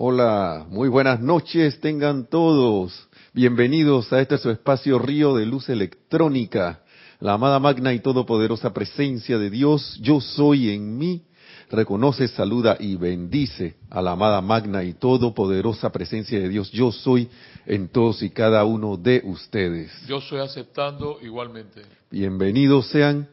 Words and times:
Hola, 0.00 0.64
muy 0.70 0.88
buenas 0.88 1.20
noches 1.20 1.80
tengan 1.80 2.28
todos. 2.28 3.08
Bienvenidos 3.34 4.12
a 4.12 4.20
este 4.20 4.38
su 4.38 4.48
espacio 4.48 4.96
Río 5.00 5.34
de 5.34 5.44
Luz 5.44 5.68
Electrónica. 5.70 6.84
La 7.18 7.32
amada 7.32 7.58
magna 7.58 7.92
y 7.92 7.98
todopoderosa 7.98 8.72
presencia 8.72 9.38
de 9.38 9.50
Dios, 9.50 9.98
yo 10.00 10.20
soy 10.20 10.70
en 10.70 10.96
mí, 10.96 11.24
reconoce, 11.68 12.28
saluda 12.28 12.76
y 12.78 12.94
bendice 12.94 13.74
a 13.90 14.00
la 14.00 14.12
amada 14.12 14.40
magna 14.40 14.84
y 14.84 14.92
todopoderosa 14.92 15.90
presencia 15.90 16.38
de 16.38 16.48
Dios, 16.48 16.70
yo 16.70 16.92
soy 16.92 17.28
en 17.66 17.88
todos 17.88 18.22
y 18.22 18.30
cada 18.30 18.64
uno 18.64 18.96
de 18.96 19.20
ustedes. 19.24 19.90
Yo 20.06 20.20
soy 20.20 20.38
aceptando 20.38 21.18
igualmente. 21.22 21.82
Bienvenidos 22.08 22.86
sean 22.90 23.26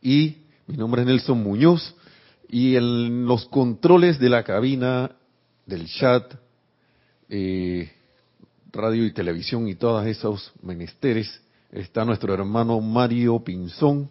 y 0.00 0.36
mi 0.66 0.78
nombre 0.78 1.02
es 1.02 1.08
Nelson 1.08 1.42
Muñoz 1.42 1.94
y 2.48 2.76
en 2.76 3.26
los 3.26 3.44
controles 3.44 4.18
de 4.18 4.30
la 4.30 4.44
cabina, 4.44 5.15
del 5.66 5.86
chat, 5.88 6.32
eh, 7.28 7.90
radio 8.72 9.04
y 9.04 9.12
televisión 9.12 9.68
y 9.68 9.74
todos 9.74 10.06
esos 10.06 10.52
menesteres, 10.62 11.42
está 11.72 12.04
nuestro 12.04 12.32
hermano 12.32 12.80
Mario 12.80 13.40
Pinzón, 13.40 14.08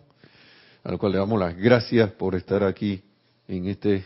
al 0.84 0.98
cual 0.98 1.14
le 1.14 1.18
damos 1.18 1.40
las 1.40 1.56
gracias 1.56 2.12
por 2.12 2.36
estar 2.36 2.64
aquí 2.64 3.02
en 3.48 3.68
este 3.68 4.06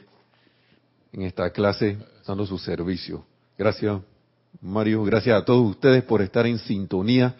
en 1.11 1.23
esta 1.23 1.49
clase 1.51 1.97
dando 2.25 2.45
su 2.45 2.57
servicio. 2.59 3.25
Gracias, 3.57 3.99
Mario. 4.61 5.03
Gracias 5.03 5.41
a 5.41 5.43
todos 5.43 5.71
ustedes 5.71 6.03
por 6.03 6.21
estar 6.21 6.45
en 6.45 6.59
sintonía 6.59 7.35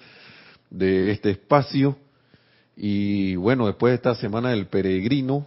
de 0.70 1.12
este 1.12 1.32
espacio. 1.32 1.96
Y 2.76 3.36
bueno, 3.36 3.68
después 3.68 3.92
de 3.92 3.96
esta 3.96 4.16
semana 4.16 4.50
del 4.50 4.68
peregrino, 4.68 5.46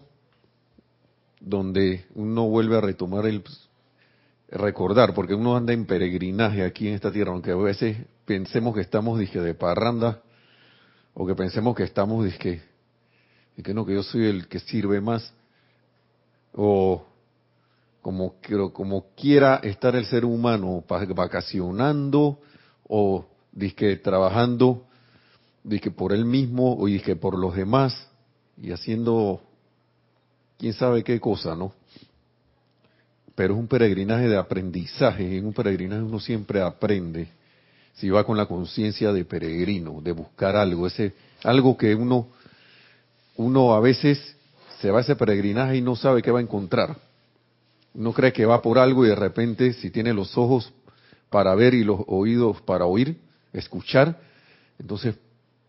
donde 1.40 2.04
uno 2.15 2.48
vuelve 2.48 2.76
a 2.76 2.80
retomar 2.80 3.26
el 3.26 3.42
recordar, 4.52 5.15
porque 5.15 5.34
uno 5.34 5.56
anda 5.56 5.73
en 5.73 5.87
peregrinaje 5.87 6.62
aquí 6.62 6.88
en 6.88 6.95
esta 6.95 7.10
tierra, 7.10 7.33
aunque 7.33 7.52
a 7.52 7.56
veces 7.56 7.97
pensemos 8.27 8.74
que 8.74 8.83
estamos 8.83 9.18
dije, 9.18 9.40
de 9.40 9.54
parranda, 9.54 10.23
o 11.15 11.26
que 11.26 11.35
pensemos 11.35 11.74
que 11.74 11.85
estamos 11.85 12.24
dije, 12.24 12.63
que 13.63 13.74
no, 13.74 13.85
que 13.87 13.95
yo 13.95 14.02
soy 14.02 14.26
el 14.26 14.49
que 14.49 14.60
sirve 14.60 15.01
más, 15.01 15.32
o 16.54 17.04
como, 18.02 18.35
como 18.73 19.07
quiera 19.15 19.57
estar 19.63 19.96
el 19.96 20.04
ser 20.04 20.24
humano 20.24 20.85
vacacionando, 21.15 22.38
o 22.88 23.26
dije, 23.52 23.96
trabajando 23.96 24.87
dije, 25.65 25.91
por 25.91 26.13
él 26.13 26.24
mismo, 26.24 26.76
o 26.76 26.87
dije, 26.87 27.16
por 27.16 27.38
los 27.38 27.54
demás, 27.54 28.09
y 28.57 28.73
haciendo 28.73 29.41
quién 30.59 30.73
sabe 30.74 31.02
qué 31.02 31.21
cosa, 31.21 31.57
¿no? 31.57 31.73
Pero 33.43 33.54
es 33.54 33.59
un 33.59 33.66
peregrinaje 33.66 34.29
de 34.29 34.37
aprendizaje, 34.37 35.37
en 35.37 35.46
un 35.46 35.52
peregrinaje 35.52 36.01
uno 36.01 36.21
siempre 36.21 36.62
aprende, 36.62 37.26
si 37.95 38.09
va 38.09 38.23
con 38.23 38.37
la 38.37 38.46
conciencia 38.46 39.12
de 39.12 39.24
peregrino, 39.24 40.01
de 40.01 40.12
buscar 40.12 40.54
algo, 40.54 40.87
ese 40.87 41.12
algo 41.43 41.76
que 41.76 41.93
uno 41.93 42.29
uno 43.35 43.74
a 43.74 43.80
veces 43.80 44.37
se 44.79 44.93
va 44.93 44.98
a 44.98 45.01
ese 45.01 45.16
peregrinaje 45.16 45.79
y 45.79 45.80
no 45.80 45.96
sabe 45.96 46.23
qué 46.23 46.30
va 46.30 46.38
a 46.38 46.43
encontrar. 46.43 46.96
Uno 47.95 48.13
cree 48.13 48.32
que 48.32 48.46
va 48.46 48.63
por 48.63 48.79
algo 48.79 49.04
y 49.04 49.09
de 49.09 49.16
repente 49.16 49.73
si 49.73 49.90
tiene 49.90 50.13
los 50.13 50.38
ojos 50.38 50.73
para 51.29 51.52
ver 51.57 51.74
y 51.74 51.82
los 51.82 51.98
oídos 52.07 52.63
para 52.63 52.87
oír, 52.87 53.18
escuchar, 53.52 54.20
entonces 54.79 55.16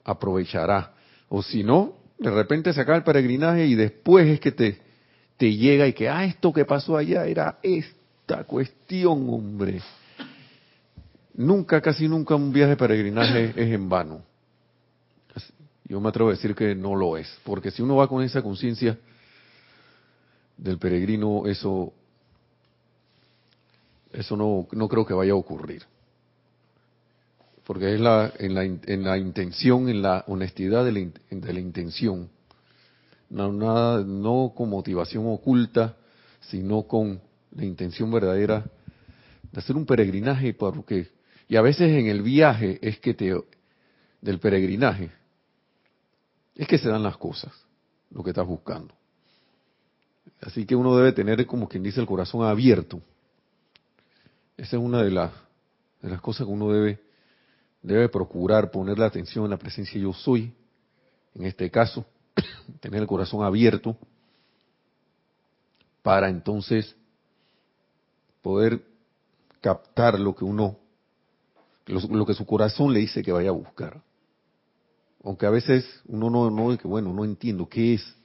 aprovechará. 0.03 0.93
O 1.27 1.41
si 1.41 1.63
no, 1.63 1.95
de 2.19 2.29
repente 2.29 2.71
se 2.71 2.81
acaba 2.81 2.99
el 2.99 3.03
peregrinaje 3.03 3.65
y 3.65 3.73
después 3.73 4.27
es 4.27 4.39
que 4.39 4.51
te, 4.51 4.82
te 5.43 5.57
llega 5.57 5.85
y 5.85 5.91
que, 5.91 6.07
ah, 6.07 6.23
esto 6.23 6.53
que 6.53 6.63
pasó 6.63 6.95
allá 6.95 7.25
era 7.25 7.59
esta 7.61 8.45
cuestión, 8.45 9.29
hombre. 9.29 9.81
Nunca, 11.33 11.81
casi 11.81 12.07
nunca 12.07 12.33
un 12.35 12.53
viaje 12.53 12.69
de 12.69 12.77
peregrinaje 12.77 13.49
es 13.57 13.73
en 13.73 13.89
vano. 13.89 14.21
Yo 15.83 15.99
me 15.99 16.07
atrevo 16.07 16.29
a 16.29 16.31
decir 16.31 16.55
que 16.55 16.73
no 16.75 16.95
lo 16.95 17.17
es, 17.17 17.27
porque 17.43 17.71
si 17.71 17.81
uno 17.81 17.97
va 17.97 18.07
con 18.07 18.23
esa 18.23 18.41
conciencia 18.41 18.97
del 20.55 20.77
peregrino, 20.77 21.45
eso, 21.45 21.91
eso 24.13 24.37
no, 24.37 24.65
no 24.71 24.87
creo 24.87 25.05
que 25.05 25.13
vaya 25.13 25.33
a 25.33 25.35
ocurrir. 25.35 25.83
Porque 27.65 27.95
es 27.95 27.99
la, 27.99 28.31
en, 28.39 28.53
la, 28.53 28.63
en 28.63 29.03
la 29.03 29.17
intención, 29.17 29.89
en 29.89 30.01
la 30.01 30.23
honestidad 30.27 30.85
de 30.85 30.93
la, 30.93 30.99
de 31.31 31.53
la 31.53 31.59
intención 31.59 32.29
no, 33.33 34.53
con 34.55 34.69
motivación 34.69 35.25
oculta, 35.27 35.95
sino 36.41 36.83
con 36.83 37.19
la 37.51 37.65
intención 37.65 38.11
verdadera 38.11 38.65
de 39.51 39.59
hacer 39.59 39.75
un 39.75 39.85
peregrinaje, 39.85 40.53
porque 40.53 41.07
y 41.47 41.55
a 41.55 41.61
veces 41.61 41.91
en 41.91 42.07
el 42.07 42.21
viaje 42.21 42.79
es 42.81 42.99
que 42.99 43.13
te 43.13 43.33
del 44.21 44.39
peregrinaje 44.39 45.11
es 46.55 46.67
que 46.67 46.77
se 46.77 46.87
dan 46.87 47.03
las 47.03 47.17
cosas, 47.17 47.51
lo 48.11 48.23
que 48.23 48.29
estás 48.29 48.45
buscando. 48.45 48.93
Así 50.41 50.65
que 50.65 50.75
uno 50.75 50.95
debe 50.95 51.11
tener, 51.11 51.45
como 51.45 51.67
quien 51.67 51.83
dice, 51.83 51.99
el 51.99 52.05
corazón 52.05 52.45
abierto. 52.45 53.01
Esa 54.55 54.77
es 54.77 54.81
una 54.81 55.01
de 55.01 55.11
las, 55.11 55.31
de 56.01 56.09
las 56.09 56.21
cosas 56.21 56.45
que 56.45 56.53
uno 56.53 56.71
debe, 56.71 56.99
debe 57.81 58.07
procurar, 58.09 58.69
poner 58.69 58.99
la 58.99 59.07
atención 59.07 59.45
en 59.45 59.51
la 59.51 59.57
presencia 59.57 59.99
yo 59.99 60.13
soy, 60.13 60.53
en 61.33 61.45
este 61.45 61.71
caso, 61.71 62.05
tener 62.79 63.01
el 63.01 63.07
corazón 63.07 63.43
abierto 63.43 63.97
para 66.01 66.29
entonces 66.29 66.95
poder 68.41 68.83
captar 69.61 70.19
lo 70.19 70.35
que 70.35 70.43
uno, 70.43 70.77
lo, 71.87 72.25
que 72.25 72.33
su 72.33 72.45
corazón 72.45 72.93
le 72.93 72.99
dice 72.99 73.23
que 73.23 73.31
vaya 73.31 73.49
a 73.49 73.53
buscar. 73.53 74.03
Aunque 75.23 75.45
a 75.45 75.49
veces 75.49 75.85
uno 76.05 76.29
no, 76.29 76.51
no, 76.51 76.77
bueno, 76.83 77.13
no 77.13 77.23
entiendo 77.23 77.69
qué 77.69 77.93
es, 77.93 78.15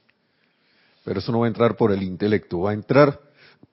pero 1.05 1.19
eso 1.19 1.31
no 1.31 1.39
va 1.39 1.45
a 1.45 1.47
entrar 1.47 1.77
por 1.77 1.93
el 1.93 2.03
intelecto, 2.03 2.59
va 2.59 2.71
a 2.71 2.73
entrar 2.73 3.21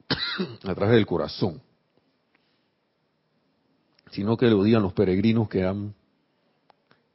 a 0.65 0.75
través 0.75 0.95
del 0.95 1.07
corazón. 1.07 1.61
Sino 4.13 4.37
que 4.37 4.47
lo 4.47 4.63
digan 4.63 4.83
los 4.83 4.93
peregrinos 4.93 5.49
que 5.49 5.65
han, 5.65 5.93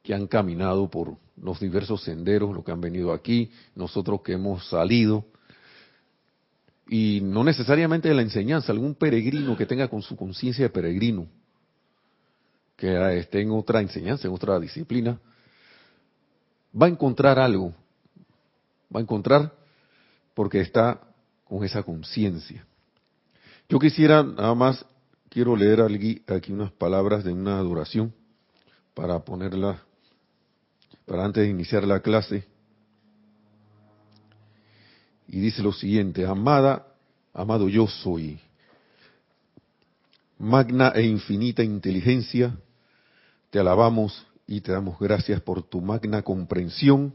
que 0.02 0.12
han 0.12 0.26
caminado 0.26 0.90
por, 0.90 1.16
los 1.36 1.60
diversos 1.60 2.02
senderos, 2.02 2.54
los 2.54 2.64
que 2.64 2.72
han 2.72 2.80
venido 2.80 3.12
aquí, 3.12 3.50
nosotros 3.74 4.22
que 4.22 4.32
hemos 4.32 4.68
salido, 4.68 5.24
y 6.88 7.20
no 7.22 7.44
necesariamente 7.44 8.08
de 8.08 8.14
la 8.14 8.22
enseñanza, 8.22 8.72
algún 8.72 8.94
peregrino 8.94 9.56
que 9.56 9.66
tenga 9.66 9.88
con 9.88 10.02
su 10.02 10.16
conciencia 10.16 10.64
de 10.64 10.70
peregrino, 10.70 11.26
que 12.76 13.18
esté 13.18 13.40
en 13.40 13.52
otra 13.52 13.80
enseñanza, 13.80 14.26
en 14.26 14.34
otra 14.34 14.58
disciplina, 14.58 15.18
va 16.80 16.86
a 16.86 16.90
encontrar 16.90 17.38
algo, 17.38 17.74
va 18.94 19.00
a 19.00 19.02
encontrar 19.02 19.52
porque 20.34 20.60
está 20.60 21.00
con 21.44 21.64
esa 21.64 21.82
conciencia. 21.82 22.66
Yo 23.68 23.78
quisiera 23.78 24.22
nada 24.22 24.54
más, 24.54 24.84
quiero 25.28 25.56
leer 25.56 25.80
aquí 25.80 26.52
unas 26.52 26.72
palabras 26.72 27.24
de 27.24 27.32
una 27.32 27.58
adoración 27.58 28.12
para 28.94 29.20
ponerla 29.20 29.82
para 31.06 31.24
antes 31.24 31.42
de 31.42 31.50
iniciar 31.50 31.84
la 31.84 32.00
clase. 32.00 32.44
Y 35.28 35.40
dice 35.40 35.62
lo 35.62 35.72
siguiente, 35.72 36.26
amada, 36.26 36.86
amado 37.32 37.68
yo 37.68 37.86
soy, 37.86 38.38
magna 40.38 40.92
e 40.94 41.02
infinita 41.02 41.62
inteligencia, 41.62 42.54
te 43.50 43.58
alabamos 43.58 44.26
y 44.46 44.60
te 44.60 44.72
damos 44.72 44.98
gracias 44.98 45.40
por 45.40 45.62
tu 45.62 45.80
magna 45.80 46.22
comprensión 46.22 47.14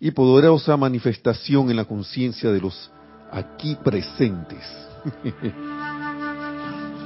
y 0.00 0.10
poderosa 0.10 0.76
manifestación 0.76 1.70
en 1.70 1.76
la 1.76 1.84
conciencia 1.84 2.50
de 2.50 2.60
los 2.60 2.90
aquí 3.30 3.76
presentes. 3.76 4.64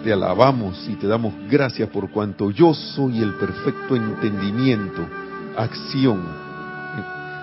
te 0.05 0.13
alabamos 0.13 0.89
y 0.89 0.95
te 0.95 1.07
damos 1.07 1.35
gracias 1.51 1.91
por 1.91 2.11
cuanto 2.11 2.51
yo 2.51 2.73
soy 2.73 3.21
el 3.21 3.35
perfecto 3.35 3.97
entendimiento 3.97 5.28
acción, 5.59 6.23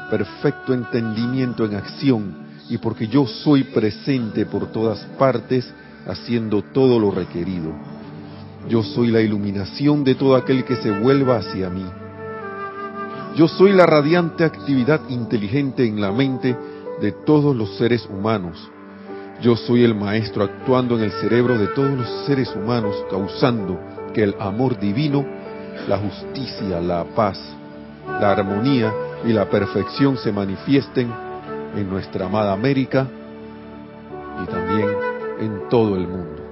perfecto 0.09 0.73
entendimiento 0.73 1.65
en 1.65 1.75
acción, 1.75 2.45
y 2.69 2.77
porque 2.77 3.07
yo 3.07 3.27
soy 3.27 3.65
presente 3.65 4.45
por 4.45 4.71
todas 4.71 4.99
partes 5.19 5.71
haciendo 6.07 6.61
todo 6.61 6.97
lo 6.99 7.11
requerido. 7.11 7.73
Yo 8.69 8.81
soy 8.81 9.11
la 9.11 9.21
iluminación 9.21 10.03
de 10.03 10.15
todo 10.15 10.35
aquel 10.35 10.63
que 10.63 10.77
se 10.77 10.91
vuelva 10.91 11.37
hacia 11.37 11.69
mí. 11.69 11.85
Yo 13.35 13.47
soy 13.47 13.73
la 13.73 13.85
radiante 13.85 14.45
actividad 14.45 15.01
inteligente 15.09 15.85
en 15.85 15.99
la 15.99 16.11
mente 16.11 16.57
de 17.01 17.11
todos 17.11 17.55
los 17.55 17.77
seres 17.77 18.07
humanos. 18.09 18.71
Yo 19.41 19.57
soy 19.57 19.83
el 19.83 19.93
maestro 19.93 20.45
actuando 20.45 20.97
en 20.97 21.03
el 21.03 21.11
cerebro 21.11 21.57
de 21.57 21.67
todos 21.67 21.91
los 21.91 22.25
seres 22.25 22.55
humanos, 22.55 22.95
causando 23.11 23.77
que 24.13 24.23
el 24.23 24.35
amor 24.39 24.79
divino, 24.79 25.25
la 25.89 25.97
justicia, 25.97 26.79
la 26.79 27.03
paz, 27.03 27.37
la 28.07 28.31
armonía 28.31 28.93
y 29.25 29.33
la 29.33 29.49
perfección 29.49 30.17
se 30.17 30.31
manifiesten 30.31 31.11
en 31.75 31.89
nuestra 31.89 32.27
amada 32.27 32.53
América 32.53 33.07
y 34.43 34.45
también 34.45 34.89
en 35.39 35.69
todo 35.69 35.95
el 35.95 36.07
mundo. 36.07 36.43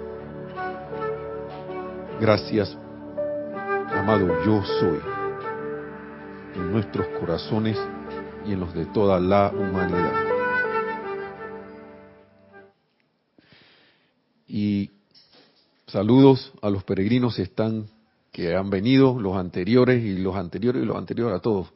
Gracias, 2.19 2.77
amado 3.93 4.27
yo 4.45 4.63
soy, 4.63 4.99
en 6.55 6.71
nuestros 6.71 7.07
corazones 7.19 7.77
y 8.45 8.53
en 8.53 8.59
los 8.59 8.73
de 8.73 8.85
toda 8.87 9.19
la 9.19 9.51
humanidad. 9.53 10.13
Y 14.47 14.91
saludos 15.87 16.53
a 16.61 16.69
los 16.69 16.83
peregrinos 16.83 17.39
están 17.39 17.87
que 18.33 18.55
han 18.55 18.71
venido, 18.71 19.17
los 19.19 19.37
anteriores 19.37 20.03
y 20.03 20.17
los 20.17 20.35
anteriores 20.35 20.81
y 20.81 20.85
los 20.85 20.97
anteriores 20.97 21.37
a 21.37 21.39
todos, 21.39 21.71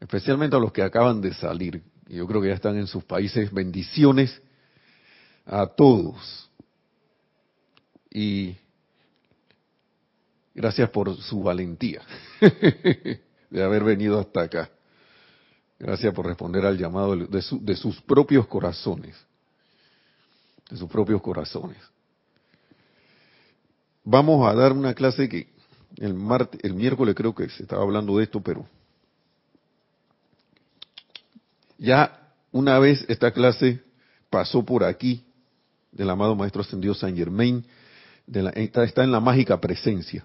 especialmente 0.00 0.56
a 0.56 0.58
los 0.58 0.72
que 0.72 0.82
acaban 0.82 1.20
de 1.20 1.34
salir. 1.34 1.82
Yo 2.08 2.26
creo 2.26 2.40
que 2.40 2.48
ya 2.48 2.54
están 2.54 2.76
en 2.76 2.86
sus 2.86 3.04
países. 3.04 3.52
Bendiciones 3.52 4.40
a 5.44 5.66
todos. 5.66 6.50
Y 8.10 8.56
gracias 10.54 10.88
por 10.88 11.14
su 11.18 11.42
valentía 11.42 12.00
de 13.50 13.62
haber 13.62 13.84
venido 13.84 14.18
hasta 14.18 14.40
acá. 14.40 14.70
Gracias 15.78 16.14
por 16.14 16.26
responder 16.26 16.64
al 16.64 16.78
llamado 16.78 17.14
de, 17.14 17.44
de 17.60 17.76
sus 17.76 18.00
propios 18.00 18.46
corazones. 18.46 19.16
De 20.70 20.78
sus 20.78 20.88
propios 20.88 21.20
corazones. 21.20 21.76
Vamos 24.02 24.48
a 24.48 24.54
dar 24.54 24.72
una 24.72 24.94
clase 24.94 25.28
que 25.28 25.53
el, 25.96 26.14
martes, 26.14 26.60
el 26.62 26.74
miércoles 26.74 27.14
creo 27.14 27.34
que 27.34 27.48
se 27.48 27.62
estaba 27.62 27.82
hablando 27.82 28.16
de 28.16 28.24
esto, 28.24 28.40
pero 28.40 28.66
ya 31.78 32.32
una 32.52 32.78
vez 32.78 33.04
esta 33.08 33.32
clase 33.32 33.82
pasó 34.30 34.64
por 34.64 34.84
aquí 34.84 35.24
del 35.92 36.10
amado 36.10 36.34
Maestro 36.34 36.62
Ascendido 36.62 36.94
Saint 36.94 37.16
Germain, 37.16 37.64
de 38.26 38.42
la, 38.42 38.50
está, 38.50 39.04
en 39.04 39.12
la 39.12 39.20
mágica 39.20 39.60
presencia. 39.60 40.24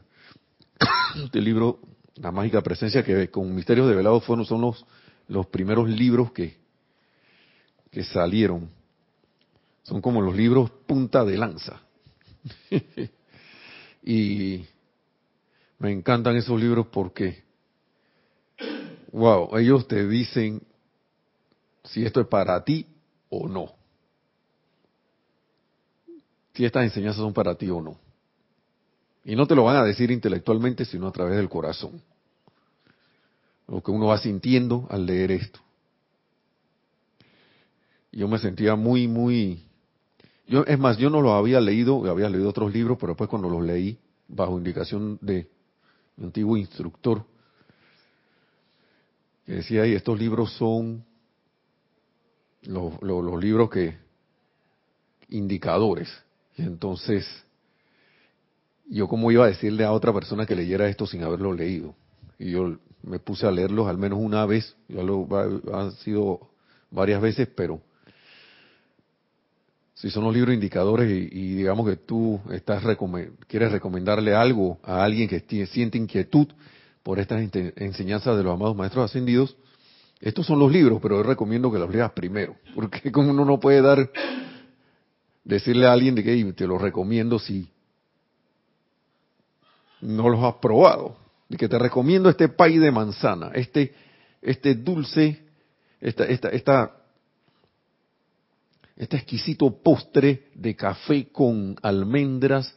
Este 1.24 1.42
libro, 1.42 1.80
la 2.16 2.31
mágica 2.31 2.62
presencia, 2.62 3.04
que 3.04 3.30
con 3.30 3.54
Misterios 3.54 3.88
de 3.88 3.95
Velado 3.95 4.19
fueron, 4.21 4.45
son 4.45 4.62
los, 4.62 4.86
los 5.27 5.48
primeros 5.48 5.89
libros 5.89 6.31
que, 6.31 6.57
que 7.92 8.04
salieron. 8.04 8.69
Son 9.83 10.01
como 10.01 10.21
los 10.21 10.36
libros 10.36 10.69
punta 10.86 11.25
de 11.25 11.38
lanza. 11.38 11.81
y 14.04 14.66
me 15.79 15.91
encantan 15.91 16.35
esos 16.35 16.59
libros 16.59 16.87
porque, 16.91 17.43
wow, 19.11 19.57
ellos 19.57 19.87
te 19.87 20.07
dicen 20.07 20.61
si 21.85 22.05
esto 22.05 22.19
es 22.19 22.27
para 22.27 22.63
ti 22.63 22.85
o 23.29 23.47
no. 23.47 23.71
Si 26.53 26.65
estas 26.65 26.83
enseñanzas 26.83 27.21
son 27.21 27.33
para 27.33 27.55
ti 27.55 27.69
o 27.69 27.81
no. 27.81 27.97
Y 29.23 29.35
no 29.35 29.47
te 29.47 29.55
lo 29.55 29.63
van 29.63 29.77
a 29.77 29.83
decir 29.83 30.11
intelectualmente, 30.11 30.83
sino 30.83 31.07
a 31.07 31.11
través 31.13 31.37
del 31.37 31.47
corazón. 31.47 32.01
Lo 33.67 33.81
que 33.81 33.91
uno 33.91 34.07
va 34.07 34.17
sintiendo 34.17 34.85
al 34.89 35.05
leer 35.05 35.31
esto. 35.31 35.59
Yo 38.11 38.27
me 38.27 38.39
sentía 38.39 38.75
muy, 38.75 39.07
muy... 39.07 39.65
Yo, 40.47 40.65
es 40.65 40.79
más, 40.79 40.97
yo 40.97 41.09
no 41.09 41.21
lo 41.21 41.33
había 41.33 41.61
leído, 41.61 42.09
había 42.09 42.27
leído 42.27 42.49
otros 42.49 42.73
libros, 42.73 42.97
pero 42.99 43.11
después 43.11 43.29
cuando 43.29 43.49
los 43.49 43.63
leí, 43.63 43.99
bajo 44.27 44.57
indicación 44.57 45.19
de 45.21 45.47
mi 46.19 46.25
antiguo 46.25 46.57
instructor, 46.57 47.24
que 49.45 49.54
decía, 49.54 49.83
ahí 49.83 49.94
estos 49.94 50.19
libros 50.19 50.51
son 50.54 51.04
los, 52.63 53.01
los, 53.01 53.42
libros 53.42 53.69
que, 53.69 53.98
indicadores. 55.30 56.10
Y 56.57 56.63
entonces, 56.63 57.25
yo 58.89 59.07
como 59.07 59.31
iba 59.31 59.45
a 59.45 59.48
decirle 59.48 59.86
a 59.86 59.94
otra 59.94 60.13
persona 60.13 60.45
que 60.45 60.56
leyera 60.56 60.89
esto 60.89 61.07
sin 61.07 61.24
haberlo 61.24 61.54
leído. 61.54 61.95
Y 62.38 62.51
yo 62.51 62.77
me 63.01 63.19
puse 63.19 63.48
a 63.48 63.51
leerlos 63.51 63.88
al 63.88 63.98
menos 63.98 64.19
una 64.19 64.45
vez, 64.45 64.75
ya 64.89 65.01
lo 65.01 65.27
han 65.74 65.94
sido 65.94 66.50
varias 66.92 67.21
veces, 67.21 67.48
pero 67.56 67.81
si 69.99 70.09
son 70.09 70.23
los 70.23 70.33
libros 70.33 70.53
indicadores 70.53 71.09
y, 71.11 71.55
digamos 71.55 71.85
que 71.85 71.97
tú 71.97 72.39
estás 72.51 72.83
quieres 73.47 73.71
recomendarle 73.73 74.33
algo 74.33 74.79
a 74.81 75.03
alguien 75.03 75.27
que 75.27 75.41
siente 75.67 75.97
inquietud 75.97 76.47
por 77.03 77.19
estas 77.19 77.41
enseñanzas 77.75 78.37
de 78.37 78.43
los 78.43 78.53
amados 78.53 78.77
maestros 78.77 79.09
ascendidos, 79.09 79.57
estos 80.21 80.45
son 80.45 80.57
los 80.57 80.71
libros, 80.71 80.99
pero 81.01 81.17
yo 81.17 81.23
recomiendo 81.23 81.69
que 81.69 81.79
los 81.79 81.89
leas 81.89 82.11
primero, 82.13 82.55
porque 82.75 83.11
como 83.11 83.31
uno 83.31 83.43
no 83.43 83.59
puede 83.59 83.81
dar, 83.81 84.09
decirle 85.43 85.85
a 85.85 85.91
alguien 85.91 86.15
de 86.15 86.23
que 86.23 86.53
te 86.53 86.65
lo 86.65 86.77
recomiendo 86.77 87.37
si 87.37 87.69
no 89.99 90.29
los 90.29 90.41
has 90.45 90.55
probado, 90.55 91.17
de 91.49 91.57
que 91.57 91.67
te 91.67 91.77
recomiendo 91.77 92.29
este 92.29 92.47
pay 92.47 92.77
de 92.77 92.91
manzana, 92.91 93.51
este, 93.53 93.93
este 94.41 94.75
dulce, 94.75 95.43
esta, 95.99 96.23
esta, 96.23 96.47
esta 96.49 96.98
este 98.99 99.15
exquisito 99.15 99.81
postre 99.81 100.49
de 100.53 100.75
café 100.75 101.29
con 101.31 101.77
almendras 101.81 102.75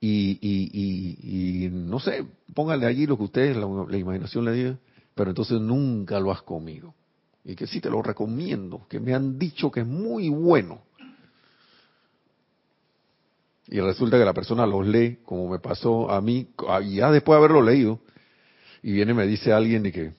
y, 0.00 0.38
y, 0.40 1.64
y, 1.64 1.68
no 1.70 1.98
sé, 1.98 2.24
póngale 2.54 2.86
allí 2.86 3.04
lo 3.04 3.18
que 3.18 3.24
ustedes, 3.24 3.56
la, 3.56 3.98
imaginación 3.98 4.44
le 4.44 4.52
diga, 4.52 4.78
pero 5.14 5.30
entonces 5.30 5.60
nunca 5.60 6.20
lo 6.20 6.30
has 6.30 6.40
comido. 6.42 6.94
Y 7.44 7.56
que 7.56 7.66
sí 7.66 7.80
te 7.80 7.90
lo 7.90 8.00
recomiendo, 8.00 8.86
que 8.88 9.00
me 9.00 9.12
han 9.12 9.38
dicho 9.38 9.72
que 9.72 9.80
es 9.80 9.86
muy 9.86 10.28
bueno. 10.28 10.82
Y 13.66 13.80
resulta 13.80 14.18
que 14.18 14.24
la 14.24 14.32
persona 14.32 14.64
los 14.66 14.86
lee, 14.86 15.18
como 15.24 15.48
me 15.48 15.58
pasó 15.58 16.10
a 16.10 16.20
mí, 16.20 16.48
ya 16.88 17.10
después 17.10 17.34
de 17.34 17.38
haberlo 17.38 17.60
leído, 17.60 18.00
y 18.82 18.92
viene 18.92 19.12
y 19.12 19.14
me 19.14 19.26
dice 19.26 19.52
alguien 19.52 19.82
de 19.82 19.92
que, 19.92 20.12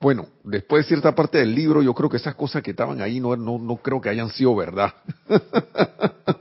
bueno, 0.00 0.28
después 0.44 0.84
de 0.84 0.88
cierta 0.88 1.14
parte 1.14 1.36
del 1.38 1.54
libro, 1.54 1.82
yo 1.82 1.92
creo 1.92 2.08
que 2.08 2.16
esas 2.16 2.34
cosas 2.34 2.62
que 2.62 2.70
estaban 2.70 3.02
ahí 3.02 3.20
no, 3.20 3.36
no, 3.36 3.58
no 3.58 3.76
creo 3.76 4.00
que 4.00 4.08
hayan 4.08 4.30
sido 4.30 4.56
verdad. 4.56 4.94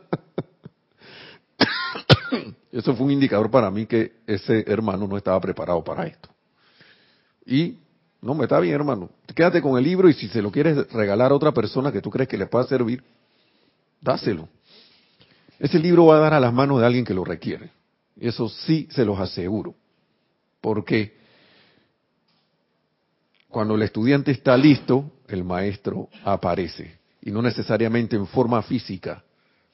Eso 2.71 2.95
fue 2.95 3.07
un 3.07 3.11
indicador 3.11 3.51
para 3.51 3.69
mí 3.69 3.85
que 3.85 4.13
ese 4.25 4.63
hermano 4.65 5.07
no 5.07 5.17
estaba 5.17 5.41
preparado 5.41 5.83
para 5.83 6.05
esto. 6.05 6.29
Y, 7.45 7.77
no, 8.21 8.33
me 8.33 8.43
está 8.43 8.59
bien, 8.61 8.75
hermano. 8.75 9.09
Quédate 9.35 9.61
con 9.61 9.77
el 9.77 9.83
libro 9.83 10.07
y 10.07 10.13
si 10.13 10.29
se 10.29 10.41
lo 10.41 10.51
quieres 10.51 10.89
regalar 10.93 11.31
a 11.31 11.35
otra 11.35 11.51
persona 11.51 11.91
que 11.91 12.01
tú 12.01 12.09
crees 12.09 12.29
que 12.29 12.37
le 12.37 12.45
pueda 12.45 12.65
servir, 12.65 13.03
dáselo. 13.99 14.47
Ese 15.59 15.79
libro 15.79 16.05
va 16.05 16.15
a 16.17 16.19
dar 16.19 16.33
a 16.33 16.39
las 16.39 16.53
manos 16.53 16.79
de 16.79 16.85
alguien 16.85 17.03
que 17.03 17.13
lo 17.13 17.25
requiere. 17.25 17.71
Eso 18.17 18.47
sí 18.47 18.87
se 18.91 19.03
los 19.03 19.19
aseguro. 19.19 19.75
Porque 20.61 21.18
cuando 23.49 23.75
el 23.75 23.81
estudiante 23.81 24.31
está 24.31 24.55
listo, 24.55 25.11
el 25.27 25.43
maestro 25.43 26.07
aparece. 26.23 26.99
Y 27.21 27.31
no 27.31 27.41
necesariamente 27.41 28.15
en 28.15 28.27
forma 28.27 28.61
física. 28.61 29.23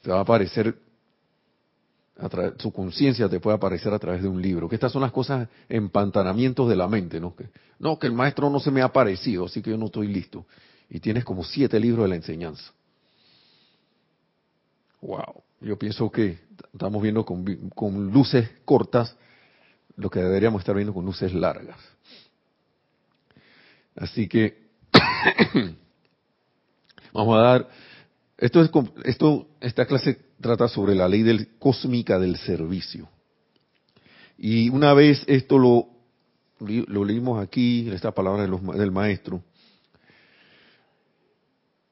Te 0.02 0.12
va 0.12 0.20
a 0.20 0.22
aparecer, 0.22 0.78
su 2.58 2.72
conciencia 2.72 3.28
te 3.28 3.40
puede 3.40 3.58
aparecer 3.58 3.94
a 3.94 4.00
través 4.00 4.22
de 4.22 4.30
un 4.30 4.42
libro. 4.42 4.70
Que 4.70 4.76
estas 4.76 4.92
son 4.92 5.02
las 5.02 5.12
cosas, 5.12 5.50
empantanamientos 5.68 6.70
de 6.70 6.76
la 6.76 6.88
mente, 6.88 7.20
¿no? 7.20 7.36
Que, 7.36 7.50
no, 7.80 8.00
que 8.00 8.08
el 8.08 8.14
maestro 8.14 8.50
no 8.50 8.60
se 8.60 8.72
me 8.72 8.82
ha 8.82 8.86
aparecido, 8.86 9.46
así 9.46 9.62
que 9.62 9.72
yo 9.72 9.78
no 9.78 9.88
estoy 9.88 10.08
listo. 10.08 10.46
Y 10.90 11.00
tienes 11.00 11.26
como 11.26 11.44
siete 11.44 11.80
libros 11.80 12.06
de 12.06 12.10
la 12.10 12.16
enseñanza. 12.16 12.72
Wow. 15.02 15.44
Yo 15.60 15.78
pienso 15.78 16.10
que 16.10 16.40
estamos 16.74 17.02
viendo 17.02 17.26
con 17.26 18.12
luces 18.12 18.50
cortas 18.64 19.16
lo 19.98 20.10
que 20.10 20.20
deberíamos 20.20 20.62
estar 20.62 20.76
viendo 20.76 20.94
con 20.94 21.06
luces 21.06 21.34
largas. 21.34 21.78
Así 23.96 24.28
que 24.28 24.66
vamos 27.14 27.38
a 27.38 27.42
dar 27.42 27.70
esto 28.38 28.62
es 28.62 28.70
esto 29.06 29.48
esta 29.62 29.86
clase 29.86 30.20
trata 30.42 30.68
sobre 30.68 30.96
la 30.96 31.08
ley 31.08 31.24
del 31.24 31.58
cósmica 31.58 32.20
del 32.20 32.36
servicio. 32.38 33.08
Y 34.38 34.70
una 34.70 34.94
vez 34.94 35.24
esto 35.28 35.58
lo 35.58 35.88
lo 36.60 37.04
leímos 37.04 37.44
aquí, 37.44 37.90
esta 37.92 38.12
palabra 38.12 38.48
del 38.48 38.92
maestro, 38.92 39.44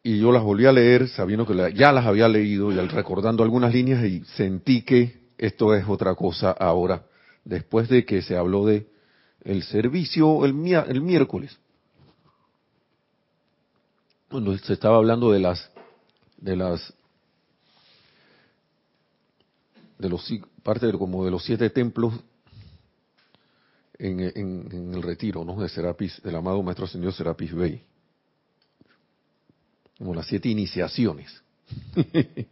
y 0.02 0.20
yo 0.20 0.32
las 0.32 0.44
volví 0.44 0.66
a 0.66 0.72
leer 0.72 1.08
sabiendo 1.10 1.46
que 1.46 1.74
ya 1.74 1.92
las 1.92 2.06
había 2.06 2.28
leído 2.28 2.72
y 2.72 2.76
recordando 2.76 3.44
algunas 3.44 3.74
líneas 3.74 4.04
y 4.06 4.24
sentí 4.36 4.82
que 4.82 5.22
esto 5.38 5.74
es 5.74 5.86
otra 5.88 6.16
cosa 6.16 6.52
ahora, 6.52 7.06
después 7.46 7.88
de 7.90 8.06
que 8.06 8.22
se 8.22 8.36
habló 8.36 8.66
de 8.66 8.88
el 9.44 9.64
servicio 9.64 10.46
el 10.46 10.54
miércoles 10.54 11.58
cuando 14.34 14.58
se 14.58 14.74
estaba 14.74 14.98
hablando 14.98 15.32
de 15.32 15.40
las 15.40 15.70
de 16.38 16.56
las 16.56 16.92
de 20.00 20.10
los 20.10 20.28
parte 20.64 20.92
como 20.94 21.24
de 21.24 21.30
los 21.30 21.44
siete 21.44 21.70
templos 21.70 22.16
en, 24.00 24.20
en, 24.22 24.92
el 24.92 25.04
retiro, 25.04 25.46
¿no? 25.46 25.62
De 25.62 25.70
Serapis, 25.70 26.20
del 26.24 26.36
amado 26.36 26.64
maestro 26.64 26.88
señor 26.88 27.14
Serapis 27.14 27.54
Bey, 27.54 27.84
como 30.00 30.16
las 30.16 30.26
siete 30.26 30.50
iniciaciones. 30.50 31.32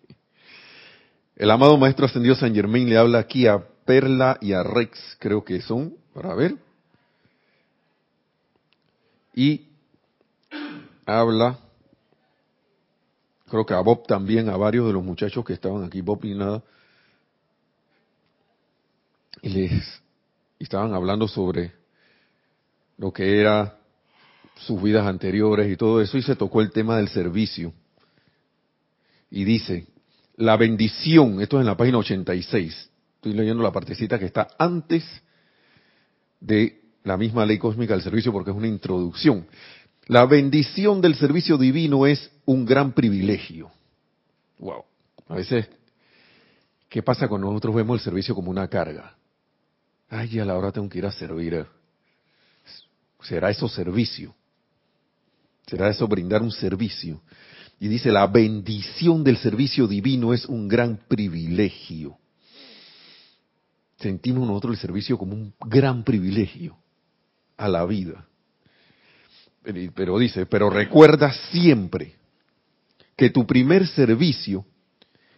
el 1.36 1.50
amado 1.50 1.80
maestro 1.80 2.06
ascendido 2.06 2.36
San 2.36 2.54
Germain 2.54 2.88
le 2.88 2.98
habla 3.00 3.18
aquí 3.18 3.48
a 3.48 3.58
Perla 3.86 4.38
y 4.40 4.54
a 4.54 4.62
Rex, 4.62 5.18
creo 5.18 5.44
que 5.44 5.60
son, 5.64 5.96
para 6.14 6.36
ver. 6.36 6.58
Y 9.34 9.66
habla, 11.08 11.58
creo 13.52 13.66
que 13.66 13.74
a 13.74 13.82
Bob 13.82 14.08
también, 14.08 14.48
a 14.48 14.56
varios 14.56 14.88
de 14.88 14.94
los 14.94 15.04
muchachos 15.04 15.44
que 15.44 15.52
estaban 15.52 15.84
aquí, 15.84 16.00
Bob 16.00 16.24
y 16.24 16.34
nada, 16.34 16.64
y 19.42 19.50
les 19.50 20.02
estaban 20.58 20.94
hablando 20.94 21.28
sobre 21.28 21.74
lo 22.98 23.12
que 23.12 23.42
era 23.42 23.78
sus 24.56 24.82
vidas 24.82 25.06
anteriores 25.06 25.70
y 25.70 25.76
todo 25.76 26.02
eso, 26.02 26.18
y 26.18 26.22
se 26.22 26.38
tocó 26.38 26.62
el 26.62 26.72
tema 26.72 26.96
del 26.96 27.10
servicio. 27.10 27.74
Y 29.30 29.44
dice, 29.44 29.88
la 30.38 30.56
bendición, 30.56 31.42
esto 31.42 31.58
es 31.58 31.62
en 31.62 31.68
la 31.68 31.76
página 31.76 31.98
86, 31.98 32.90
estoy 33.16 33.34
leyendo 33.34 33.64
la 33.64 33.74
partecita 33.74 34.18
que 34.18 34.28
está 34.28 34.48
antes 34.58 35.04
de 36.40 36.80
la 37.04 37.18
misma 37.18 37.46
ley 37.46 37.58
cósmica 37.58 37.96
del 37.96 38.04
servicio 38.04 38.32
porque 38.32 38.52
es 38.52 38.56
una 38.56 38.68
introducción. 38.68 39.46
La 40.08 40.26
bendición 40.26 41.02
del 41.02 41.16
servicio 41.16 41.58
divino 41.58 42.06
es 42.06 42.32
un 42.46 42.66
gran 42.66 42.94
privilegio. 42.94 43.72
Wow. 44.60 44.84
A 45.28 45.36
veces, 45.36 45.70
¿qué 46.90 47.02
pasa 47.02 47.28
cuando 47.28 47.48
nosotros 47.48 47.76
vemos 47.76 48.00
el 48.00 48.04
servicio 48.04 48.36
como 48.36 48.52
una 48.52 48.68
carga? 48.68 49.16
Ay, 50.10 50.40
a 50.40 50.46
la 50.46 50.58
hora 50.58 50.72
tengo 50.72 50.90
que 50.90 50.98
ir 50.98 51.06
a 51.06 51.12
servir. 51.12 51.66
¿Será 53.22 53.50
eso 53.50 53.70
servicio? 53.70 54.36
¿Será 55.68 55.90
eso 55.90 56.08
brindar 56.08 56.42
un 56.42 56.52
servicio? 56.52 57.22
Y 57.80 57.88
dice, 57.88 58.12
la 58.12 58.28
bendición 58.28 59.24
del 59.24 59.38
servicio 59.38 59.88
divino 59.88 60.34
es 60.34 60.46
un 60.46 60.68
gran 60.68 60.98
privilegio. 61.08 62.18
Sentimos 63.98 64.48
nosotros 64.48 64.74
el 64.74 64.82
servicio 64.82 65.18
como 65.18 65.34
un 65.34 65.54
gran 65.66 66.04
privilegio 66.04 66.76
a 67.58 67.68
la 67.68 67.86
vida. 67.86 68.28
Pero 69.64 70.18
dice, 70.18 70.46
pero 70.46 70.70
recuerda 70.70 71.32
siempre 71.52 72.16
que 73.16 73.30
tu 73.30 73.46
primer 73.46 73.88
servicio 73.88 74.66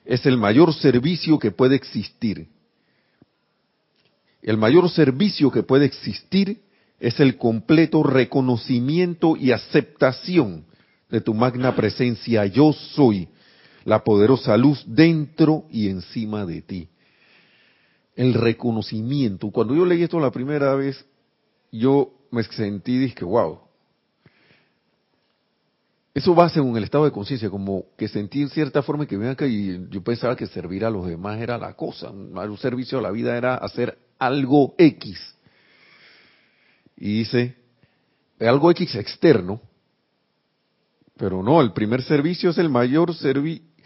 es 0.06 0.26
el 0.26 0.38
mayor 0.38 0.74
servicio 0.74 1.38
que 1.40 1.52
puede 1.52 1.76
existir. 1.76 2.48
El 4.42 4.58
mayor 4.58 4.90
servicio 4.90 5.52
que 5.52 5.64
puede 5.64 5.86
existir 5.86 6.62
es 7.00 7.20
el 7.20 7.38
completo 7.38 8.04
reconocimiento 8.04 9.36
y 9.36 9.52
aceptación 9.52 10.66
de 11.10 11.22
tu 11.22 11.34
magna 11.34 11.76
presencia. 11.76 12.46
Yo 12.46 12.74
soy 12.74 13.28
la 13.84 14.04
poderosa 14.04 14.56
luz 14.56 14.84
dentro 14.88 15.66
y 15.70 15.90
encima 15.90 16.46
de 16.46 16.62
ti. 16.62 16.88
El 18.16 18.34
reconocimiento. 18.34 19.50
Cuando 19.52 19.76
yo 19.76 19.86
leí 19.86 20.04
esto 20.04 20.20
la 20.20 20.32
primera 20.32 20.76
vez, 20.76 21.04
yo 21.72 22.14
me 22.32 22.44
sentí, 22.44 22.98
dije, 22.98 23.26
wow. 23.26 23.63
Eso 26.14 26.36
va 26.36 26.48
según 26.48 26.78
el 26.78 26.84
estado 26.84 27.06
de 27.06 27.12
conciencia, 27.12 27.50
como 27.50 27.86
que 27.98 28.08
sentí 28.08 28.42
en 28.42 28.50
cierta 28.50 28.84
forma 28.84 29.08
que 29.08 29.18
venga 29.18 29.48
y 29.48 29.88
yo 29.90 30.04
pensaba 30.04 30.36
que 30.36 30.46
servir 30.46 30.86
a 30.86 30.92
los 30.92 31.08
demás 31.08 31.42
era 31.42 31.58
la 31.58 31.74
cosa, 31.74 32.12
un 32.12 32.58
servicio 32.58 33.00
a 33.00 33.02
la 33.02 33.10
vida 33.10 33.36
era 33.36 33.56
hacer 33.56 33.98
algo 34.20 34.76
X 34.78 35.34
y 36.98 37.20
dice, 37.20 37.56
algo 38.40 38.70
X 38.72 38.96
externo, 38.96 39.60
pero 41.18 41.42
no, 41.42 41.62
el 41.62 41.74
primer 41.74 42.04
servicio 42.04 42.52
es 42.52 42.58
el 42.60 42.70
mayor 42.70 43.12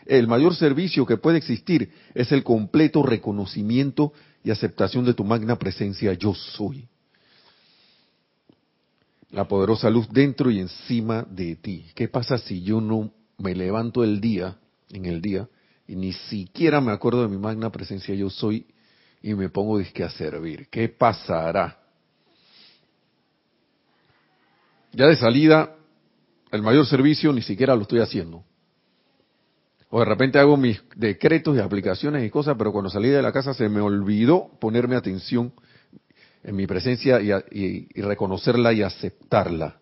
el 0.06 0.28
mayor 0.28 0.56
servicio 0.56 1.06
que 1.06 1.18
puede 1.18 1.38
existir 1.38 1.92
es 2.14 2.32
el 2.32 2.44
completo 2.44 3.04
reconocimiento 3.04 4.14
y 4.44 4.52
aceptación 4.52 5.06
de 5.06 5.14
tu 5.14 5.24
magna 5.24 5.58
presencia 5.58 6.14
yo 6.14 6.34
soy. 6.34 6.88
La 9.32 9.48
poderosa 9.48 9.90
luz 9.90 10.08
dentro 10.10 10.50
y 10.50 10.60
encima 10.60 11.26
de 11.30 11.56
ti. 11.58 11.86
¿Qué 11.94 12.08
pasa 12.08 12.38
si 12.38 12.64
yo 12.64 12.80
no 12.80 13.12
me 13.38 13.54
levanto 13.54 14.04
el 14.04 14.22
día, 14.22 14.58
en 14.90 15.06
el 15.06 15.22
día, 15.22 15.48
y 15.88 15.96
ni 15.96 16.14
siquiera 16.14 16.80
me 16.80 16.92
acuerdo 16.92 17.24
de 17.24 17.28
mi 17.28 17.38
magna 17.38 17.72
presencia 17.72 18.16
yo 18.16 18.30
soy 18.30 18.66
y 19.22 19.34
me 19.34 19.50
pongo 19.50 19.78
disque 19.78 20.04
a 20.04 20.10
servir? 20.10 20.68
¿Qué 20.70 20.88
pasará? 20.88 21.78
Ya 24.94 25.08
de 25.08 25.16
salida, 25.18 25.76
el 26.52 26.62
mayor 26.62 26.86
servicio 26.86 27.34
ni 27.34 27.42
siquiera 27.42 27.76
lo 27.76 27.82
estoy 27.82 28.00
haciendo. 28.00 28.44
O 29.90 30.00
de 30.00 30.06
repente 30.06 30.40
hago 30.40 30.58
mis 30.58 30.82
decretos 30.96 31.56
y 31.56 31.60
aplicaciones 31.60 32.26
y 32.26 32.30
cosas, 32.30 32.56
pero 32.58 32.72
cuando 32.72 32.90
salí 32.90 33.10
de 33.10 33.22
la 33.22 33.32
casa 33.32 33.54
se 33.54 33.70
me 33.70 33.80
olvidó 33.82 34.50
ponerme 34.60 34.96
atención 34.96 35.54
en 36.48 36.56
mi 36.56 36.66
presencia 36.66 37.20
y, 37.20 38.02
reconocerla 38.02 38.72
y 38.72 38.82
aceptarla. 38.82 39.78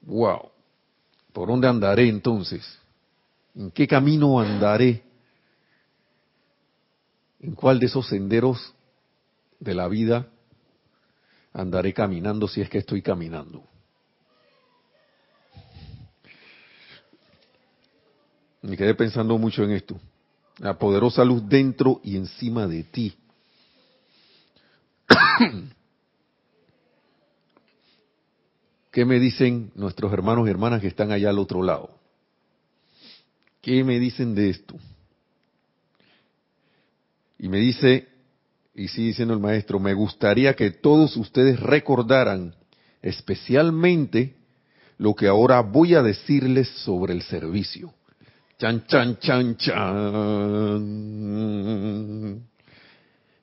Wow. 0.00 0.50
¿Por 1.34 1.48
dónde 1.48 1.68
andaré 1.68 2.08
entonces? 2.08 2.66
¿En 3.54 3.70
qué 3.70 3.86
camino 3.86 4.40
andaré? 4.40 5.02
¿En 7.40 7.54
cuál 7.54 7.78
de 7.78 7.86
esos 7.86 8.08
senderos 8.08 8.74
de 9.60 9.74
la 9.74 9.86
vida 9.86 10.26
andaré 11.52 11.92
caminando 11.92 12.48
si 12.48 12.62
es 12.62 12.70
que 12.70 12.78
estoy 12.78 13.02
caminando. 13.02 13.62
Me 18.62 18.78
quedé 18.78 18.94
pensando 18.94 19.36
mucho 19.36 19.62
en 19.62 19.72
esto. 19.72 20.00
La 20.56 20.78
poderosa 20.78 21.22
luz 21.22 21.46
dentro 21.46 22.00
y 22.02 22.16
encima 22.16 22.66
de 22.66 22.84
ti. 22.84 23.14
¿Qué 28.90 29.04
me 29.04 29.20
dicen 29.20 29.70
nuestros 29.74 30.12
hermanos 30.12 30.46
y 30.46 30.50
hermanas 30.50 30.80
que 30.80 30.88
están 30.88 31.12
allá 31.12 31.30
al 31.30 31.38
otro 31.38 31.62
lado? 31.62 31.90
¿Qué 33.60 33.84
me 33.84 33.98
dicen 33.98 34.34
de 34.34 34.50
esto? 34.50 34.76
Y 37.38 37.48
me 37.48 37.58
dice 37.58 38.08
y 38.78 38.88
sigue 38.88 39.08
diciendo 39.08 39.34
el 39.34 39.40
maestro, 39.40 39.80
me 39.80 39.92
gustaría 39.92 40.54
que 40.54 40.70
todos 40.70 41.16
ustedes 41.16 41.58
recordaran 41.58 42.54
especialmente 43.02 44.36
lo 44.98 45.14
que 45.14 45.26
ahora 45.26 45.60
voy 45.60 45.94
a 45.94 46.02
decirles 46.02 46.68
sobre 46.84 47.12
el 47.12 47.22
servicio. 47.22 47.92
Chan, 48.58 48.86
chan, 48.86 49.18
chan, 49.18 49.56
chan. 49.56 50.78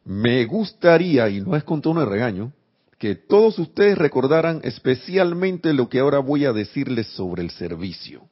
Me 0.06 0.46
gustaría, 0.46 1.28
y 1.30 1.42
no 1.42 1.56
es 1.56 1.64
con 1.64 1.82
tono 1.82 2.02
de 2.02 2.06
regaño, 2.06 2.54
que 3.00 3.16
todos 3.16 3.58
ustedes 3.60 3.98
recordaran 3.98 4.62
especialmente 4.64 5.74
lo 5.74 5.90
que 5.90 6.00
ahora 6.00 6.20
voy 6.20 6.46
a 6.46 6.54
decirles 6.54 7.08
sobre 7.08 7.42
el 7.42 7.50
servicio. 7.50 8.30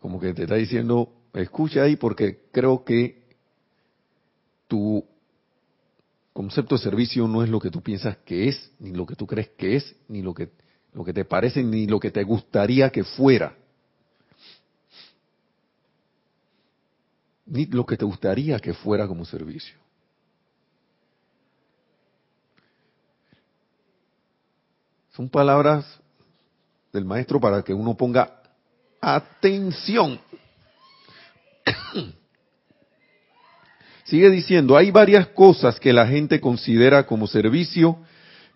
Como 0.00 0.18
que 0.20 0.34
te 0.34 0.42
está 0.42 0.56
diciendo, 0.56 1.12
escucha 1.34 1.84
ahí 1.84 1.94
porque 1.94 2.40
creo 2.50 2.84
que 2.84 3.22
tu 4.66 5.04
concepto 6.32 6.74
de 6.74 6.82
servicio 6.82 7.28
no 7.28 7.44
es 7.44 7.48
lo 7.48 7.60
que 7.60 7.70
tú 7.70 7.80
piensas 7.80 8.16
que 8.24 8.48
es, 8.48 8.72
ni 8.80 8.90
lo 8.90 9.06
que 9.06 9.14
tú 9.14 9.26
crees 9.26 9.50
que 9.50 9.76
es, 9.76 9.96
ni 10.08 10.22
lo 10.22 10.34
que, 10.34 10.50
lo 10.92 11.04
que 11.04 11.12
te 11.12 11.24
parece, 11.24 11.62
ni 11.62 11.86
lo 11.86 12.00
que 12.00 12.10
te 12.10 12.24
gustaría 12.24 12.90
que 12.90 13.04
fuera. 13.04 13.56
Ni 17.52 17.66
lo 17.66 17.84
que 17.84 17.98
te 17.98 18.06
gustaría 18.06 18.58
que 18.58 18.72
fuera 18.72 19.06
como 19.06 19.26
servicio. 19.26 19.76
Son 25.10 25.28
palabras 25.28 25.84
del 26.94 27.04
maestro 27.04 27.38
para 27.38 27.62
que 27.62 27.74
uno 27.74 27.94
ponga 27.94 28.40
atención. 29.02 30.18
Sigue 34.04 34.30
diciendo, 34.30 34.74
hay 34.74 34.90
varias 34.90 35.26
cosas 35.28 35.78
que 35.78 35.92
la 35.92 36.06
gente 36.06 36.40
considera 36.40 37.04
como 37.04 37.26
servicio 37.26 37.98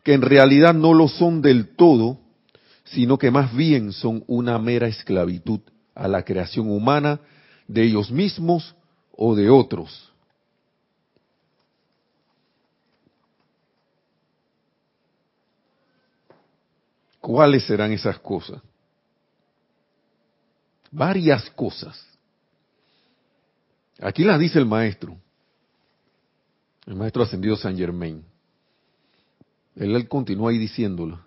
que 0.02 0.14
en 0.14 0.22
realidad 0.22 0.72
no 0.72 0.94
lo 0.94 1.06
son 1.08 1.42
del 1.42 1.76
todo, 1.76 2.18
sino 2.84 3.18
que 3.18 3.30
más 3.30 3.54
bien 3.54 3.92
son 3.92 4.24
una 4.26 4.58
mera 4.58 4.88
esclavitud 4.88 5.60
a 5.94 6.08
la 6.08 6.22
creación 6.22 6.70
humana 6.70 7.20
de 7.68 7.82
ellos 7.82 8.10
mismos 8.10 8.74
o 9.16 9.34
de 9.34 9.50
otros. 9.50 10.12
¿Cuáles 17.20 17.66
serán 17.66 17.92
esas 17.92 18.18
cosas? 18.20 18.62
Varias 20.90 21.50
cosas. 21.50 22.00
Aquí 23.98 24.22
las 24.22 24.38
dice 24.38 24.58
el 24.58 24.66
maestro 24.66 25.18
el 26.86 26.94
maestro 26.94 27.24
ascendido 27.24 27.56
San 27.56 27.76
Germain. 27.76 28.24
Él, 29.74 30.08
continúa 30.08 30.50
ahí 30.50 30.58
diciéndolo. 30.58 31.20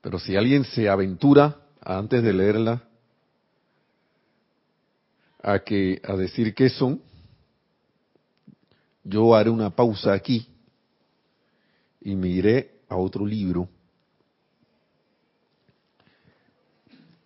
Pero 0.00 0.18
si 0.18 0.36
alguien 0.36 0.64
se 0.64 0.88
aventura 0.88 1.60
antes 1.82 2.22
de 2.22 2.32
leerla, 2.32 2.84
a 5.42 5.58
que 5.60 6.00
a 6.04 6.14
decir 6.16 6.54
qué 6.54 6.68
son, 6.68 7.00
yo 9.04 9.34
haré 9.34 9.50
una 9.50 9.70
pausa 9.70 10.12
aquí 10.12 10.46
y 12.00 12.14
me 12.14 12.28
iré 12.28 12.80
a 12.88 12.96
otro 12.96 13.26
libro 13.26 13.68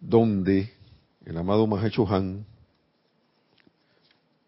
donde 0.01 0.71
el 1.25 1.37
amado 1.37 1.67
Mahacho 1.67 2.07
Han 2.09 2.45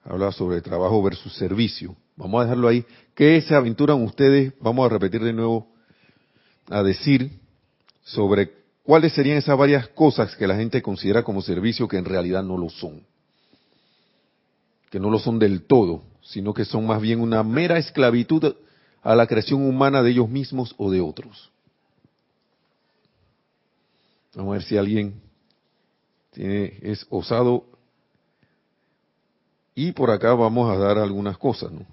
habla 0.05 0.31
sobre 0.31 0.61
trabajo 0.61 1.03
versus 1.03 1.35
servicio. 1.35 1.97
Vamos 2.17 2.41
a 2.41 2.45
dejarlo 2.45 2.69
ahí. 2.69 2.85
¿Qué 3.15 3.41
se 3.41 3.55
aventuran 3.55 4.03
ustedes? 4.03 4.53
Vamos 4.61 4.87
a 4.87 4.93
repetir 4.93 5.23
de 5.23 5.33
nuevo 5.33 5.69
a 6.69 6.83
decir 6.83 7.31
sobre 8.03 8.53
cuáles 8.83 9.13
serían 9.15 9.39
esas 9.39 9.59
varias 9.59 9.89
cosas 9.89 10.37
que 10.37 10.47
la 10.47 10.57
gente 10.57 10.83
considera 10.83 11.23
como 11.23 11.43
servicio 11.43 11.89
que 11.89 11.97
en 11.97 12.05
realidad 12.05 12.43
no 12.43 12.57
lo 12.57 12.69
son. 12.69 13.03
Que 14.91 15.01
no 15.01 15.11
lo 15.11 15.19
son 15.19 15.39
del 15.39 15.63
todo, 15.63 16.03
sino 16.23 16.55
que 16.55 16.65
son 16.65 16.87
más 16.87 17.01
bien 17.01 17.21
una 17.21 17.43
mera 17.43 17.79
esclavitud 17.79 18.57
a 19.03 19.15
la 19.15 19.27
creación 19.27 19.67
humana 19.67 20.03
de 20.03 20.11
ellos 20.11 20.29
mismos 20.29 20.75
o 20.79 20.91
de 20.91 21.01
otros. 21.01 21.51
Vamos 24.35 24.51
a 24.51 24.59
ver 24.59 24.63
si 24.63 24.77
alguien 24.77 25.21
tiene, 26.33 26.79
es 26.83 27.07
osado. 27.09 27.65
Y 29.75 29.93
por 29.93 30.11
acá 30.11 30.35
vamos 30.35 30.71
a 30.71 30.77
dar 30.77 30.99
algunas 30.99 31.39
cosas, 31.39 31.73
¿no? 31.73 31.87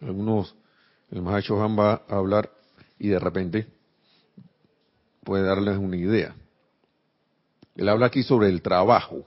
Algunos, 0.00 0.54
el 1.10 1.22
Mahacho 1.22 1.62
Han 1.62 1.78
va 1.78 2.02
a 2.08 2.16
hablar 2.16 2.50
y 2.98 3.08
de 3.08 3.18
repente 3.18 3.66
puede 5.22 5.44
darles 5.44 5.78
una 5.78 5.96
idea. 5.96 6.34
Él 7.76 7.88
habla 7.88 8.06
aquí 8.06 8.22
sobre 8.22 8.48
el 8.48 8.62
trabajo. 8.62 9.26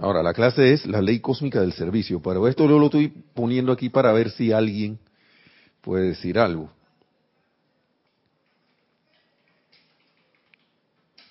Ahora, 0.00 0.22
la 0.22 0.32
clase 0.32 0.72
es 0.72 0.86
la 0.86 1.02
ley 1.02 1.20
cósmica 1.20 1.60
del 1.60 1.74
servicio, 1.74 2.22
pero 2.22 2.48
esto 2.48 2.66
lo 2.66 2.82
estoy 2.86 3.08
poniendo 3.34 3.70
aquí 3.70 3.90
para 3.90 4.12
ver 4.12 4.30
si 4.30 4.50
alguien 4.50 4.98
puede 5.82 6.08
decir 6.08 6.38
algo. 6.38 6.70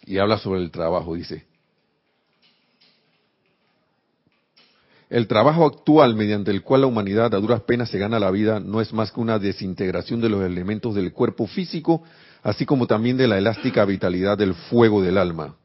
Y 0.06 0.20
habla 0.20 0.38
sobre 0.38 0.62
el 0.62 0.70
trabajo, 0.70 1.16
dice. 1.16 1.46
El 5.10 5.28
trabajo 5.28 5.66
actual 5.66 6.14
mediante 6.14 6.52
el 6.52 6.62
cual 6.62 6.82
la 6.82 6.88
humanidad 6.88 7.34
a 7.34 7.40
duras 7.40 7.62
penas 7.62 7.90
se 7.90 7.98
gana 7.98 8.20
la 8.20 8.30
vida 8.30 8.60
no 8.60 8.82
es 8.82 8.94
más 8.94 9.12
que 9.12 9.20
una 9.20 9.40
desintegración 9.40 10.22
de 10.22 10.30
los 10.30 10.44
elementos 10.44 10.94
del 10.94 11.12
cuerpo 11.12 11.48
físico, 11.48 12.04
así 12.44 12.68
como 12.68 12.86
también 12.86 13.18
de 13.18 13.28
la 13.28 13.40
elástica 13.40 13.84
vitalidad 13.86 14.38
del 14.38 14.54
fuego 14.54 15.02
del 15.02 15.18
alma. 15.18 15.56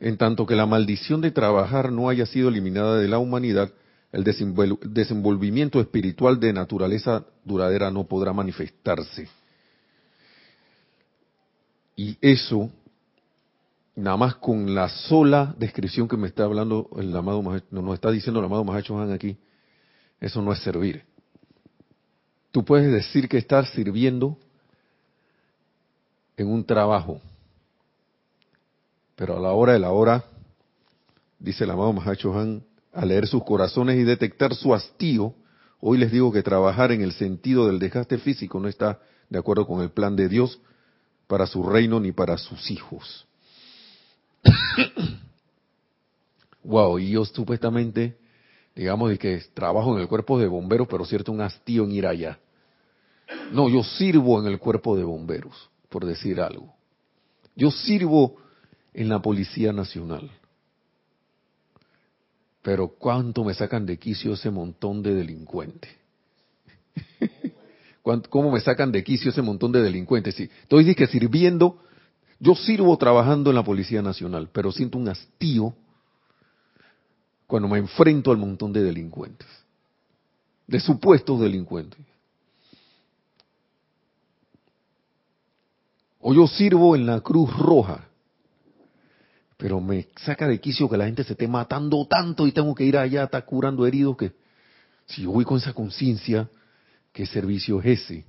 En 0.00 0.16
tanto 0.16 0.46
que 0.46 0.54
la 0.54 0.66
maldición 0.66 1.20
de 1.20 1.30
trabajar 1.30 1.90
no 1.90 2.08
haya 2.08 2.26
sido 2.26 2.48
eliminada 2.48 2.98
de 2.98 3.08
la 3.08 3.18
humanidad, 3.18 3.72
el 4.12 4.24
desenvolvimiento 4.24 5.80
espiritual 5.80 6.38
de 6.38 6.52
naturaleza 6.52 7.24
duradera 7.44 7.90
no 7.90 8.04
podrá 8.04 8.32
manifestarse. 8.32 9.28
Y 11.96 12.18
eso 12.20 12.70
nada 13.96 14.18
más 14.18 14.34
con 14.36 14.74
la 14.74 14.88
sola 14.88 15.54
descripción 15.58 16.06
que 16.06 16.18
me 16.18 16.28
está 16.28 16.44
hablando 16.44 16.90
el 16.98 17.16
amado 17.16 17.42
nos 17.70 17.94
está 17.94 18.10
diciendo 18.10 18.40
el 18.40 18.46
amado 18.46 18.62
Mahacho 18.62 19.00
Han 19.00 19.10
aquí, 19.10 19.38
eso 20.20 20.42
no 20.42 20.52
es 20.52 20.60
servir. 20.60 21.04
Tú 22.52 22.64
puedes 22.64 22.92
decir 22.92 23.28
que 23.28 23.38
estás 23.38 23.70
sirviendo 23.70 24.38
en 26.36 26.48
un 26.48 26.64
trabajo, 26.64 27.20
pero 29.16 29.38
a 29.38 29.40
la 29.40 29.52
hora 29.52 29.72
de 29.72 29.78
la 29.78 29.90
hora, 29.90 30.24
dice 31.38 31.64
el 31.64 31.70
amado 31.70 31.92
Mahacho 31.94 32.38
Han, 32.38 32.62
al 32.92 33.08
leer 33.08 33.26
sus 33.26 33.42
corazones 33.44 33.98
y 33.98 34.04
detectar 34.04 34.54
su 34.54 34.74
hastío, 34.74 35.34
hoy 35.80 35.98
les 35.98 36.12
digo 36.12 36.30
que 36.30 36.42
trabajar 36.42 36.92
en 36.92 37.00
el 37.00 37.12
sentido 37.12 37.66
del 37.66 37.78
desgaste 37.78 38.18
físico 38.18 38.60
no 38.60 38.68
está 38.68 39.00
de 39.28 39.38
acuerdo 39.38 39.66
con 39.66 39.82
el 39.82 39.90
plan 39.90 40.16
de 40.16 40.28
Dios 40.28 40.60
para 41.26 41.46
su 41.46 41.62
reino 41.62 41.98
ni 41.98 42.12
para 42.12 42.36
sus 42.36 42.70
hijos. 42.70 43.26
wow, 46.62 46.98
y 46.98 47.10
yo 47.10 47.24
supuestamente, 47.24 48.18
digamos, 48.74 49.10
de 49.10 49.18
que 49.18 49.42
trabajo 49.54 49.94
en 49.94 50.02
el 50.02 50.08
cuerpo 50.08 50.38
de 50.38 50.46
bomberos, 50.46 50.88
pero 50.88 51.06
cierto 51.06 51.32
un 51.32 51.40
hastío 51.40 51.84
en 51.84 51.92
ir 51.92 52.06
allá. 52.06 52.38
No, 53.50 53.68
yo 53.68 53.82
sirvo 53.82 54.38
en 54.40 54.46
el 54.46 54.58
cuerpo 54.58 54.96
de 54.96 55.04
bomberos, 55.04 55.70
por 55.88 56.04
decir 56.04 56.40
algo. 56.40 56.74
Yo 57.56 57.70
sirvo 57.70 58.36
en 58.96 59.08
la 59.08 59.20
Policía 59.20 59.72
Nacional. 59.72 60.28
Pero 62.62 62.88
cuánto 62.88 63.44
me 63.44 63.54
sacan 63.54 63.86
de 63.86 63.96
quicio 63.96 64.32
ese 64.32 64.50
montón 64.50 65.02
de 65.02 65.14
delincuentes. 65.14 65.92
¿Cómo 68.30 68.50
me 68.50 68.60
sacan 68.60 68.90
de 68.90 69.04
quicio 69.04 69.30
ese 69.30 69.42
montón 69.42 69.70
de 69.70 69.82
delincuentes? 69.82 70.34
Sí, 70.34 70.50
estoy 70.62 70.94
que 70.94 71.06
sirviendo 71.06 71.80
yo 72.38 72.54
sirvo 72.54 72.96
trabajando 72.96 73.50
en 73.50 73.56
la 73.56 73.64
Policía 73.64 74.02
Nacional, 74.02 74.50
pero 74.52 74.70
siento 74.70 74.98
un 74.98 75.08
hastío 75.08 75.74
cuando 77.46 77.68
me 77.68 77.78
enfrento 77.78 78.30
al 78.30 78.36
montón 78.36 78.72
de 78.72 78.82
delincuentes, 78.82 79.48
de 80.66 80.80
supuestos 80.80 81.40
delincuentes. 81.40 82.00
O 86.20 86.34
yo 86.34 86.46
sirvo 86.46 86.96
en 86.96 87.06
la 87.06 87.20
Cruz 87.20 87.56
Roja, 87.56 88.05
pero 89.56 89.80
me 89.80 90.08
saca 90.16 90.46
de 90.46 90.60
quicio 90.60 90.88
que 90.88 90.96
la 90.96 91.06
gente 91.06 91.24
se 91.24 91.32
esté 91.32 91.48
matando 91.48 92.06
tanto 92.06 92.46
y 92.46 92.52
tengo 92.52 92.74
que 92.74 92.84
ir 92.84 92.96
allá 92.96 93.22
a 93.22 93.24
estar 93.24 93.44
curando 93.44 93.86
heridos 93.86 94.16
que 94.16 94.32
si 95.06 95.22
yo 95.22 95.30
voy 95.30 95.44
con 95.44 95.58
esa 95.58 95.72
conciencia, 95.72 96.48
¿qué 97.12 97.26
servicio 97.26 97.80
es 97.80 98.00
ese? 98.00 98.24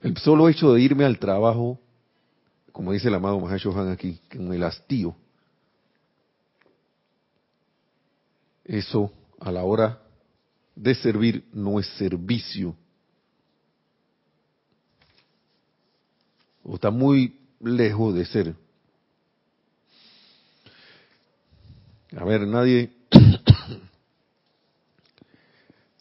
El 0.00 0.16
solo 0.16 0.48
hecho 0.48 0.72
de 0.72 0.80
irme 0.80 1.04
al 1.04 1.18
trabajo, 1.18 1.78
como 2.72 2.92
dice 2.92 3.08
el 3.08 3.14
amado 3.14 3.46
Han 3.46 3.88
aquí, 3.88 4.18
con 4.30 4.52
el 4.52 4.62
hastío, 4.62 5.14
eso 8.64 9.12
a 9.38 9.52
la 9.52 9.64
hora 9.64 10.00
de 10.74 10.94
servir 10.94 11.44
no 11.52 11.78
es 11.78 11.86
servicio. 11.98 12.74
O 16.64 16.76
está 16.76 16.90
muy 16.90 17.40
lejos 17.60 18.14
de 18.14 18.24
ser. 18.24 18.61
A 22.16 22.24
ver, 22.24 22.46
nadie 22.46 22.92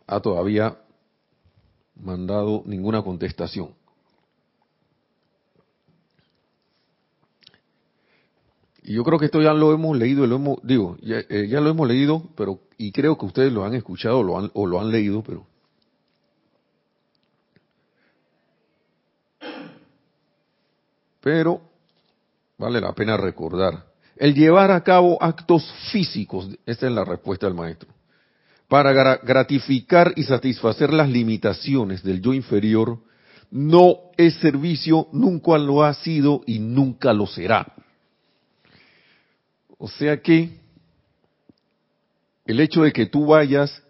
ha 0.08 0.20
todavía 0.20 0.78
mandado 1.96 2.64
ninguna 2.66 3.02
contestación. 3.02 3.74
Y 8.84 8.96
yo 8.96 9.04
creo 9.04 9.20
que 9.20 9.26
esto 9.26 9.42
ya 9.42 9.54
lo 9.54 9.74
hemos 9.74 9.96
leído, 9.96 10.26
lo 10.26 10.38
hemos, 10.38 10.58
digo, 10.64 10.98
eh, 11.02 11.48
ya, 11.48 11.62
lo 11.62 11.70
hemos 11.70 11.88
leído, 11.88 12.24
pero 12.36 12.62
y 12.78 12.92
creo 12.92 13.16
que 13.18 13.28
ustedes 13.28 13.54
lo 13.54 13.64
han 13.64 13.76
escuchado 13.76 14.24
lo 14.24 14.40
han, 14.40 14.50
o 14.54 14.66
lo 14.66 14.82
han 14.82 14.92
leído, 14.92 15.24
pero 15.24 15.46
pero 21.22 21.62
vale 22.58 22.82
la 22.82 22.94
pena 22.94 23.18
recordar. 23.18 23.91
El 24.22 24.36
llevar 24.36 24.70
a 24.70 24.84
cabo 24.84 25.18
actos 25.20 25.68
físicos, 25.92 26.48
esta 26.68 26.86
es 26.86 26.94
la 26.94 27.04
respuesta 27.04 27.48
del 27.48 27.56
maestro, 27.56 27.90
para 28.68 28.94
gratificar 29.18 30.14
y 30.16 30.22
satisfacer 30.22 30.94
las 30.94 31.10
limitaciones 31.10 32.04
del 32.04 32.22
yo 32.22 32.32
inferior, 32.32 33.00
no 33.50 34.12
es 34.18 34.36
servicio, 34.36 35.08
nunca 35.12 35.58
lo 35.58 35.84
ha 35.84 35.96
sido 35.96 36.44
y 36.46 36.60
nunca 36.60 37.14
lo 37.14 37.26
será. 37.26 37.74
O 39.80 39.88
sea 39.88 40.22
que 40.22 40.56
el 42.46 42.60
hecho 42.60 42.84
de 42.84 42.94
que 42.94 43.08
tú 43.08 43.26
vayas, 43.26 43.82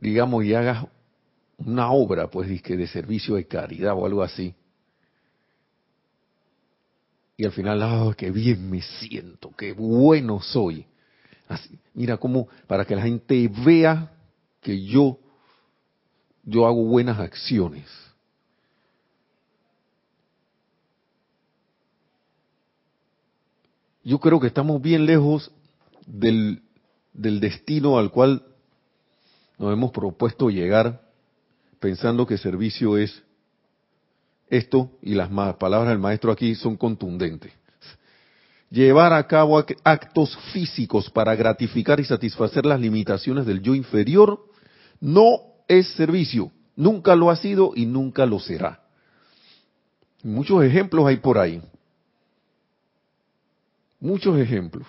digamos, 0.00 0.42
y 0.42 0.54
hagas 0.54 0.86
una 1.58 1.90
obra, 1.90 2.30
pues, 2.30 2.48
de 2.48 2.86
servicio 2.86 3.34
de 3.34 3.46
caridad 3.46 3.92
o 3.92 4.06
algo 4.06 4.22
así, 4.22 4.54
y 7.36 7.44
al 7.44 7.52
final, 7.52 7.82
ah, 7.82 8.14
qué 8.16 8.30
bien 8.30 8.70
me 8.70 8.82
siento, 8.82 9.52
qué 9.56 9.72
bueno 9.72 10.40
soy. 10.40 10.86
Así, 11.48 11.78
mira 11.94 12.16
cómo, 12.16 12.48
para 12.66 12.84
que 12.84 12.96
la 12.96 13.02
gente 13.02 13.48
vea 13.64 14.12
que 14.60 14.84
yo, 14.84 15.18
yo 16.44 16.66
hago 16.66 16.84
buenas 16.84 17.18
acciones. 17.18 17.86
yo 24.06 24.20
creo 24.20 24.38
que 24.38 24.46
estamos 24.46 24.80
bien 24.80 25.04
lejos 25.04 25.50
del, 26.06 26.62
destino 27.12 27.98
al 27.98 28.12
cual 28.12 28.44
nos 29.58 29.72
hemos 29.72 29.90
propuesto 29.90 30.48
llegar 30.48 31.02
pensando 31.80 32.24
que 32.24 32.38
servicio 32.38 32.98
es 32.98 33.24
esto 34.48 34.90
y 35.02 35.14
las 35.14 35.28
palabras 35.56 35.88
del 35.88 35.98
maestro 35.98 36.32
aquí 36.32 36.54
son 36.54 36.76
contundentes. 36.76 37.52
Llevar 38.70 39.12
a 39.12 39.26
cabo 39.26 39.62
actos 39.84 40.36
físicos 40.52 41.10
para 41.10 41.34
gratificar 41.36 42.00
y 42.00 42.04
satisfacer 42.04 42.66
las 42.66 42.80
limitaciones 42.80 43.46
del 43.46 43.62
yo 43.62 43.74
inferior 43.74 44.40
no 45.00 45.38
es 45.68 45.88
servicio, 45.94 46.50
nunca 46.74 47.14
lo 47.14 47.30
ha 47.30 47.36
sido 47.36 47.72
y 47.74 47.86
nunca 47.86 48.26
lo 48.26 48.40
será. 48.40 48.82
Muchos 50.22 50.64
ejemplos 50.64 51.06
hay 51.06 51.18
por 51.18 51.38
ahí. 51.38 51.62
Muchos 54.00 54.38
ejemplos. 54.38 54.86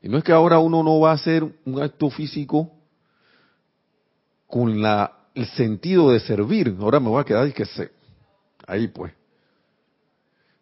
Y 0.00 0.08
no 0.08 0.18
es 0.18 0.24
que 0.24 0.32
ahora 0.32 0.60
uno 0.60 0.84
no 0.84 1.00
va 1.00 1.10
a 1.10 1.14
hacer 1.14 1.42
un 1.64 1.82
acto 1.82 2.10
físico 2.10 2.70
con 4.46 4.80
la, 4.80 5.15
el 5.36 5.46
sentido 5.46 6.10
de 6.10 6.20
servir. 6.20 6.74
Ahora 6.80 6.98
me 6.98 7.08
voy 7.08 7.20
a 7.20 7.24
quedar 7.24 7.46
y 7.46 7.52
que 7.52 7.64
sé. 7.64 7.90
Ahí 8.66 8.88
pues. 8.88 9.12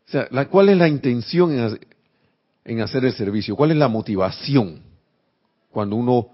O 0.07 0.11
sea, 0.11 0.29
la, 0.31 0.49
¿cuál 0.49 0.69
es 0.69 0.77
la 0.77 0.89
intención 0.89 1.79
en, 2.65 2.81
hacer 2.81 3.05
el 3.05 3.15
servicio? 3.15 3.57
¿Cuál 3.57 3.71
es 3.71 3.77
la 3.77 3.89
motivación 3.89 4.83
cuando 5.71 5.97
uno 5.97 6.29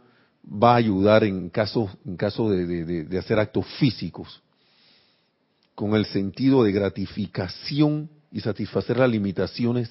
va 0.45 0.73
a 0.73 0.77
ayudar 0.77 1.23
en 1.23 1.51
caso, 1.51 1.89
en 2.05 2.17
caso 2.17 2.51
de 2.51 3.19
hacer 3.19 3.39
actos 3.39 3.67
físicos? 3.79 4.43
Con 5.77 5.95
el 5.95 6.05
sentido 6.07 6.65
de 6.65 6.73
gratificación 6.73 8.11
y 8.33 8.41
satisfacer 8.41 8.99
las 8.99 9.09
limitaciones 9.11 9.89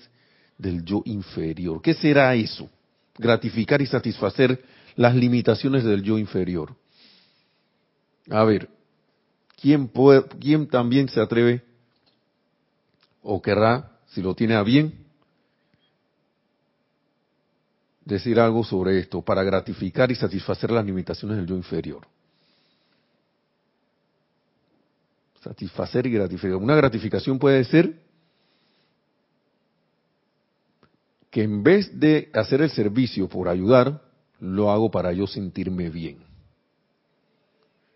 del 0.58 0.84
yo 0.84 1.02
inferior. 1.06 1.82
¿Qué 1.82 1.94
será 1.94 2.36
eso? 2.36 2.70
gratificar 3.20 3.82
y 3.82 3.86
satisfacer 3.86 4.64
las 4.96 5.14
limitaciones 5.14 5.84
del 5.84 6.02
yo 6.02 6.18
inferior. 6.18 6.76
A 8.30 8.44
ver, 8.44 8.70
¿quién, 9.60 9.88
puede, 9.88 10.24
quién 10.40 10.68
también 10.68 11.10
se 11.10 11.20
atreve 11.20 11.64
o 13.22 13.42
querrá, 13.42 14.00
si 14.08 14.22
lo 14.22 14.36
tiene 14.36 14.56
a 14.56 14.64
bien, 14.64 15.06
decir 18.06 18.40
algo 18.40 18.64
sobre 18.64 19.00
esto 19.00 19.22
para 19.22 19.44
gratificar 19.44 20.12
y 20.12 20.16
satisfacer 20.16 20.72
las 20.72 20.86
limitaciones 20.86 21.38
del 21.38 21.48
yo 21.48 21.56
inferior? 21.56 22.08
Satisfacer 25.42 26.06
y 26.06 26.12
gratificar. 26.12 26.58
Una 26.58 26.76
gratificación 26.76 27.40
puede 27.40 27.64
ser 27.64 28.00
que 31.32 31.44
en 31.44 31.64
vez 31.64 31.98
de 32.00 32.30
hacer 32.34 32.62
el 32.62 32.70
servicio 32.70 33.28
por 33.30 33.48
ayudar, 33.48 34.02
lo 34.40 34.72
hago 34.72 34.92
para 34.92 35.14
yo 35.14 35.28
sentirme 35.28 35.90
bien. 35.90 36.29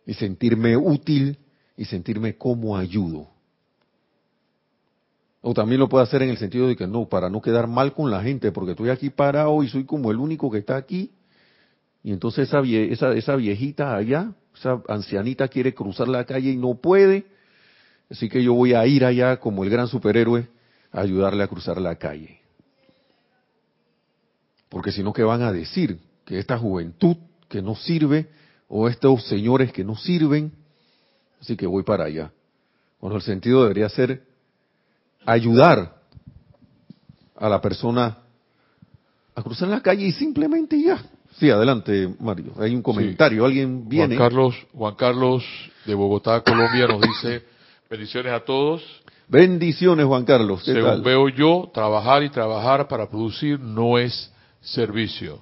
Y 0.05 0.13
sentirme 0.13 0.75
útil 0.75 1.37
y 1.77 1.85
sentirme 1.85 2.37
como 2.37 2.77
ayudo. 2.77 3.27
O 5.41 5.53
también 5.53 5.79
lo 5.79 5.89
puedo 5.89 6.03
hacer 6.03 6.21
en 6.21 6.29
el 6.29 6.37
sentido 6.37 6.67
de 6.67 6.75
que 6.75 6.87
no, 6.87 7.09
para 7.09 7.29
no 7.29 7.41
quedar 7.41 7.67
mal 7.67 7.93
con 7.93 8.09
la 8.09 8.21
gente, 8.21 8.51
porque 8.53 8.71
estoy 8.71 8.89
aquí 8.89 9.09
parado 9.09 9.61
y 9.61 9.67
soy 9.67 9.83
como 9.83 10.09
el 10.09 10.17
único 10.17 10.49
que 10.49 10.59
está 10.59 10.77
aquí. 10.77 11.11
Y 12.01 12.13
entonces 12.13 12.47
esa, 12.47 12.61
esa, 12.61 13.13
esa 13.13 13.35
viejita 13.35 13.93
allá, 13.93 14.33
esa 14.55 14.81
ancianita 14.87 15.47
quiere 15.49 15.73
cruzar 15.73 16.07
la 16.07 16.23
calle 16.25 16.51
y 16.51 16.55
no 16.55 16.75
puede. 16.75 17.25
Así 18.09 18.29
que 18.29 18.41
yo 18.41 18.53
voy 18.53 18.73
a 18.73 18.85
ir 18.85 19.03
allá 19.03 19.37
como 19.37 19.63
el 19.65 19.69
gran 19.69 19.87
superhéroe 19.87 20.47
a 20.93 21.01
ayudarle 21.01 21.43
a 21.43 21.47
cruzar 21.47 21.81
la 21.81 21.95
calle. 21.97 22.39
Porque 24.69 24.91
si 24.91 25.03
no, 25.03 25.11
¿qué 25.11 25.23
van 25.23 25.41
a 25.41 25.51
decir? 25.51 25.99
Que 26.23 26.39
esta 26.39 26.57
juventud 26.57 27.17
que 27.49 27.61
no 27.61 27.75
sirve 27.75 28.29
o 28.67 28.87
estos 28.87 29.27
señores 29.27 29.71
que 29.71 29.83
no 29.83 29.95
sirven, 29.95 30.51
así 31.41 31.55
que 31.55 31.67
voy 31.67 31.83
para 31.83 32.05
allá. 32.05 32.31
Cuando 32.99 33.17
el 33.17 33.23
sentido 33.23 33.63
debería 33.63 33.89
ser 33.89 34.23
ayudar 35.25 36.01
a 37.35 37.49
la 37.49 37.61
persona 37.61 38.17
a 39.35 39.41
cruzar 39.41 39.67
la 39.67 39.81
calle 39.81 40.05
y 40.05 40.11
simplemente 40.11 40.81
ya. 40.81 41.03
Sí, 41.39 41.49
adelante, 41.49 42.13
Mario. 42.19 42.53
Hay 42.59 42.75
un 42.75 42.81
comentario. 42.81 43.45
Alguien 43.45 43.89
viene. 43.89 44.15
Juan 44.15 44.29
Carlos, 44.29 44.55
Juan 44.73 44.95
Carlos 44.95 45.43
de 45.85 45.95
Bogotá, 45.95 46.41
Colombia, 46.41 46.87
nos 46.87 47.01
dice 47.01 47.43
bendiciones 47.89 48.31
a 48.31 48.39
todos. 48.41 48.83
Bendiciones, 49.27 50.05
Juan 50.05 50.25
Carlos. 50.25 50.63
Según 50.63 51.01
veo 51.01 51.29
yo, 51.29 51.71
trabajar 51.73 52.23
y 52.23 52.29
trabajar 52.29 52.87
para 52.87 53.09
producir 53.09 53.59
no 53.59 53.97
es 53.97 54.31
servicio. 54.61 55.41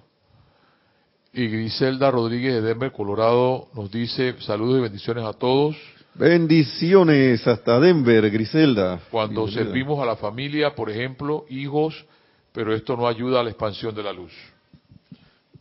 Y 1.34 1.48
Griselda 1.48 2.12
Rodríguez 2.12 2.56
de 2.56 2.62
Denver, 2.62 2.92
Colorado, 2.92 3.70
nos 3.74 3.90
dice 3.90 4.36
saludos 4.42 4.80
y 4.80 4.82
bendiciones 4.82 5.24
a 5.24 5.34
todos. 5.34 5.78
Bendiciones 6.14 7.48
hasta 7.48 7.80
Denver, 7.80 8.30
Griselda. 8.30 9.00
Cuando 9.10 9.48
servimos 9.48 10.00
a 10.02 10.06
la 10.06 10.18
familia, 10.18 10.76
por 10.76 10.90
ejemplo, 10.90 11.46
hijos, 11.50 12.06
pero 12.52 12.76
esto 12.76 12.98
no 12.98 13.08
ayuda 13.08 13.40
a 13.40 13.44
la 13.44 13.50
expansión 13.50 13.96
de 13.96 14.04
la 14.04 14.12
luz. 14.12 14.34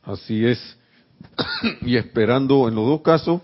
Así 0.03 0.45
es. 0.45 0.77
y 1.83 1.97
esperando 1.97 2.67
en 2.67 2.75
los 2.75 2.87
dos 2.87 3.03
casos, 3.03 3.41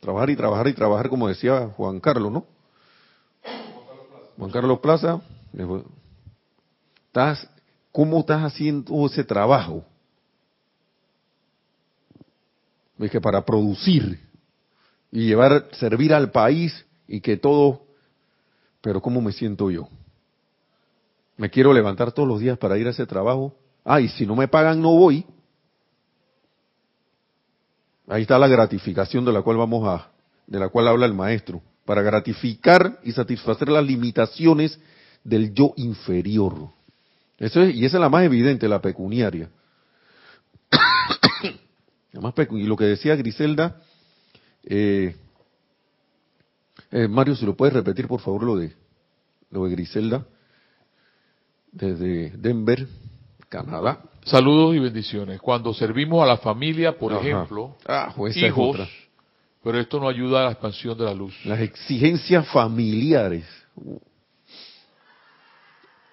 trabajar 0.00 0.28
y 0.28 0.36
trabajar 0.36 0.68
y 0.68 0.74
trabajar, 0.74 1.08
como 1.08 1.28
decía 1.28 1.68
Juan 1.76 2.00
Carlos, 2.00 2.32
¿no? 2.32 2.46
Juan 4.36 4.50
Carlos 4.50 4.78
Plaza, 4.80 5.22
estás 7.06 7.48
¿Cómo 7.92 8.20
estás 8.20 8.42
haciendo 8.42 9.06
ese 9.06 9.22
trabajo? 9.22 9.84
Es 13.02 13.10
que 13.10 13.20
para 13.20 13.44
producir 13.44 14.20
y 15.10 15.26
llevar, 15.26 15.68
servir 15.72 16.14
al 16.14 16.30
país 16.30 16.86
y 17.08 17.20
que 17.20 17.36
todo, 17.36 17.82
pero 18.80 19.02
¿cómo 19.02 19.20
me 19.20 19.32
siento 19.32 19.70
yo? 19.70 19.88
Me 21.36 21.50
quiero 21.50 21.72
levantar 21.72 22.12
todos 22.12 22.28
los 22.28 22.40
días 22.40 22.56
para 22.58 22.78
ir 22.78 22.86
a 22.86 22.90
ese 22.90 23.04
trabajo. 23.06 23.54
Ah, 23.84 24.00
y 24.00 24.08
si 24.08 24.24
no 24.24 24.36
me 24.36 24.46
pagan 24.46 24.80
no 24.80 24.92
voy. 24.92 25.26
Ahí 28.06 28.22
está 28.22 28.38
la 28.38 28.46
gratificación 28.48 29.24
de 29.24 29.32
la 29.32 29.42
cual 29.42 29.56
vamos 29.56 29.88
a, 29.88 30.10
de 30.46 30.60
la 30.60 30.68
cual 30.68 30.86
habla 30.86 31.06
el 31.06 31.14
maestro, 31.14 31.60
para 31.84 32.02
gratificar 32.02 33.00
y 33.02 33.12
satisfacer 33.12 33.68
las 33.68 33.84
limitaciones 33.84 34.78
del 35.24 35.52
yo 35.52 35.72
inferior. 35.76 36.68
Eso 37.38 37.64
y 37.64 37.84
esa 37.84 37.96
es 37.96 38.00
la 38.00 38.08
más 38.08 38.24
evidente, 38.24 38.68
la 38.68 38.80
pecuniaria. 38.80 39.50
y 42.12 42.62
lo 42.64 42.76
que 42.76 42.84
decía 42.84 43.16
Griselda, 43.16 43.80
eh, 44.64 45.16
eh, 46.90 47.08
Mario, 47.08 47.34
si 47.34 47.46
lo 47.46 47.56
puedes 47.56 47.74
repetir 47.74 48.06
por 48.06 48.20
favor 48.20 48.42
lo 48.42 48.56
de 48.56 48.72
lo 49.50 49.64
de 49.64 49.70
Griselda 49.70 50.26
desde 51.70 52.30
Denver, 52.30 52.86
Canadá. 53.48 54.02
Saludos 54.24 54.76
y 54.76 54.78
bendiciones. 54.78 55.40
Cuando 55.40 55.74
servimos 55.74 56.22
a 56.22 56.26
la 56.26 56.36
familia, 56.36 56.96
por 56.96 57.12
ejemplo, 57.12 57.76
ah, 57.86 58.12
pues 58.16 58.36
hijos, 58.36 58.78
pero 59.62 59.78
esto 59.78 59.98
no 59.98 60.08
ayuda 60.08 60.42
a 60.42 60.44
la 60.44 60.50
expansión 60.52 60.96
de 60.96 61.04
la 61.04 61.14
luz. 61.14 61.34
Las 61.44 61.60
exigencias 61.60 62.46
familiares 62.48 63.44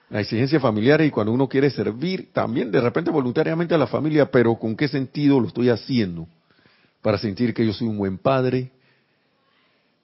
la 0.10 0.22
exigencia 0.22 0.60
familiar 0.60 1.02
y 1.02 1.12
cuando 1.12 1.32
uno 1.32 1.48
quiere 1.48 1.70
servir 1.70 2.34
también 2.34 2.72
de 2.72 2.82
repente 2.82 3.12
voluntariamente 3.12 3.76
a 3.76 3.78
la 3.78 3.88
familia, 3.88 4.32
pero 4.32 4.56
¿con 4.56 4.76
qué 4.76 4.88
sentido 4.88 5.40
lo 5.40 5.48
estoy 5.48 5.70
haciendo? 5.70 6.28
Para 7.02 7.18
sentir 7.18 7.54
que 7.54 7.66
yo 7.66 7.74
soy 7.74 7.88
un 7.88 7.98
buen 7.98 8.18
padre, 8.18 8.72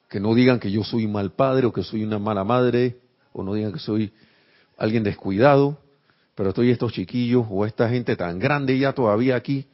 que 0.09 0.19
no 0.19 0.35
digan 0.35 0.59
que 0.59 0.71
yo 0.71 0.83
soy 0.83 1.05
un 1.05 1.13
mal 1.13 1.31
padre 1.31 1.65
o 1.65 1.73
que 1.73 1.83
soy 1.83 2.03
una 2.03 2.19
mala 2.19 2.43
madre, 2.43 2.97
o 3.33 3.43
no 3.43 3.53
digan 3.55 3.73
que 3.73 3.79
soy 3.79 4.13
alguien 4.77 5.03
descuidado, 5.03 5.79
pero 6.35 6.49
estoy 6.49 6.69
estos 6.69 6.93
chiquillos 6.93 7.45
o 7.49 7.65
esta 7.65 7.89
gente 7.89 8.15
tan 8.15 8.37
grande 8.37 8.77
ya 8.77 8.93
todavía 8.93 9.35
aquí, 9.35 9.65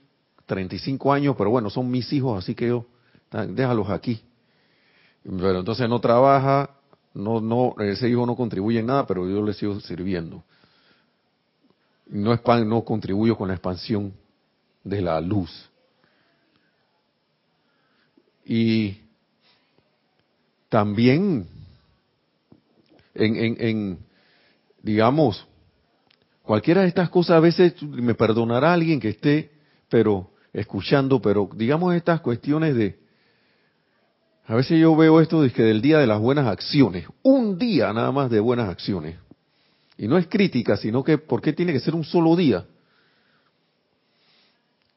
35 0.45 1.11
años, 1.11 1.35
pero 1.37 1.49
bueno, 1.49 1.69
son 1.69 1.91
mis 1.91 2.11
hijos, 2.13 2.41
así 2.41 2.55
que 2.55 2.67
yo, 2.67 2.85
déjalos 3.49 3.89
aquí. 3.89 4.21
Pero 5.23 5.59
entonces 5.59 5.87
no 5.89 5.99
trabaja, 5.99 6.69
no, 7.13 7.41
no, 7.41 7.75
ese 7.79 8.09
hijo 8.09 8.25
no 8.25 8.35
contribuye 8.35 8.79
en 8.79 8.85
nada, 8.85 9.05
pero 9.05 9.27
yo 9.27 9.43
le 9.43 9.53
sigo 9.53 9.79
sirviendo. 9.79 10.43
No, 12.07 12.39
no 12.65 12.83
contribuyo 12.83 13.37
con 13.37 13.47
la 13.47 13.55
expansión 13.55 14.13
de 14.83 15.01
la 15.01 15.19
luz. 15.21 15.69
Y 18.45 18.97
también 20.69 21.47
en, 23.13 23.35
en, 23.35 23.57
en, 23.59 23.99
digamos, 24.81 25.45
cualquiera 26.43 26.81
de 26.81 26.87
estas 26.87 27.09
cosas, 27.09 27.37
a 27.37 27.39
veces 27.39 27.81
me 27.83 28.15
perdonará 28.15 28.73
alguien 28.73 28.99
que 28.99 29.09
esté, 29.09 29.51
pero 29.89 30.31
escuchando, 30.53 31.21
pero 31.21 31.49
digamos 31.55 31.93
estas 31.95 32.21
cuestiones 32.21 32.75
de 32.75 33.00
a 34.51 34.55
veces 34.55 34.77
yo 34.81 34.93
veo 34.97 35.21
esto 35.21 35.41
desde 35.41 35.63
del 35.63 35.81
día 35.81 35.99
de 35.99 36.05
las 36.05 36.19
buenas 36.19 36.45
acciones, 36.45 37.05
un 37.23 37.57
día 37.57 37.93
nada 37.93 38.11
más 38.11 38.29
de 38.29 38.41
buenas 38.41 38.67
acciones. 38.67 39.15
Y 39.97 40.09
no 40.09 40.17
es 40.17 40.27
crítica, 40.27 40.75
sino 40.75 41.05
que 41.05 41.17
¿por 41.17 41.41
qué 41.41 41.53
tiene 41.53 41.71
que 41.71 41.79
ser 41.79 41.95
un 41.95 42.03
solo 42.03 42.35
día? 42.35 42.65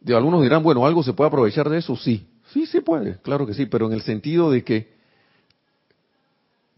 De 0.00 0.12
algunos 0.16 0.42
dirán, 0.42 0.64
bueno, 0.64 0.84
algo 0.84 1.04
se 1.04 1.12
puede 1.12 1.28
aprovechar 1.28 1.70
de 1.70 1.78
eso, 1.78 1.94
sí. 1.94 2.26
Sí, 2.52 2.66
se 2.66 2.82
puede, 2.82 3.18
claro 3.18 3.46
que 3.46 3.54
sí, 3.54 3.66
pero 3.66 3.86
en 3.86 3.92
el 3.92 4.02
sentido 4.02 4.50
de 4.50 4.64
que 4.64 4.92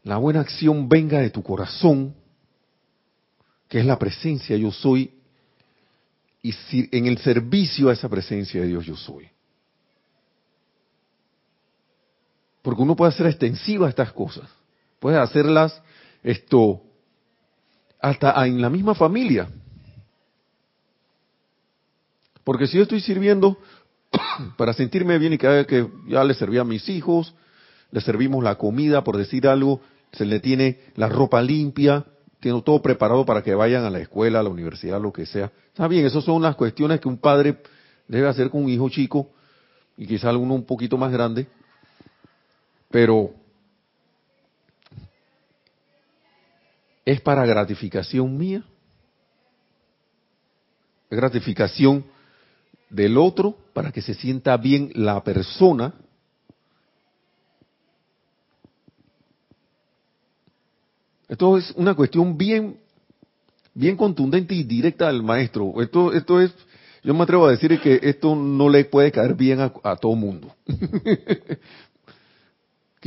la 0.05 0.19
buena 0.19 0.41
acción 0.41 0.87
venga 0.87 1.21
de 1.21 1.31
tu 1.31 1.43
corazón, 1.43 2.15
que 3.71 3.81
es 3.81 3.87
la 3.87 3.99
presencia 3.99 4.55
yo 4.55 4.71
soy, 4.71 5.13
y 6.43 6.53
si, 6.53 6.91
en 6.93 7.07
el 7.07 7.17
servicio 7.17 7.89
a 7.89 7.95
esa 7.95 8.11
presencia 8.11 8.61
de 8.61 8.67
Dios 8.67 8.85
yo 8.85 8.97
soy. 8.97 9.31
Porque 12.67 12.83
uno 12.83 12.97
puede 12.97 13.13
hacer 13.13 13.29
extensiva 13.29 13.89
estas 13.89 14.11
cosas, 14.13 14.51
puede 14.99 15.17
hacerlas 15.17 15.81
esto 16.25 16.83
hasta 18.01 18.45
en 18.45 18.61
la 18.61 18.69
misma 18.69 18.97
familia. 18.97 19.49
Porque 22.43 22.67
si 22.67 22.77
yo 22.77 22.83
estoy 22.83 22.99
sirviendo 22.99 23.57
para 24.57 24.73
sentirme 24.73 25.17
bien 25.17 25.35
y 25.35 25.39
cada 25.39 25.59
vez 25.59 25.69
que 25.69 25.89
ya 26.09 26.25
le 26.25 26.35
serví 26.35 26.59
a 26.59 26.65
mis 26.65 26.89
hijos, 26.89 27.37
le 27.93 28.01
servimos 28.01 28.43
la 28.43 28.57
comida, 28.57 29.05
por 29.05 29.17
decir 29.17 29.47
algo, 29.47 29.81
se 30.11 30.25
le 30.25 30.41
tiene 30.41 30.81
la 30.97 31.09
ropa 31.09 31.41
limpia, 31.41 32.05
tiene 32.41 32.61
todo 32.63 32.83
preparado 32.83 33.25
para 33.25 33.45
que 33.45 33.55
vayan 33.55 33.85
a 33.85 33.91
la 33.91 34.01
escuela, 34.01 34.41
a 34.41 34.43
la 34.43 34.49
universidad, 34.49 35.01
lo 35.01 35.13
que 35.13 35.25
sea. 35.25 35.53
Está 35.69 35.87
bien, 35.87 36.05
esas 36.05 36.25
son 36.25 36.43
las 36.43 36.57
cuestiones 36.57 36.99
que 36.99 37.07
un 37.07 37.19
padre 37.19 37.63
debe 38.09 38.27
hacer 38.27 38.51
con 38.51 38.65
un 38.65 38.71
hijo 38.71 38.89
chico 38.89 39.31
y 39.97 40.05
quizá 40.05 40.31
alguno 40.31 40.55
un 40.55 40.67
poquito 40.67 40.99
más 40.99 41.13
grande, 41.13 41.47
pero 42.97 43.31
es 47.05 47.21
para 47.21 47.45
gratificación 47.45 48.39
mía, 48.39 48.65
es 51.11 51.19
gratificación 51.19 52.07
del 52.89 53.19
otro 53.19 53.55
para 53.75 53.93
que 53.93 54.01
se 54.01 54.15
sienta 54.15 54.57
bien 54.57 54.93
la 54.95 55.23
persona. 55.23 55.93
Esto 61.29 61.59
es 61.59 61.71
una 61.73 61.95
cuestión 61.95 62.39
bien, 62.39 62.81
bien 63.75 63.99
contundente 63.99 64.55
y 64.55 64.63
directa 64.63 65.09
del 65.09 65.23
maestro. 65.23 65.83
Esto, 65.83 66.15
esto 66.15 66.41
es, 66.41 66.51
yo 67.05 67.13
me 67.13 67.25
atrevo 67.25 67.47
a 67.47 67.51
decir 67.51 67.79
que 67.79 68.01
esto 68.05 68.35
no 68.35 68.71
le 68.71 68.87
puede 68.87 69.13
caer 69.13 69.35
bien 69.35 69.61
a, 69.61 69.97
todo 69.97 70.15
mundo. 70.15 70.57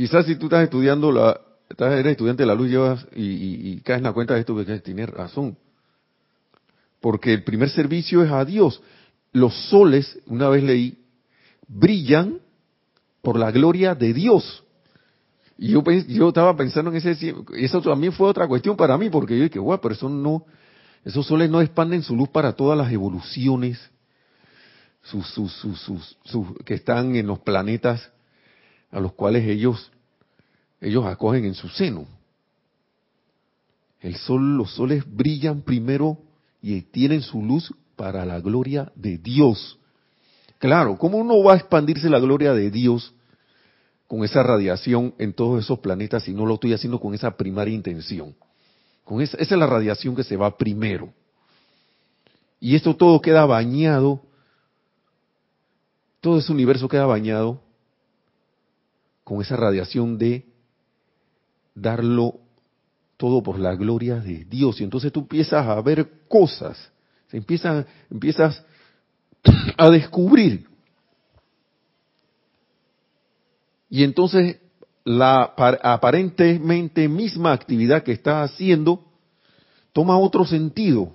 Quizás 0.00 0.24
si 0.24 0.36
tú 0.36 0.46
estás 0.46 0.64
estudiando 0.64 1.12
la, 1.12 1.38
estás, 1.68 1.92
eres 1.92 2.12
estudiante 2.12 2.44
de 2.44 2.46
la 2.46 2.54
luz 2.54 2.70
llevas 2.70 3.06
y, 3.14 3.78
caes 3.82 3.98
en 3.98 4.04
la 4.04 4.14
cuenta 4.14 4.32
de 4.32 4.40
esto, 4.40 4.56
que 4.56 4.78
tienes 4.78 5.10
razón. 5.10 5.58
Porque 7.02 7.34
el 7.34 7.44
primer 7.44 7.68
servicio 7.68 8.24
es 8.24 8.32
a 8.32 8.42
Dios 8.46 8.80
los 9.32 9.54
soles, 9.68 10.18
una 10.24 10.48
vez 10.48 10.64
leí, 10.64 11.04
brillan 11.68 12.40
por 13.20 13.38
la 13.38 13.50
gloria 13.50 13.94
de 13.94 14.14
Dios. 14.14 14.64
Y 15.58 15.72
yo, 15.72 15.84
yo 16.08 16.28
estaba 16.28 16.56
pensando 16.56 16.90
en 16.90 16.96
ese, 16.96 17.34
eso 17.58 17.82
también 17.82 18.14
fue 18.14 18.26
otra 18.26 18.48
cuestión 18.48 18.78
para 18.78 18.96
mí, 18.96 19.10
porque 19.10 19.36
yo 19.36 19.44
dije, 19.44 19.58
guau, 19.58 19.82
pero 19.82 19.94
eso 19.94 20.08
no, 20.08 20.46
esos 21.04 21.26
soles 21.26 21.50
no 21.50 21.60
expanden 21.60 22.02
su 22.02 22.16
luz 22.16 22.30
para 22.30 22.54
todas 22.54 22.78
las 22.78 22.90
evoluciones 22.90 23.78
sus, 25.02 25.26
sus, 25.26 25.52
sus, 25.52 26.64
que 26.64 26.72
están 26.72 27.16
en 27.16 27.26
los 27.26 27.40
planetas 27.40 28.10
a 28.90 29.00
los 29.00 29.12
cuales 29.12 29.46
ellos, 29.46 29.90
ellos 30.80 31.04
acogen 31.06 31.44
en 31.44 31.54
su 31.54 31.68
seno. 31.68 32.06
El 34.00 34.16
sol, 34.16 34.56
los 34.56 34.74
soles 34.74 35.04
brillan 35.06 35.62
primero 35.62 36.18
y 36.62 36.82
tienen 36.82 37.22
su 37.22 37.42
luz 37.42 37.72
para 37.96 38.24
la 38.24 38.40
gloria 38.40 38.90
de 38.94 39.18
Dios. 39.18 39.78
Claro, 40.58 40.96
¿cómo 40.98 41.22
no 41.22 41.42
va 41.42 41.54
a 41.54 41.56
expandirse 41.56 42.08
la 42.08 42.18
gloria 42.18 42.52
de 42.52 42.70
Dios 42.70 43.14
con 44.06 44.24
esa 44.24 44.42
radiación 44.42 45.14
en 45.18 45.32
todos 45.32 45.62
esos 45.62 45.78
planetas 45.78 46.24
si 46.24 46.32
no 46.32 46.44
lo 46.44 46.54
estoy 46.54 46.72
haciendo 46.72 46.98
con 46.98 47.14
esa 47.14 47.36
primaria 47.36 47.74
intención? 47.74 48.34
Con 49.04 49.20
esa, 49.20 49.36
esa 49.36 49.54
es 49.54 49.58
la 49.58 49.66
radiación 49.66 50.16
que 50.16 50.24
se 50.24 50.36
va 50.36 50.56
primero. 50.56 51.12
Y 52.58 52.74
esto 52.74 52.94
todo 52.94 53.20
queda 53.20 53.46
bañado, 53.46 54.22
todo 56.20 56.38
ese 56.38 56.52
universo 56.52 56.88
queda 56.88 57.06
bañado 57.06 57.60
con 59.30 59.40
esa 59.40 59.54
radiación 59.54 60.18
de 60.18 60.44
darlo 61.72 62.40
todo 63.16 63.44
por 63.44 63.60
la 63.60 63.76
gloria 63.76 64.16
de 64.16 64.44
Dios. 64.44 64.80
Y 64.80 64.82
entonces 64.82 65.12
tú 65.12 65.20
empiezas 65.20 65.64
a 65.64 65.80
ver 65.82 66.26
cosas 66.26 66.90
se 67.28 67.36
empiezan, 67.36 67.86
empiezas 68.10 68.64
a 69.78 69.88
descubrir. 69.88 70.68
Y 73.88 74.02
entonces 74.02 74.58
la 75.04 75.42
aparentemente 75.44 77.08
misma 77.08 77.52
actividad 77.52 78.02
que 78.02 78.10
estás 78.10 78.50
haciendo 78.50 79.04
toma 79.92 80.18
otro 80.18 80.44
sentido. 80.44 81.12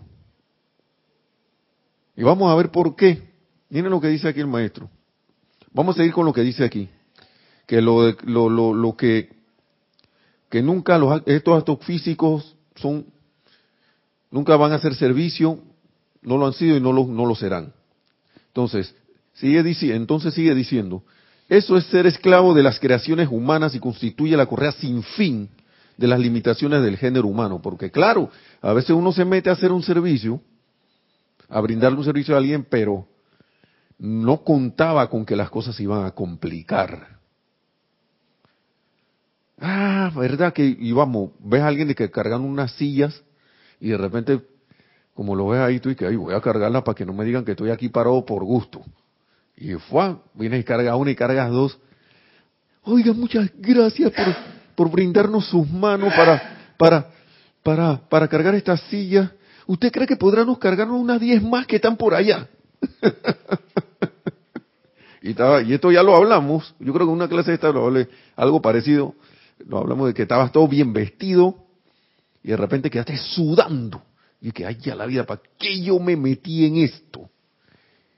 Y 2.16 2.24
vamos 2.24 2.50
a 2.50 2.56
ver 2.56 2.72
por 2.72 2.96
qué. 2.96 3.34
Miren 3.70 3.92
lo 3.92 4.00
que 4.00 4.08
dice 4.08 4.30
aquí 4.30 4.40
el 4.40 4.48
maestro. 4.48 4.90
Vamos 5.74 5.96
a 5.96 5.98
seguir 5.98 6.14
con 6.14 6.26
lo 6.26 6.32
que 6.32 6.44
dice 6.44 6.64
aquí. 6.64 6.90
Que 7.66 7.82
lo, 7.82 8.12
lo, 8.24 8.50
lo, 8.50 8.74
lo 8.74 8.96
que, 8.96 9.30
que 10.50 10.62
nunca 10.62 10.98
los, 10.98 11.22
estos 11.26 11.58
actos 11.58 11.80
físicos 11.86 12.56
son, 12.76 13.06
nunca 14.30 14.56
van 14.56 14.72
a 14.72 14.76
hacer 14.76 14.96
servicio 14.96 15.60
no 16.26 16.38
lo 16.38 16.48
han 16.48 16.54
sido 16.54 16.76
y 16.76 16.82
no 16.82 16.92
lo, 16.92 17.06
no 17.06 17.26
lo 17.26 17.36
serán. 17.36 17.74
Entonces, 18.48 18.94
sigue 19.34 19.64
diciendo, 19.64 19.96
entonces 19.96 20.34
sigue 20.34 20.54
diciendo, 20.54 21.04
eso 21.48 21.78
es 21.78 21.86
ser 21.86 22.08
esclavo 22.08 22.54
de 22.54 22.64
las 22.64 22.80
creaciones 22.80 23.30
humanas 23.32 23.76
y 23.76 23.80
constituye 23.80 24.36
la 24.36 24.48
correa 24.48 24.72
sin 24.72 25.04
fin 25.04 25.50
de 25.98 26.08
las 26.08 26.20
limitaciones 26.20 26.82
del 26.82 26.98
género 26.98 27.28
humano. 27.28 27.62
Porque 27.62 27.92
claro, 27.92 28.30
a 28.62 28.74
veces 28.74 28.92
uno 28.92 29.12
se 29.12 29.24
mete 29.24 29.50
a 29.50 29.54
hacer 29.54 29.72
un 29.72 29.84
servicio, 29.84 30.42
a 31.48 31.62
brindarle 31.62 32.00
un 32.00 32.06
servicio 32.06 32.34
a 32.34 32.40
alguien, 32.40 32.66
pero 32.68 33.08
no 34.00 34.44
contaba 34.44 35.10
con 35.10 35.26
que 35.26 35.36
las 35.36 35.50
cosas 35.50 35.76
se 35.76 35.84
iban 35.84 36.06
a 36.06 36.12
complicar. 36.12 37.15
Ah, 39.60 40.12
verdad 40.16 40.54
que 40.54 40.66
íbamos, 40.66 41.32
ves 41.40 41.62
a 41.62 41.68
alguien 41.68 41.88
de 41.88 41.96
que 41.96 42.12
cargan 42.12 42.42
unas 42.42 42.74
sillas 42.74 43.24
y 43.80 43.90
de 43.90 43.98
repente 43.98 44.42
como 45.16 45.34
lo 45.34 45.48
ves 45.48 45.62
ahí 45.62 45.80
tú 45.80 45.90
y 45.90 45.96
que 45.96 46.14
voy 46.18 46.36
a 46.36 46.42
cargarla 46.42 46.84
para 46.84 46.96
que 46.96 47.06
no 47.06 47.14
me 47.14 47.24
digan 47.24 47.46
que 47.46 47.52
estoy 47.52 47.72
aquí 47.72 47.88
parado 47.88 48.26
por 48.26 48.44
gusto. 48.44 48.82
Y 49.56 49.74
fue, 49.76 50.18
vienes 50.34 50.60
y 50.60 50.64
cargas 50.66 50.94
una 50.96 51.12
y 51.12 51.16
cargas 51.16 51.50
dos. 51.50 51.80
Oiga, 52.84 53.14
muchas 53.14 53.50
gracias 53.58 54.12
por, 54.12 54.36
por 54.76 54.92
brindarnos 54.92 55.48
sus 55.48 55.72
manos 55.72 56.14
para, 56.14 56.74
para, 56.78 57.10
para, 57.64 57.98
para 58.10 58.28
cargar 58.28 58.56
esta 58.56 58.76
silla. 58.76 59.32
¿Usted 59.66 59.90
cree 59.90 60.06
que 60.06 60.18
podrán 60.18 60.54
cargarnos 60.56 61.00
unas 61.00 61.22
diez 61.22 61.42
más 61.42 61.66
que 61.66 61.78
están 61.78 61.96
por 61.96 62.14
allá? 62.14 62.50
y, 65.22 65.30
estaba, 65.30 65.62
y 65.62 65.74
esto 65.74 65.94
ya 65.94 66.04
lo 66.04 66.14
hablamos, 66.14 66.76
yo 66.78 66.94
creo 66.94 67.08
que 67.08 67.12
en 67.12 67.18
una 67.18 67.30
clase 67.30 67.52
de 67.52 67.56
esta 67.56 67.72
lo 67.72 67.86
hablé, 67.86 68.10
algo 68.36 68.62
parecido, 68.62 69.16
lo 69.60 69.78
hablamos 69.78 70.08
de 70.08 70.14
que 70.14 70.24
estabas 70.24 70.52
todo 70.52 70.68
bien 70.68 70.94
vestido 70.94 71.56
y 72.44 72.50
de 72.50 72.58
repente 72.58 72.90
quedaste 72.90 73.18
sudando 73.18 74.04
y 74.42 74.52
que, 74.52 74.66
ay, 74.66 74.78
ya 74.80 74.96
la 74.96 75.06
vida, 75.06 75.26
¿para 75.26 75.42
qué 75.58 75.82
yo 75.82 76.00
me 76.00 76.16
metí 76.16 76.66
en 76.66 76.78
esto? 76.78 77.30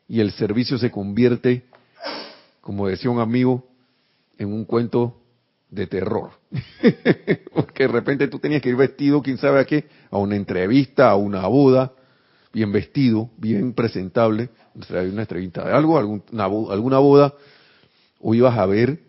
Y 0.08 0.20
el 0.20 0.32
servicio 0.32 0.78
se 0.78 0.92
convierte, 0.92 1.66
como 2.62 2.88
decía 2.88 3.10
un 3.10 3.20
amigo, 3.20 3.68
en 4.38 4.52
un 4.52 4.66
cuento 4.66 5.22
de 5.70 5.88
terror. 5.88 6.32
Porque 7.54 7.84
de 7.84 7.88
repente 7.88 8.28
tú 8.28 8.40
tenías 8.40 8.62
que 8.62 8.70
ir 8.70 8.76
vestido, 8.76 9.22
quién 9.22 9.38
sabe 9.38 9.60
a 9.60 9.66
qué, 9.66 9.88
a 10.12 10.18
una 10.18 10.36
entrevista, 10.36 11.10
a 11.10 11.16
una 11.16 11.48
boda, 11.48 11.94
bien 12.54 12.72
vestido, 12.72 13.30
bien 13.38 13.74
presentable, 13.74 14.50
una 14.74 15.22
entrevista 15.22 15.66
de 15.66 15.74
algo, 15.74 15.98
alguna, 15.98 16.48
boda, 17.00 17.34
o 18.20 18.34
ibas 18.34 18.58
a 18.58 18.66
ver 18.66 19.00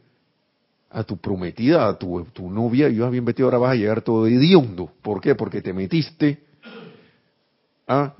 a 0.90 1.04
tu 1.04 1.18
prometida, 1.18 1.86
a 1.86 1.98
tu, 1.98 2.24
tu 2.32 2.50
novia, 2.50 2.88
ibas 2.88 3.10
bien 3.10 3.24
vestido, 3.24 3.46
ahora 3.46 3.58
vas 3.58 3.72
a 3.72 3.76
llegar 3.76 4.02
todo 4.02 4.26
hediondo. 4.26 4.90
¿Por 5.02 5.20
qué? 5.20 5.34
Porque 5.34 5.60
te 5.60 5.72
metiste 5.72 6.42
a, 7.86 8.14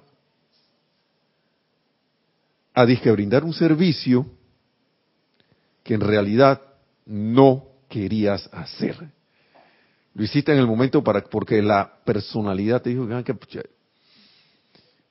a 2.75 2.87
disque 2.87 3.11
brindar 3.11 3.45
un 3.45 3.55
servicio 3.55 4.27
que 5.83 5.95
en 5.95 6.01
realidad 6.01 6.61
no 7.07 7.65
querías 7.89 8.49
hacer. 8.53 8.97
Lo 10.15 10.25
hiciste 10.25 10.53
en 10.53 10.59
el 10.59 10.67
momento 10.67 11.03
para 11.03 11.23
porque 11.23 11.63
la 11.63 11.91
personalidad 12.05 12.83
te 12.83 12.91
dijo 12.91 13.07
que 13.07 13.63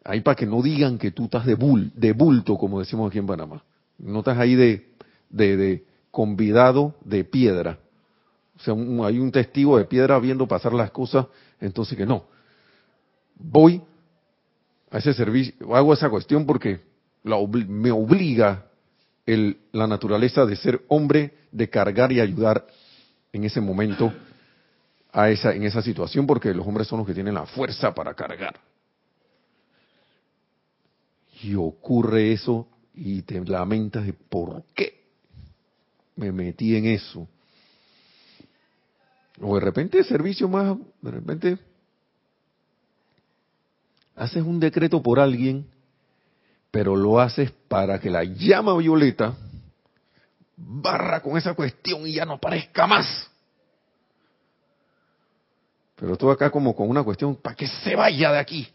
ahí 0.03 0.21
para 0.21 0.35
que 0.35 0.45
no 0.45 0.61
digan 0.61 0.97
que 0.97 1.11
tú 1.11 1.25
estás 1.25 1.45
de, 1.45 1.55
de 1.95 2.13
bulto, 2.13 2.57
como 2.57 2.79
decimos 2.79 3.09
aquí 3.09 3.17
en 3.17 3.25
Panamá. 3.25 3.63
No 3.97 4.19
estás 4.19 4.37
ahí 4.37 4.53
de, 4.53 4.89
de 5.29 5.86
convidado 6.17 6.95
de 7.05 7.23
piedra. 7.23 7.77
O 8.55 8.59
sea, 8.59 8.73
hay 9.05 9.19
un 9.19 9.31
testigo 9.31 9.77
de 9.77 9.85
piedra 9.85 10.17
viendo 10.17 10.47
pasar 10.47 10.73
las 10.73 10.89
cosas, 10.89 11.27
entonces 11.61 11.95
que 11.95 12.07
no. 12.07 12.25
Voy 13.35 13.83
a 14.89 14.97
ese 14.97 15.13
servicio, 15.13 15.75
hago 15.75 15.93
esa 15.93 16.09
cuestión 16.09 16.47
porque 16.47 16.81
me 17.23 17.91
obliga 17.91 18.65
el, 19.27 19.59
la 19.71 19.85
naturaleza 19.85 20.43
de 20.47 20.55
ser 20.55 20.81
hombre, 20.87 21.37
de 21.51 21.69
cargar 21.69 22.11
y 22.11 22.19
ayudar 22.19 22.65
en 23.31 23.43
ese 23.43 23.61
momento 23.61 24.11
a 25.11 25.29
esa, 25.29 25.53
en 25.53 25.65
esa 25.65 25.83
situación 25.83 26.25
porque 26.25 26.51
los 26.51 26.65
hombres 26.65 26.87
son 26.87 26.97
los 26.97 27.07
que 27.07 27.13
tienen 27.13 27.35
la 27.35 27.45
fuerza 27.45 27.93
para 27.93 28.15
cargar. 28.15 28.59
Y 31.43 31.53
ocurre 31.53 32.31
eso 32.31 32.67
y 32.95 33.21
te 33.21 33.39
lamentas 33.45 34.03
de 34.03 34.13
por 34.13 34.63
qué 34.73 35.06
me 36.17 36.31
metí 36.31 36.75
en 36.75 36.87
eso. 36.87 37.27
O 39.39 39.55
de 39.55 39.61
repente 39.61 40.03
servicio 40.03 40.49
más, 40.49 40.77
de 41.01 41.11
repente 41.11 41.57
haces 44.15 44.43
un 44.43 44.59
decreto 44.59 45.01
por 45.01 45.19
alguien, 45.19 45.65
pero 46.71 46.95
lo 46.95 47.19
haces 47.19 47.51
para 47.67 47.99
que 47.99 48.09
la 48.09 48.23
llama 48.23 48.75
violeta 48.75 49.37
barra 50.57 51.21
con 51.21 51.37
esa 51.37 51.53
cuestión 51.53 52.07
y 52.07 52.13
ya 52.13 52.25
no 52.25 52.33
aparezca 52.33 52.87
más. 52.87 53.29
Pero 55.95 56.17
todo 56.17 56.31
acá 56.31 56.49
como 56.49 56.75
con 56.75 56.89
una 56.89 57.03
cuestión 57.03 57.35
para 57.35 57.55
que 57.55 57.67
se 57.67 57.95
vaya 57.95 58.31
de 58.31 58.39
aquí. 58.39 58.67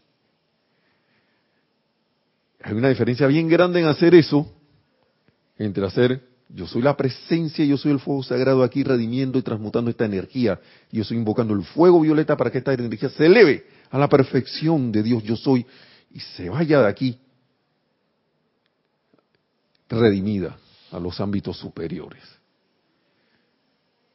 Hay 2.61 2.73
una 2.73 2.87
diferencia 2.87 3.27
bien 3.27 3.49
grande 3.49 3.81
en 3.81 3.87
hacer 3.87 4.15
eso 4.15 4.49
entre 5.57 5.85
hacer 5.85 6.32
yo 6.49 6.67
soy 6.67 6.81
la 6.81 6.95
presencia, 6.95 7.65
yo 7.65 7.77
soy 7.77 7.91
el 7.91 7.99
fuego 7.99 8.21
sagrado 8.23 8.63
aquí 8.63 8.83
redimiendo 8.83 9.39
y 9.39 9.41
transmutando 9.41 9.89
esta 9.89 10.05
energía. 10.05 10.59
Yo 10.91 11.01
estoy 11.01 11.17
invocando 11.17 11.53
el 11.53 11.63
fuego 11.63 12.01
violeta 12.01 12.37
para 12.37 12.51
que 12.51 12.59
esta 12.59 12.73
energía 12.73 13.09
se 13.09 13.25
eleve 13.25 13.65
a 13.89 13.97
la 13.97 14.07
perfección 14.07 14.91
de 14.91 15.03
Dios 15.03 15.23
yo 15.23 15.35
soy 15.35 15.65
y 16.11 16.19
se 16.19 16.49
vaya 16.49 16.81
de 16.81 16.87
aquí 16.87 17.19
redimida 19.89 20.57
a 20.91 20.99
los 20.99 21.19
ámbitos 21.19 21.57
superiores. 21.57 22.23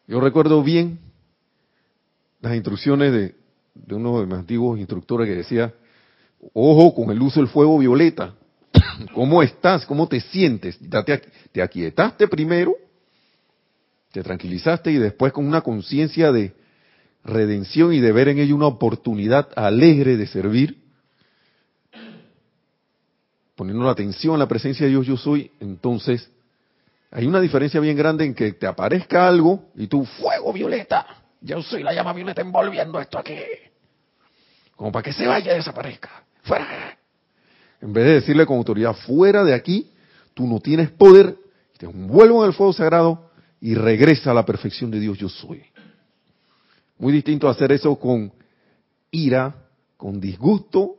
Yo 0.06 0.20
recuerdo 0.20 0.62
bien 0.62 0.98
las 2.40 2.54
instrucciones 2.54 3.12
de, 3.12 3.34
de 3.74 3.94
uno 3.94 4.20
de 4.20 4.26
mis 4.26 4.36
antiguos 4.36 4.78
instructores 4.78 5.28
que 5.28 5.36
decía, 5.36 5.74
ojo 6.52 6.94
con 6.94 7.10
el 7.10 7.20
uso 7.20 7.40
del 7.40 7.48
fuego 7.48 7.78
violeta. 7.78 8.34
¿Cómo 9.14 9.42
estás? 9.42 9.86
¿Cómo 9.86 10.08
te 10.08 10.20
sientes? 10.20 10.78
Te 11.52 11.62
aquietaste 11.62 12.28
primero, 12.28 12.74
te 14.12 14.22
tranquilizaste 14.22 14.90
y 14.90 14.96
después 14.96 15.32
con 15.32 15.46
una 15.46 15.60
conciencia 15.60 16.32
de 16.32 16.54
redención 17.24 17.92
y 17.92 18.00
de 18.00 18.12
ver 18.12 18.28
en 18.28 18.38
ello 18.38 18.56
una 18.56 18.66
oportunidad 18.66 19.48
alegre 19.56 20.16
de 20.16 20.26
servir, 20.26 20.82
poniendo 23.54 23.84
la 23.84 23.90
atención 23.90 24.34
a 24.34 24.38
la 24.38 24.48
presencia 24.48 24.86
de 24.86 24.90
Dios 24.90 25.06
yo 25.06 25.16
soy, 25.16 25.50
entonces 25.60 26.30
hay 27.10 27.26
una 27.26 27.40
diferencia 27.40 27.80
bien 27.80 27.96
grande 27.96 28.24
en 28.24 28.34
que 28.34 28.52
te 28.52 28.66
aparezca 28.66 29.26
algo 29.26 29.70
y 29.74 29.86
tú, 29.86 30.04
fuego 30.04 30.52
violeta, 30.52 31.06
yo 31.40 31.62
soy 31.62 31.82
la 31.82 31.92
llama 31.92 32.12
violeta 32.12 32.40
envolviendo 32.40 33.00
esto 33.00 33.18
aquí, 33.18 33.38
como 34.76 34.92
para 34.92 35.02
que 35.02 35.12
se 35.12 35.26
vaya 35.26 35.52
y 35.52 35.56
desaparezca, 35.56 36.24
fuera. 36.42 36.97
En 37.80 37.92
vez 37.92 38.04
de 38.04 38.14
decirle 38.14 38.46
con 38.46 38.56
autoridad, 38.56 38.94
fuera 38.94 39.44
de 39.44 39.54
aquí, 39.54 39.90
tú 40.34 40.46
no 40.46 40.60
tienes 40.60 40.90
poder, 40.90 41.36
te 41.76 41.86
envuelvo 41.86 42.42
en 42.42 42.48
el 42.48 42.54
fuego 42.54 42.72
sagrado 42.72 43.30
y 43.60 43.74
regresa 43.74 44.30
a 44.30 44.34
la 44.34 44.44
perfección 44.44 44.90
de 44.90 45.00
Dios 45.00 45.18
yo 45.18 45.28
soy. 45.28 45.62
Muy 46.98 47.12
distinto 47.12 47.48
hacer 47.48 47.72
eso 47.72 47.96
con 47.96 48.32
ira, 49.10 49.54
con 49.96 50.20
disgusto, 50.20 50.96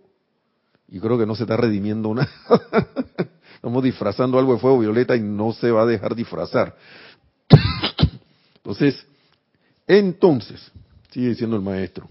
y 0.88 1.00
creo 1.00 1.18
que 1.18 1.26
no 1.26 1.36
se 1.36 1.44
está 1.44 1.58
redimiendo 1.58 2.14
nada. 2.14 2.30
Estamos 3.56 3.84
disfrazando 3.84 4.40
algo 4.40 4.54
de 4.54 4.60
fuego 4.60 4.80
violeta 4.80 5.16
y 5.16 5.22
no 5.22 5.52
se 5.52 5.70
va 5.70 5.84
a 5.84 5.86
dejar 5.86 6.16
disfrazar. 6.16 6.76
Entonces, 8.56 9.06
entonces, 9.88 10.72
sigue 11.10 11.30
diciendo 11.30 11.56
el 11.56 11.64
maestro, 11.64 12.08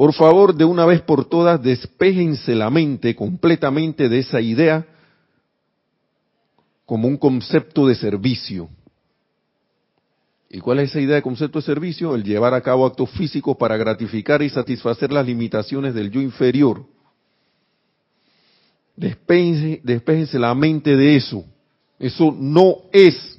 por 0.00 0.14
favor, 0.14 0.54
de 0.54 0.64
una 0.64 0.86
vez 0.86 1.02
por 1.02 1.26
todas, 1.26 1.62
despejense 1.62 2.54
la 2.54 2.70
mente 2.70 3.14
completamente 3.14 4.08
de 4.08 4.20
esa 4.20 4.40
idea 4.40 4.86
como 6.86 7.06
un 7.06 7.18
concepto 7.18 7.86
de 7.86 7.94
servicio. 7.94 8.70
¿Y 10.48 10.58
cuál 10.60 10.78
es 10.78 10.88
esa 10.88 11.00
idea 11.00 11.16
de 11.16 11.20
concepto 11.20 11.58
de 11.58 11.66
servicio? 11.66 12.14
El 12.14 12.24
llevar 12.24 12.54
a 12.54 12.62
cabo 12.62 12.86
actos 12.86 13.10
físicos 13.10 13.58
para 13.58 13.76
gratificar 13.76 14.40
y 14.40 14.48
satisfacer 14.48 15.12
las 15.12 15.26
limitaciones 15.26 15.92
del 15.92 16.10
yo 16.10 16.22
inferior. 16.22 16.82
Despejense, 18.96 20.38
la 20.38 20.54
mente 20.54 20.96
de 20.96 21.16
eso. 21.16 21.44
Eso 21.98 22.34
no 22.34 22.76
es. 22.90 23.38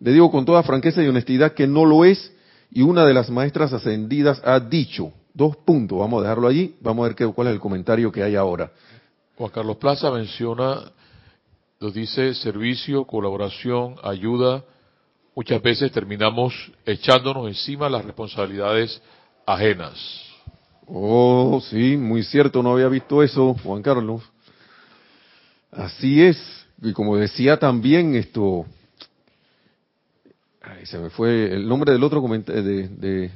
Le 0.00 0.12
digo 0.12 0.32
con 0.32 0.44
toda 0.44 0.64
franqueza 0.64 1.00
y 1.00 1.06
honestidad 1.06 1.52
que 1.52 1.68
no 1.68 1.84
lo 1.84 2.04
es 2.04 2.32
y 2.70 2.82
una 2.82 3.04
de 3.06 3.14
las 3.14 3.30
maestras 3.30 3.72
ascendidas 3.72 4.40
ha 4.44 4.60
dicho, 4.60 5.12
dos 5.32 5.56
puntos, 5.56 5.98
vamos 5.98 6.20
a 6.20 6.22
dejarlo 6.22 6.48
allí, 6.48 6.74
vamos 6.80 7.04
a 7.04 7.08
ver 7.08 7.16
qué, 7.16 7.26
cuál 7.26 7.48
es 7.48 7.54
el 7.54 7.60
comentario 7.60 8.12
que 8.12 8.22
hay 8.22 8.36
ahora. 8.36 8.70
Juan 9.36 9.50
Carlos 9.50 9.76
Plaza 9.76 10.10
menciona, 10.10 10.90
nos 11.80 11.94
dice 11.94 12.34
servicio, 12.34 13.04
colaboración, 13.04 13.96
ayuda, 14.02 14.64
muchas 15.34 15.62
veces 15.62 15.92
terminamos 15.92 16.52
echándonos 16.84 17.46
encima 17.46 17.88
las 17.88 18.04
responsabilidades 18.04 19.00
ajenas. 19.46 19.94
Oh, 20.86 21.60
sí, 21.70 21.96
muy 21.96 22.22
cierto, 22.22 22.62
no 22.62 22.72
había 22.72 22.88
visto 22.88 23.22
eso, 23.22 23.54
Juan 23.62 23.82
Carlos. 23.82 24.22
Así 25.70 26.22
es, 26.22 26.36
y 26.82 26.92
como 26.92 27.16
decía 27.16 27.58
también 27.58 28.14
esto, 28.14 28.66
se 30.84 30.98
me 30.98 31.10
fue 31.10 31.52
el 31.52 31.68
nombre 31.68 31.92
del 31.92 32.02
otro 32.02 32.20
comentario 32.20 32.62
de, 32.62 32.88
de, 32.88 33.30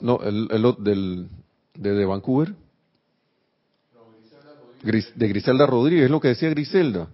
no, 0.00 0.20
el, 0.22 0.48
el 0.50 0.74
del, 0.78 1.28
de, 1.74 1.92
de 1.92 2.04
Vancouver. 2.04 2.54
de 4.82 5.28
Griselda 5.28 5.66
Rodríguez, 5.66 6.04
es 6.04 6.10
lo 6.10 6.20
que 6.20 6.28
decía 6.28 6.50
Griselda. 6.50 7.08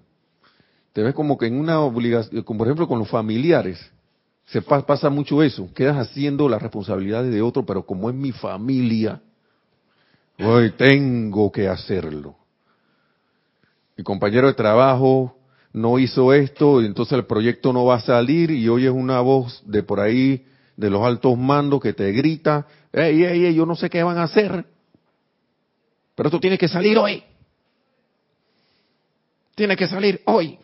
Te 0.92 1.02
ves 1.02 1.14
como 1.14 1.38
que 1.38 1.46
en 1.46 1.58
una 1.58 1.80
obligación, 1.80 2.42
como 2.42 2.58
por 2.58 2.66
ejemplo 2.66 2.88
con 2.88 2.98
los 2.98 3.08
familiares, 3.08 3.78
se 4.46 4.62
pasa 4.62 5.10
mucho 5.10 5.42
eso, 5.42 5.68
quedas 5.74 5.96
haciendo 5.98 6.48
las 6.48 6.62
responsabilidades 6.62 7.32
de 7.32 7.42
otro, 7.42 7.66
pero 7.66 7.84
como 7.84 8.08
es 8.08 8.16
mi 8.16 8.32
familia, 8.32 9.20
hoy 10.38 10.70
tengo 10.70 11.52
que 11.52 11.68
hacerlo. 11.68 12.34
Mi 13.96 14.04
compañero 14.04 14.46
de 14.46 14.54
trabajo 14.54 15.37
no 15.80 15.98
hizo 15.98 16.32
esto, 16.32 16.82
y 16.82 16.86
entonces 16.86 17.12
el 17.18 17.26
proyecto 17.26 17.72
no 17.72 17.84
va 17.84 17.96
a 17.96 18.00
salir 18.00 18.50
y 18.50 18.68
oyes 18.68 18.90
una 18.90 19.20
voz 19.20 19.62
de 19.66 19.82
por 19.82 20.00
ahí, 20.00 20.44
de 20.76 20.90
los 20.90 21.02
altos 21.02 21.36
mandos 21.36 21.80
que 21.80 21.92
te 21.92 22.12
grita, 22.12 22.66
ey, 22.92 23.24
ey, 23.24 23.46
ey, 23.46 23.54
yo 23.54 23.66
no 23.66 23.74
sé 23.74 23.88
qué 23.88 24.02
van 24.02 24.18
a 24.18 24.24
hacer, 24.24 24.64
pero 26.14 26.28
esto 26.28 26.40
tiene 26.40 26.58
que 26.58 26.68
salir 26.68 26.98
hoy. 26.98 27.22
Tiene 29.54 29.76
que 29.76 29.86
salir 29.86 30.20
hoy. 30.24 30.58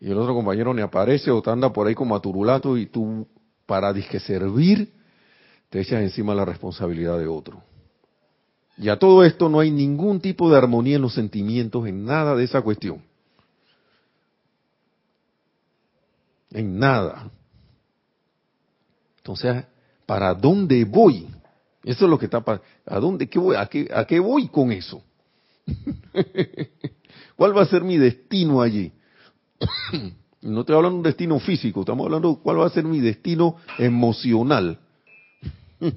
Y 0.00 0.10
el 0.10 0.18
otro 0.18 0.34
compañero 0.34 0.72
ni 0.74 0.82
aparece 0.82 1.30
o 1.30 1.40
te 1.40 1.50
anda 1.50 1.72
por 1.72 1.86
ahí 1.86 1.94
como 1.94 2.14
aturulato 2.14 2.76
y 2.76 2.86
tú, 2.86 3.26
para 3.64 3.92
disque 3.92 4.20
servir, 4.20 4.92
te 5.70 5.80
echas 5.80 6.02
encima 6.02 6.34
la 6.34 6.44
responsabilidad 6.44 7.18
de 7.18 7.26
otro. 7.26 7.62
Y 8.78 8.90
a 8.90 8.98
todo 8.98 9.24
esto 9.24 9.48
no 9.48 9.60
hay 9.60 9.70
ningún 9.70 10.20
tipo 10.20 10.50
de 10.50 10.58
armonía 10.58 10.96
en 10.96 11.02
los 11.02 11.14
sentimientos, 11.14 11.86
en 11.86 12.04
nada 12.04 12.34
de 12.34 12.44
esa 12.44 12.60
cuestión. 12.60 13.02
En 16.50 16.78
nada. 16.78 17.30
Entonces, 19.18 19.64
¿para 20.06 20.34
dónde 20.34 20.84
voy? 20.84 21.26
Eso 21.82 22.04
es 22.04 22.10
lo 22.10 22.18
que 22.18 22.26
está 22.26 22.42
¿A 22.86 22.98
dónde 22.98 23.28
qué 23.28 23.38
voy? 23.38 23.56
¿A 23.56 23.66
qué, 23.66 23.88
a 23.92 24.04
qué 24.04 24.18
voy 24.18 24.48
con 24.48 24.72
eso? 24.72 25.02
¿Cuál 27.36 27.56
va 27.56 27.62
a 27.62 27.66
ser 27.66 27.82
mi 27.82 27.96
destino 27.96 28.60
allí? 28.60 28.92
no 30.42 30.60
estoy 30.60 30.76
hablando 30.76 30.96
de 30.96 30.98
un 30.98 31.02
destino 31.04 31.38
físico, 31.40 31.80
estamos 31.80 32.06
hablando 32.06 32.34
de 32.34 32.38
cuál 32.42 32.60
va 32.60 32.66
a 32.66 32.70
ser 32.70 32.84
mi 32.84 33.00
destino 33.00 33.56
emocional. 33.78 34.78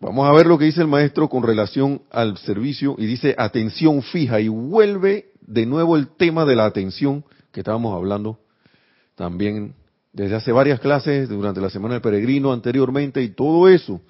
Vamos 0.00 0.28
a 0.28 0.32
ver 0.32 0.46
lo 0.46 0.58
que 0.58 0.66
dice 0.66 0.82
el 0.82 0.86
maestro 0.86 1.28
con 1.28 1.42
relación 1.42 2.02
al 2.10 2.36
servicio 2.36 2.94
y 2.98 3.06
dice 3.06 3.34
atención 3.38 4.02
fija 4.02 4.38
y 4.38 4.48
vuelve 4.48 5.32
de 5.46 5.66
nuevo 5.66 5.96
el 5.96 6.08
tema 6.08 6.44
de 6.44 6.56
la 6.56 6.64
atención 6.64 7.24
que 7.52 7.60
estábamos 7.60 7.94
hablando 7.94 8.38
también 9.14 9.74
desde 10.12 10.36
hace 10.36 10.52
varias 10.52 10.80
clases 10.80 11.28
durante 11.28 11.60
la 11.60 11.70
semana 11.70 11.94
del 11.94 12.02
peregrino 12.02 12.52
anteriormente 12.52 13.22
y 13.22 13.28
todo 13.28 13.68
eso. 13.68 14.00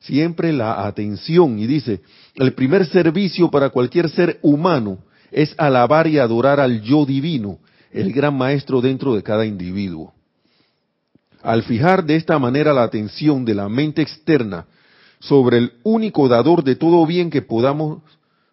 Siempre 0.00 0.52
la 0.52 0.86
atención 0.86 1.58
y 1.58 1.66
dice, 1.66 2.00
el 2.34 2.54
primer 2.54 2.86
servicio 2.86 3.50
para 3.50 3.70
cualquier 3.70 4.08
ser 4.08 4.38
humano 4.42 4.98
es 5.30 5.54
alabar 5.58 6.06
y 6.06 6.18
adorar 6.18 6.58
al 6.58 6.80
yo 6.82 7.04
divino, 7.04 7.58
el 7.92 8.12
gran 8.12 8.36
maestro 8.36 8.80
dentro 8.80 9.14
de 9.14 9.22
cada 9.22 9.44
individuo. 9.44 10.14
Al 11.42 11.62
fijar 11.64 12.04
de 12.04 12.16
esta 12.16 12.38
manera 12.38 12.72
la 12.72 12.82
atención 12.82 13.44
de 13.44 13.54
la 13.54 13.68
mente 13.68 14.02
externa 14.02 14.66
sobre 15.18 15.58
el 15.58 15.72
único 15.82 16.28
dador 16.28 16.64
de 16.64 16.76
todo 16.76 17.04
bien 17.06 17.30
que 17.30 17.42
podamos 17.42 18.02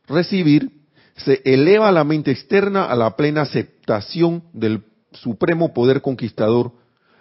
recibir, 0.08 0.72
se 1.18 1.42
eleva 1.46 1.92
la 1.92 2.04
mente 2.04 2.32
externa 2.32 2.86
a 2.86 2.96
la 2.96 3.16
plena 3.16 3.42
aceptación 3.42 4.44
del 4.54 4.84
supremo 5.12 5.74
poder 5.74 6.02
conquistador, 6.02 6.74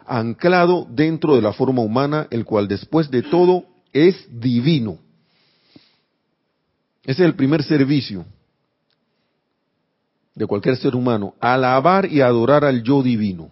anclado 0.07 0.87
dentro 0.91 1.35
de 1.35 1.43
la 1.43 1.53
forma 1.53 1.83
humana, 1.83 2.29
el 2.31 2.45
cual 2.45 2.69
después 2.69 3.11
de 3.11 3.23
todo 3.23 3.65
es 3.93 4.27
divino. 4.31 4.99
Ese 7.05 7.23
es 7.23 7.29
el 7.29 7.35
primer 7.35 7.63
servicio 7.63 8.25
de 10.35 10.47
cualquier 10.47 10.77
ser 10.77 10.95
humano, 10.95 11.35
alabar 11.41 12.13
y 12.13 12.21
adorar 12.21 12.65
al 12.65 12.83
yo 12.83 13.03
divino. 13.03 13.51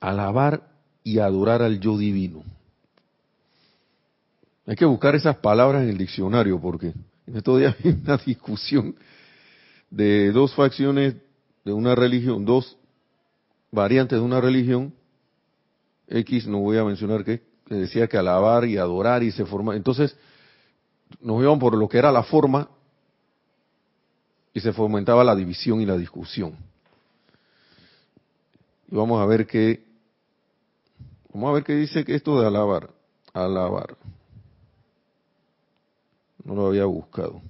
Alabar 0.00 0.68
y 1.02 1.18
adorar 1.18 1.62
al 1.62 1.80
yo 1.80 1.96
divino. 1.96 2.42
Hay 4.66 4.76
que 4.76 4.84
buscar 4.84 5.14
esas 5.14 5.36
palabras 5.36 5.82
en 5.82 5.88
el 5.88 5.98
diccionario 5.98 6.60
porque 6.60 6.94
en 7.26 7.36
estos 7.36 7.58
días 7.58 7.74
hay 7.84 7.90
una 7.90 8.16
discusión 8.16 8.94
de 9.90 10.32
dos 10.32 10.54
facciones 10.54 11.16
de 11.64 11.72
una 11.72 11.94
religión, 11.94 12.44
dos 12.44 12.76
variantes 13.70 14.18
de 14.18 14.24
una 14.24 14.40
religión, 14.40 14.94
X 16.08 16.46
no 16.46 16.58
voy 16.58 16.78
a 16.78 16.84
mencionar 16.84 17.24
qué, 17.24 17.42
que 17.66 17.74
decía 17.74 18.06
que 18.06 18.16
alabar 18.16 18.64
y 18.64 18.76
adorar 18.76 19.22
y 19.22 19.30
se 19.32 19.44
forma. 19.44 19.76
Entonces, 19.76 20.16
nos 21.20 21.42
iban 21.42 21.58
por 21.58 21.76
lo 21.76 21.88
que 21.88 21.98
era 21.98 22.12
la 22.12 22.22
forma 22.22 22.68
y 24.54 24.60
se 24.60 24.72
fomentaba 24.72 25.24
la 25.24 25.34
división 25.34 25.80
y 25.80 25.86
la 25.86 25.96
discusión. 25.96 26.56
Y 28.90 28.94
vamos 28.94 29.20
a 29.20 29.26
ver 29.26 29.46
qué, 29.46 29.84
vamos 31.32 31.50
a 31.50 31.52
ver 31.54 31.64
qué 31.64 31.74
dice 31.74 32.04
que 32.04 32.14
esto 32.14 32.40
de 32.40 32.46
alabar, 32.46 32.90
alabar. 33.32 33.96
No 36.44 36.54
lo 36.54 36.66
había 36.66 36.84
buscado. 36.84 37.40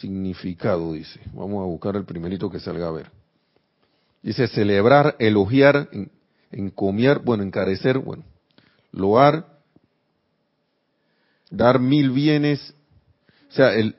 Significado, 0.00 0.92
dice. 0.92 1.20
Vamos 1.32 1.62
a 1.62 1.66
buscar 1.66 1.96
el 1.96 2.04
primerito 2.04 2.50
que 2.50 2.60
salga 2.60 2.88
a 2.88 2.92
ver. 2.92 3.10
Dice 4.22 4.46
celebrar, 4.46 5.16
elogiar, 5.18 5.88
encomiar, 6.52 7.20
bueno, 7.20 7.42
encarecer, 7.42 7.98
bueno, 7.98 8.22
loar, 8.92 9.46
dar 11.50 11.80
mil 11.80 12.10
bienes, 12.10 12.74
o 13.50 13.52
sea, 13.52 13.74
el, 13.74 13.96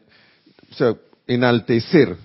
o 0.72 0.76
sea, 0.76 0.96
enaltecer, 1.28 2.16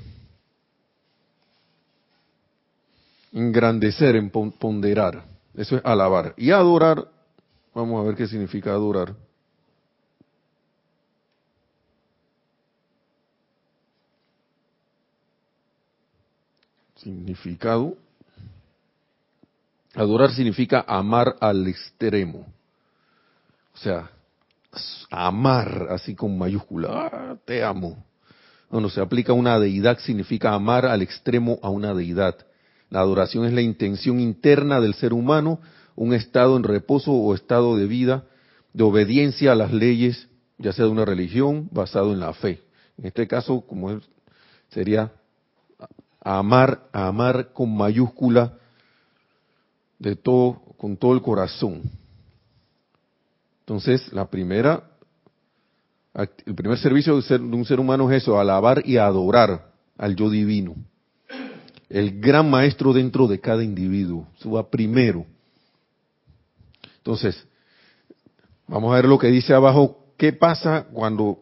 engrandecer, 3.33 4.31
ponderar, 4.31 5.25
eso 5.55 5.77
es 5.77 5.85
alabar. 5.85 6.35
Y 6.37 6.53
adorar, 6.53 7.09
vamos 7.75 8.01
a 8.01 8.07
ver 8.07 8.17
qué 8.17 8.29
significa 8.29 8.71
adorar. 8.71 9.15
Significado. 17.09 17.97
Adorar 19.95 20.31
significa 20.33 20.85
amar 20.87 21.37
al 21.41 21.67
extremo. 21.67 22.47
O 23.73 23.79
sea, 23.79 24.11
amar 25.11 25.87
así 25.89 26.15
con 26.15 26.37
mayúscula. 26.37 27.09
Ah, 27.11 27.37
te 27.47 27.65
amo. 27.65 28.05
Cuando 28.69 28.91
se 28.91 29.01
aplica 29.01 29.33
una 29.33 29.59
deidad 29.59 29.99
significa 30.01 30.53
amar 30.53 30.85
al 30.85 31.01
extremo 31.01 31.59
a 31.63 31.71
una 31.71 31.95
deidad. 31.95 32.37
La 32.91 33.01
adoración 33.01 33.47
es 33.47 33.55
la 33.55 33.63
intención 33.63 34.21
interna 34.21 34.79
del 34.79 34.93
ser 34.93 35.15
humano, 35.15 35.61
un 35.97 36.13
estado 36.13 36.59
en 36.59 36.63
reposo 36.63 37.13
o 37.13 37.35
estado 37.35 37.79
de 37.79 37.87
vida, 37.87 38.25
de 38.75 38.85
obediencia 38.85 39.53
a 39.53 39.55
las 39.55 39.73
leyes, 39.73 40.29
ya 40.59 40.75
sea 40.75 40.85
de 40.85 40.91
una 40.91 41.07
religión, 41.07 41.71
basado 41.73 42.13
en 42.13 42.21
la 42.21 42.35
fe. 42.35 42.61
En 42.99 43.07
este 43.07 43.27
caso, 43.27 43.63
como 43.63 43.99
sería 44.69 45.11
amar, 46.37 46.89
amar 46.93 47.53
con 47.55 47.75
mayúscula 47.75 48.53
de 49.99 50.15
todo, 50.15 50.61
con 50.77 50.97
todo 50.97 51.15
el 51.15 51.23
corazón. 51.23 51.83
Entonces, 53.61 54.13
la 54.13 54.27
primera, 54.27 54.91
el 56.45 56.55
primer 56.55 56.79
servicio 56.79 57.19
de, 57.21 57.37
un 57.37 57.65
ser 57.65 57.81
humano 57.81 58.11
es 58.11 58.23
eso, 58.23 58.39
alabar 58.39 58.83
y 58.85 58.99
adorar 58.99 59.73
al 59.97 60.17
yo 60.17 60.29
divino. 60.29 60.75
El 61.89 62.21
gran 62.21 62.51
maestro 62.51 62.93
dentro 62.93 63.27
de 63.27 63.41
cada 63.41 63.65
individuo. 63.65 64.27
Va 64.55 64.69
primero. 64.69 65.25
Entonces, 66.99 67.43
vamos 68.67 68.93
a 68.93 68.97
ver 68.97 69.07
lo 69.07 69.19
que 69.19 69.29
dice 69.29 69.55
abajo. 69.55 70.13
¿Qué 70.19 70.35
pasa 70.35 70.87
cuando 70.93 71.41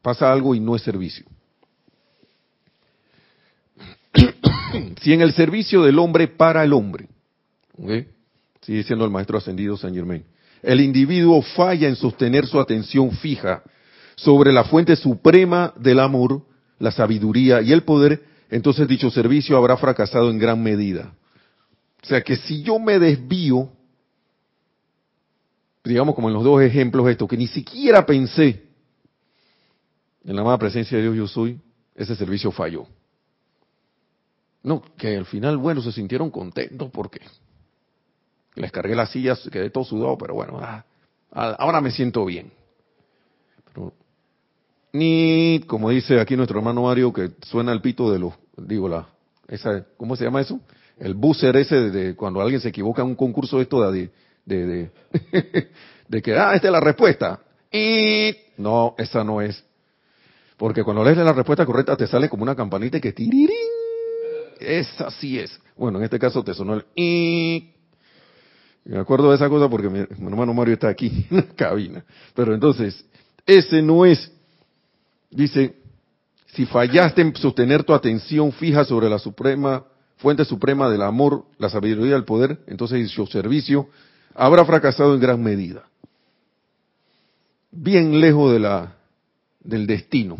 pasa 0.00 0.32
algo 0.32 0.54
y 0.54 0.60
no 0.60 0.74
es 0.74 0.82
servicio? 0.82 1.26
Si 5.00 5.12
en 5.12 5.22
el 5.22 5.32
servicio 5.32 5.82
del 5.82 5.98
hombre 5.98 6.28
para 6.28 6.62
el 6.64 6.72
hombre, 6.72 7.08
sigue 8.60 8.82
siendo 8.82 9.04
el 9.04 9.10
maestro 9.10 9.38
ascendido 9.38 9.76
San 9.76 9.94
Germain, 9.94 10.24
el 10.62 10.80
individuo 10.80 11.40
falla 11.42 11.88
en 11.88 11.96
sostener 11.96 12.46
su 12.46 12.60
atención 12.60 13.10
fija 13.12 13.62
sobre 14.16 14.52
la 14.52 14.64
fuente 14.64 14.96
suprema 14.96 15.72
del 15.76 16.00
amor, 16.00 16.42
la 16.78 16.90
sabiduría 16.90 17.62
y 17.62 17.72
el 17.72 17.82
poder, 17.82 18.22
entonces 18.50 18.86
dicho 18.86 19.10
servicio 19.10 19.56
habrá 19.56 19.76
fracasado 19.76 20.30
en 20.30 20.38
gran 20.38 20.62
medida. 20.62 21.14
O 22.02 22.06
sea 22.06 22.22
que 22.22 22.36
si 22.36 22.62
yo 22.62 22.78
me 22.78 22.98
desvío, 22.98 23.70
digamos 25.82 26.14
como 26.14 26.28
en 26.28 26.34
los 26.34 26.44
dos 26.44 26.62
ejemplos 26.62 27.08
esto, 27.08 27.26
que 27.26 27.36
ni 27.36 27.46
siquiera 27.46 28.04
pensé 28.04 28.64
en 30.24 30.36
la 30.36 30.42
amada 30.42 30.58
presencia 30.58 30.98
de 30.98 31.04
Dios 31.04 31.16
yo 31.16 31.26
soy, 31.26 31.58
ese 31.94 32.14
servicio 32.14 32.50
falló. 32.50 32.86
No, 34.62 34.82
que 34.96 35.16
al 35.16 35.26
final, 35.26 35.56
bueno, 35.56 35.80
se 35.80 35.92
sintieron 35.92 36.30
contentos 36.30 36.90
porque 36.90 37.20
les 38.54 38.70
cargué 38.70 38.94
las 38.94 39.10
sillas, 39.10 39.48
quedé 39.50 39.70
todo 39.70 39.84
sudado, 39.84 40.18
pero 40.18 40.34
bueno, 40.34 40.58
ah, 40.60 40.84
ah, 41.32 41.56
ahora 41.58 41.80
me 41.80 41.90
siento 41.90 42.24
bien. 42.24 42.52
Ni, 44.92 45.60
como 45.66 45.90
dice 45.90 46.20
aquí 46.20 46.36
nuestro 46.36 46.58
hermano 46.58 46.82
Mario, 46.82 47.12
que 47.12 47.30
suena 47.42 47.72
el 47.72 47.80
pito 47.80 48.10
de 48.12 48.18
los, 48.18 48.34
digo, 48.56 48.88
la, 48.88 49.08
esa, 49.46 49.84
¿cómo 49.96 50.16
se 50.16 50.24
llama 50.24 50.40
eso? 50.40 50.60
El 50.98 51.14
buzzer 51.14 51.56
ese 51.56 51.90
de, 51.90 52.16
cuando 52.16 52.40
alguien 52.40 52.60
se 52.60 52.68
equivoca 52.68 53.02
en 53.02 53.08
un 53.08 53.14
concurso 53.14 53.60
esto 53.60 53.90
de, 53.90 54.10
de, 54.44 54.66
de, 54.66 54.90
de 56.08 56.22
que, 56.22 56.34
ah, 56.36 56.54
esta 56.54 56.66
es 56.66 56.72
la 56.72 56.80
respuesta. 56.80 57.40
Y, 57.72 58.34
no, 58.56 58.94
esa 58.98 59.22
no 59.22 59.40
es. 59.40 59.64
Porque 60.56 60.82
cuando 60.82 61.02
lees 61.04 61.16
la 61.16 61.32
respuesta 61.32 61.64
correcta 61.64 61.96
te 61.96 62.06
sale 62.06 62.28
como 62.28 62.42
una 62.42 62.54
campanita 62.54 63.00
que 63.00 63.12
tirirín 63.12 63.59
esa 64.60 65.10
sí 65.10 65.38
es. 65.38 65.58
Bueno, 65.76 65.98
en 65.98 66.04
este 66.04 66.18
caso 66.18 66.44
te 66.44 66.54
sonó 66.54 66.74
el 66.74 66.84
y 66.94 67.70
me 68.84 68.98
acuerdo 68.98 69.30
de 69.30 69.36
esa 69.36 69.48
cosa 69.48 69.68
porque 69.68 69.88
mi, 69.88 70.00
hermano 70.00 70.54
Mario 70.54 70.74
está 70.74 70.88
aquí 70.88 71.26
en 71.30 71.36
la 71.36 71.48
cabina. 71.54 72.04
Pero 72.34 72.54
entonces, 72.54 73.04
ese 73.46 73.82
no 73.82 74.04
es. 74.04 74.32
Dice, 75.30 75.76
si 76.54 76.66
fallaste 76.66 77.22
en 77.22 77.34
sostener 77.36 77.84
tu 77.84 77.94
atención 77.94 78.52
fija 78.52 78.84
sobre 78.84 79.08
la 79.08 79.18
suprema, 79.18 79.84
fuente 80.16 80.44
suprema 80.44 80.90
del 80.90 81.02
amor, 81.02 81.44
la 81.58 81.68
sabiduría 81.68 82.14
del 82.14 82.24
poder, 82.24 82.60
entonces 82.66 83.10
su 83.10 83.26
servicio 83.26 83.88
habrá 84.34 84.64
fracasado 84.64 85.14
en 85.14 85.20
gran 85.20 85.42
medida. 85.42 85.84
Bien 87.70 88.20
lejos 88.20 88.52
de 88.52 88.58
la, 88.58 88.96
del 89.60 89.86
destino, 89.86 90.36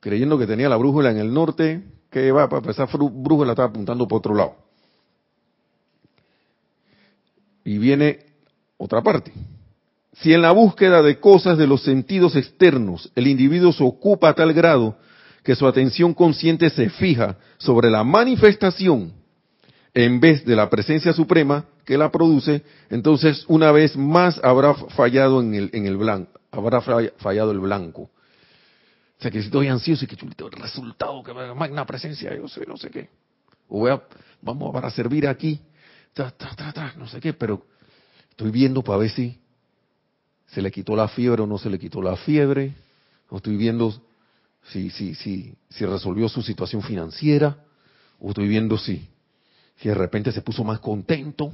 creyendo 0.00 0.38
que 0.38 0.46
tenía 0.46 0.68
la 0.68 0.76
brújula 0.76 1.10
en 1.10 1.16
el 1.16 1.32
norte, 1.32 1.82
que 2.14 2.30
va, 2.30 2.48
para 2.48 2.70
esa 2.70 2.86
brújula 2.86 3.50
está 3.50 3.64
apuntando 3.64 4.06
por 4.06 4.18
otro 4.18 4.36
lado. 4.36 4.54
Y 7.64 7.76
viene 7.78 8.20
otra 8.76 9.02
parte. 9.02 9.32
Si 10.12 10.32
en 10.32 10.40
la 10.40 10.52
búsqueda 10.52 11.02
de 11.02 11.18
cosas 11.18 11.58
de 11.58 11.66
los 11.66 11.82
sentidos 11.82 12.36
externos 12.36 13.10
el 13.16 13.26
individuo 13.26 13.72
se 13.72 13.82
ocupa 13.82 14.28
a 14.28 14.34
tal 14.34 14.52
grado 14.52 14.96
que 15.42 15.56
su 15.56 15.66
atención 15.66 16.14
consciente 16.14 16.70
se 16.70 16.88
fija 16.88 17.36
sobre 17.58 17.90
la 17.90 18.04
manifestación 18.04 19.12
en 19.92 20.20
vez 20.20 20.44
de 20.44 20.54
la 20.54 20.70
presencia 20.70 21.12
suprema 21.12 21.64
que 21.84 21.98
la 21.98 22.12
produce, 22.12 22.62
entonces 22.90 23.44
una 23.48 23.72
vez 23.72 23.96
más 23.96 24.40
habrá 24.44 24.74
fallado 24.74 25.40
en 25.40 25.54
el, 25.54 25.70
en 25.72 25.86
el 25.86 25.96
blanco, 25.96 26.30
habrá 26.52 26.80
fallado 26.80 27.50
el 27.50 27.58
blanco. 27.58 28.08
O 29.18 29.22
sea, 29.22 29.30
que 29.30 29.40
si 29.40 29.46
estoy 29.46 29.68
ansioso 29.68 30.04
y 30.04 30.08
que 30.08 30.16
chulito, 30.16 30.46
el 30.46 30.52
resultado, 30.52 31.22
que 31.22 31.32
magna 31.32 31.86
presencia, 31.86 32.34
yo 32.36 32.48
sé, 32.48 32.66
no 32.66 32.76
sé 32.76 32.90
qué. 32.90 33.08
O 33.68 33.80
voy 33.80 33.90
a, 33.90 34.02
vamos 34.42 34.72
para 34.72 34.90
servir 34.90 35.26
aquí, 35.26 35.60
no 36.96 37.08
sé 37.08 37.20
qué, 37.20 37.32
pero 37.32 37.64
estoy 38.30 38.50
viendo 38.50 38.82
para 38.82 38.98
ver 38.98 39.10
si 39.10 39.38
se 40.46 40.62
le 40.62 40.70
quitó 40.70 40.94
la 40.94 41.08
fiebre 41.08 41.42
o 41.42 41.46
no 41.46 41.58
se 41.58 41.68
le 41.68 41.78
quitó 41.78 42.00
la 42.00 42.16
fiebre. 42.16 42.74
O 43.28 43.38
estoy 43.38 43.56
viendo 43.56 43.92
si, 44.70 44.90
si, 44.90 45.14
si, 45.14 45.54
si 45.68 45.84
resolvió 45.84 46.28
su 46.28 46.42
situación 46.42 46.82
financiera. 46.82 47.56
O 48.20 48.28
estoy 48.28 48.46
viendo 48.46 48.78
si, 48.78 49.08
si 49.76 49.88
de 49.88 49.94
repente 49.94 50.30
se 50.30 50.42
puso 50.42 50.62
más 50.62 50.78
contento. 50.78 51.52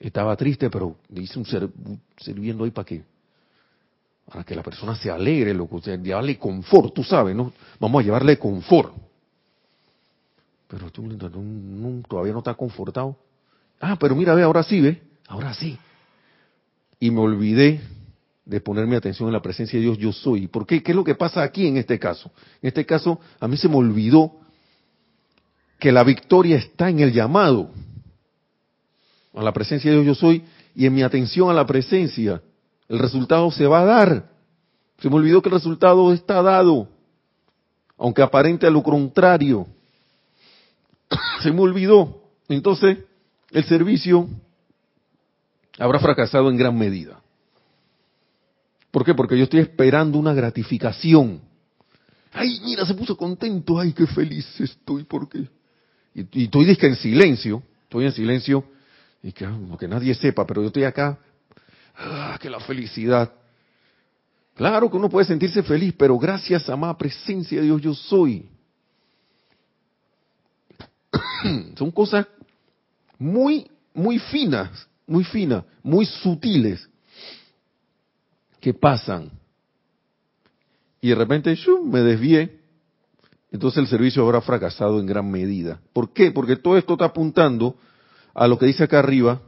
Estaba 0.00 0.34
triste, 0.36 0.70
pero 0.70 0.96
dice 1.08 1.38
un 1.38 1.46
ser, 1.46 1.68
sirviendo 2.16 2.64
ahí 2.64 2.70
para 2.70 2.86
que 2.86 3.04
para 4.26 4.44
que 4.44 4.54
la 4.54 4.62
persona 4.62 4.94
se 4.94 5.10
alegre, 5.10 5.52
lo 5.54 5.68
que 5.68 5.98
llevarle 5.98 6.38
confort, 6.38 6.94
tú 6.94 7.02
sabes, 7.02 7.34
¿no? 7.34 7.52
Vamos 7.78 8.00
a 8.00 8.04
llevarle 8.04 8.38
confort. 8.38 8.94
Pero 10.68 10.90
tú 10.90 11.08
todavía 12.08 12.32
no 12.32 12.38
está 12.38 12.54
confortado. 12.54 13.16
Ah, 13.80 13.96
pero 13.98 14.14
mira, 14.14 14.34
ve, 14.34 14.42
ahora 14.42 14.62
sí, 14.62 14.80
ve, 14.80 15.02
ahora 15.26 15.52
sí. 15.52 15.76
Y 17.00 17.10
me 17.10 17.20
olvidé 17.20 17.80
de 18.44 18.60
poner 18.60 18.86
mi 18.86 18.94
atención 18.94 19.28
en 19.28 19.32
la 19.32 19.42
presencia 19.42 19.78
de 19.78 19.84
Dios, 19.84 19.98
yo 19.98 20.12
soy. 20.12 20.46
¿Por 20.46 20.66
qué? 20.66 20.82
¿Qué 20.82 20.92
es 20.92 20.96
lo 20.96 21.04
que 21.04 21.14
pasa 21.14 21.42
aquí 21.42 21.66
en 21.66 21.76
este 21.76 21.98
caso? 21.98 22.30
En 22.62 22.68
este 22.68 22.86
caso, 22.86 23.20
a 23.40 23.48
mí 23.48 23.56
se 23.56 23.68
me 23.68 23.76
olvidó 23.76 24.32
que 25.78 25.90
la 25.90 26.04
victoria 26.04 26.56
está 26.56 26.90
en 26.90 27.00
el 27.00 27.12
llamado 27.12 27.70
a 29.34 29.42
la 29.42 29.52
presencia 29.52 29.90
de 29.90 30.02
Dios, 30.02 30.06
yo 30.06 30.14
soy, 30.14 30.44
y 30.74 30.86
en 30.86 30.94
mi 30.94 31.02
atención 31.02 31.50
a 31.50 31.54
la 31.54 31.66
presencia. 31.66 32.42
El 32.90 32.98
resultado 32.98 33.52
se 33.52 33.68
va 33.68 33.82
a 33.82 33.84
dar. 33.84 34.30
Se 34.98 35.08
me 35.08 35.14
olvidó 35.14 35.40
que 35.40 35.48
el 35.48 35.54
resultado 35.54 36.12
está 36.12 36.42
dado, 36.42 36.88
aunque 37.96 38.20
aparente 38.20 38.66
a 38.66 38.70
lo 38.70 38.82
contrario. 38.82 39.68
se 41.42 41.52
me 41.52 41.60
olvidó. 41.60 42.20
Entonces, 42.48 42.98
el 43.52 43.64
servicio 43.64 44.28
habrá 45.78 46.00
fracasado 46.00 46.50
en 46.50 46.56
gran 46.56 46.76
medida. 46.76 47.22
¿Por 48.90 49.04
qué? 49.04 49.14
Porque 49.14 49.38
yo 49.38 49.44
estoy 49.44 49.60
esperando 49.60 50.18
una 50.18 50.34
gratificación. 50.34 51.40
Ay, 52.32 52.60
mira, 52.64 52.84
se 52.84 52.94
puso 52.94 53.16
contento. 53.16 53.78
Ay, 53.78 53.92
qué 53.92 54.08
feliz 54.08 54.60
estoy. 54.60 55.04
¿Por 55.04 55.28
qué? 55.28 55.48
Y, 56.12 56.44
estoy 56.44 56.76
en 56.80 56.96
silencio. 56.96 57.62
Estoy 57.84 58.06
en 58.06 58.12
silencio. 58.12 58.64
Y 59.22 59.30
que, 59.30 59.48
que 59.78 59.86
nadie 59.86 60.12
sepa, 60.16 60.44
pero 60.44 60.62
yo 60.62 60.66
estoy 60.66 60.82
acá. 60.82 61.16
Ah, 62.02 62.38
que 62.40 62.48
la 62.48 62.60
felicidad. 62.60 63.30
Claro 64.54 64.90
que 64.90 64.96
uno 64.96 65.10
puede 65.10 65.26
sentirse 65.26 65.62
feliz, 65.62 65.94
pero 65.96 66.18
gracias 66.18 66.68
a 66.70 66.76
más 66.76 66.96
presencia 66.96 67.60
de 67.60 67.66
Dios 67.66 67.82
yo 67.82 67.94
soy. 67.94 68.48
Son 71.76 71.90
cosas 71.90 72.26
muy, 73.18 73.70
muy 73.92 74.18
finas, 74.18 74.88
muy 75.06 75.24
finas, 75.24 75.64
muy 75.82 76.06
sutiles 76.06 76.88
que 78.60 78.72
pasan. 78.72 79.30
Y 81.02 81.10
de 81.10 81.14
repente 81.14 81.54
yo 81.54 81.82
me 81.82 82.00
desvié, 82.00 82.60
entonces 83.50 83.78
el 83.78 83.88
servicio 83.88 84.22
habrá 84.22 84.40
fracasado 84.40 85.00
en 85.00 85.06
gran 85.06 85.30
medida. 85.30 85.80
¿Por 85.92 86.14
qué? 86.14 86.30
Porque 86.30 86.56
todo 86.56 86.78
esto 86.78 86.94
está 86.94 87.06
apuntando 87.06 87.76
a 88.32 88.46
lo 88.48 88.58
que 88.58 88.66
dice 88.66 88.84
acá 88.84 89.00
arriba, 89.00 89.42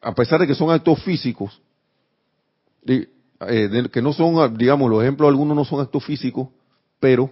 a 0.00 0.14
pesar 0.14 0.40
de 0.40 0.46
que 0.46 0.54
son 0.54 0.70
actos 0.70 1.02
físicos, 1.02 1.60
eh, 2.86 3.08
que 3.92 4.02
no 4.02 4.12
son, 4.12 4.56
digamos, 4.56 4.90
los 4.90 5.02
ejemplos 5.02 5.28
algunos 5.28 5.56
no 5.56 5.64
son 5.64 5.80
actos 5.80 6.04
físicos, 6.04 6.48
pero 6.98 7.30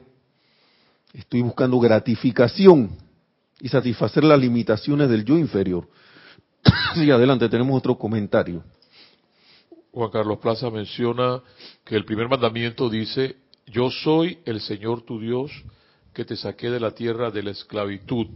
estoy 1.12 1.42
buscando 1.42 1.78
gratificación 1.78 2.90
y 3.60 3.68
satisfacer 3.68 4.24
las 4.24 4.38
limitaciones 4.38 5.08
del 5.08 5.24
yo 5.24 5.38
inferior. 5.38 5.88
sí, 6.94 7.10
adelante, 7.10 7.48
tenemos 7.48 7.76
otro 7.76 7.96
comentario. 7.96 8.62
Juan 9.92 10.10
Carlos 10.10 10.38
Plaza 10.38 10.70
menciona 10.70 11.42
que 11.84 11.96
el 11.96 12.04
primer 12.04 12.28
mandamiento 12.28 12.90
dice, 12.90 13.36
yo 13.66 13.90
soy 13.90 14.38
el 14.44 14.60
Señor 14.60 15.02
tu 15.02 15.18
Dios 15.18 15.50
que 16.12 16.24
te 16.24 16.36
saqué 16.36 16.70
de 16.70 16.80
la 16.80 16.90
tierra 16.90 17.30
de 17.30 17.42
la 17.42 17.50
esclavitud. 17.50 18.26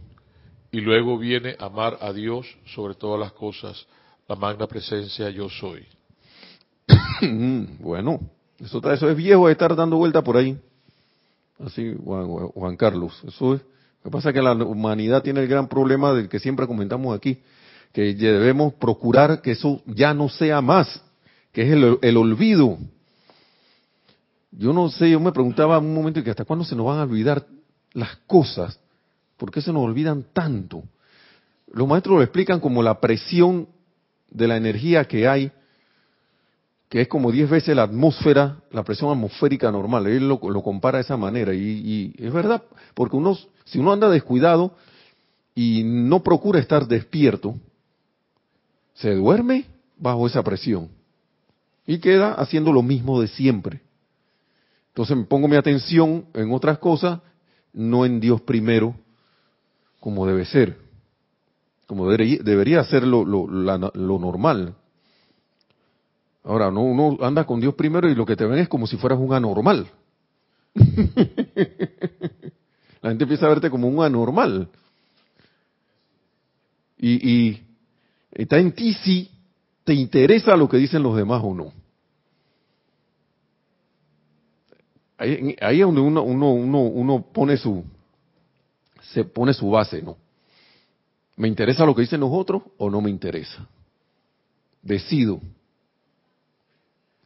Y 0.71 0.81
luego 0.81 1.17
viene 1.17 1.55
amar 1.59 1.97
a 2.01 2.13
Dios 2.13 2.47
sobre 2.73 2.95
todas 2.95 3.19
las 3.19 3.33
cosas, 3.33 3.87
la 4.27 4.35
magna 4.35 4.67
presencia 4.67 5.29
yo 5.29 5.49
soy. 5.49 5.85
bueno, 7.79 8.19
eso, 8.59 8.91
eso 8.91 9.09
es 9.09 9.15
viejo 9.15 9.47
de 9.47 9.53
estar 9.53 9.75
dando 9.75 9.97
vuelta 9.97 10.23
por 10.23 10.37
ahí. 10.37 10.59
Así, 11.59 11.95
Juan, 12.03 12.75
Carlos. 12.77 13.21
Eso 13.27 13.55
es. 13.55 13.61
Lo 14.03 14.09
que 14.09 14.11
pasa 14.11 14.29
es 14.29 14.35
que 14.35 14.41
la 14.41 14.53
humanidad 14.53 15.21
tiene 15.21 15.41
el 15.41 15.47
gran 15.47 15.67
problema 15.67 16.13
del 16.13 16.27
que 16.27 16.39
siempre 16.39 16.65
comentamos 16.65 17.15
aquí, 17.15 17.39
que 17.93 18.15
debemos 18.15 18.73
procurar 18.73 19.41
que 19.41 19.51
eso 19.51 19.81
ya 19.85 20.13
no 20.13 20.27
sea 20.27 20.59
más 20.61 21.01
que 21.51 21.63
es 21.63 21.99
el, 22.01 22.17
olvido. 22.17 22.77
Yo 24.51 24.73
no 24.73 24.89
sé, 24.89 25.09
yo 25.09 25.19
me 25.19 25.31
preguntaba 25.31 25.79
un 25.79 25.93
momento 25.93 26.23
que 26.23 26.29
hasta 26.29 26.45
cuándo 26.45 26.65
se 26.65 26.75
nos 26.75 26.85
van 26.85 26.99
a 26.99 27.03
olvidar 27.03 27.45
las 27.93 28.15
cosas, 28.27 28.79
¿por 29.37 29.51
qué 29.51 29.61
se 29.61 29.73
nos 29.73 29.83
olvidan 29.83 30.25
tanto? 30.33 30.83
Los 31.73 31.87
maestros 31.87 32.17
lo 32.17 32.23
explican 32.23 32.59
como 32.59 32.81
la 32.83 32.99
presión 32.99 33.67
de 34.31 34.47
la 34.47 34.57
energía 34.57 35.05
que 35.05 35.27
hay, 35.27 35.51
que 36.89 37.01
es 37.01 37.07
como 37.07 37.31
diez 37.31 37.49
veces 37.49 37.75
la 37.75 37.83
atmósfera, 37.83 38.57
la 38.71 38.83
presión 38.83 39.11
atmosférica 39.11 39.71
normal. 39.71 40.07
Él 40.07 40.27
lo, 40.27 40.39
compara 40.39 40.97
de 40.97 41.03
esa 41.03 41.15
manera 41.15 41.53
y, 41.53 41.59
y, 42.17 42.25
es 42.25 42.33
verdad, 42.33 42.63
porque 42.93 43.15
uno, 43.15 43.37
si 43.65 43.79
uno 43.79 43.93
anda 43.93 44.09
descuidado 44.09 44.75
y 45.55 45.83
no 45.85 46.23
procura 46.23 46.59
estar 46.59 46.87
despierto, 46.87 47.55
se 48.95 49.13
duerme 49.15 49.65
bajo 49.97 50.27
esa 50.27 50.43
presión 50.43 50.89
y 51.85 51.99
queda 51.99 52.33
haciendo 52.33 52.71
lo 52.71 52.81
mismo 52.81 53.21
de 53.21 53.27
siempre. 53.27 53.81
Entonces 54.89 55.15
me 55.15 55.23
pongo 55.23 55.47
mi 55.47 55.55
atención 55.55 56.25
en 56.33 56.51
otras 56.51 56.77
cosas, 56.79 57.19
no 57.73 58.05
en 58.05 58.19
Dios 58.19 58.41
primero, 58.41 58.95
como 59.99 60.27
debe 60.27 60.45
ser, 60.45 60.77
como 61.91 62.09
debería, 62.09 62.85
ser 62.85 63.03
lo, 63.03 63.25
normal. 63.25 64.73
Ahora, 66.41 66.71
no, 66.71 66.83
uno 66.83 67.17
anda 67.19 67.43
con 67.43 67.59
Dios 67.59 67.73
primero 67.73 68.09
y 68.09 68.15
lo 68.15 68.25
que 68.25 68.37
te 68.37 68.45
ven 68.45 68.59
es 68.59 68.69
como 68.69 68.87
si 68.87 68.95
fueras 68.95 69.19
un 69.19 69.33
anormal. 69.33 69.91
La 73.01 73.09
gente 73.09 73.25
empieza 73.25 73.45
a 73.45 73.49
verte 73.49 73.69
como 73.69 73.89
un 73.89 74.01
anormal. 74.01 74.69
Y, 76.97 77.29
y 77.29 77.61
está 78.31 78.57
en 78.57 78.71
ti 78.71 78.93
si 78.93 79.29
te 79.83 79.93
interesa 79.93 80.55
lo 80.55 80.69
que 80.69 80.77
dicen 80.77 81.03
los 81.03 81.17
demás 81.17 81.41
o 81.43 81.53
no. 81.53 81.73
Ahí, 85.17 85.57
es 85.59 85.85
donde 85.85 85.99
uno, 85.99 86.23
uno, 86.23 86.53
uno, 86.53 86.79
uno 86.83 87.25
pone 87.33 87.57
su, 87.57 87.83
se 89.01 89.25
pone 89.25 89.53
su 89.53 89.69
base, 89.69 90.01
¿no? 90.01 90.20
¿Me 91.41 91.47
interesa 91.47 91.87
lo 91.87 91.95
que 91.95 92.03
dicen 92.03 92.19
los 92.19 92.29
otros 92.31 92.61
o 92.77 92.91
no 92.91 93.01
me 93.01 93.09
interesa? 93.09 93.67
Decido. 94.83 95.41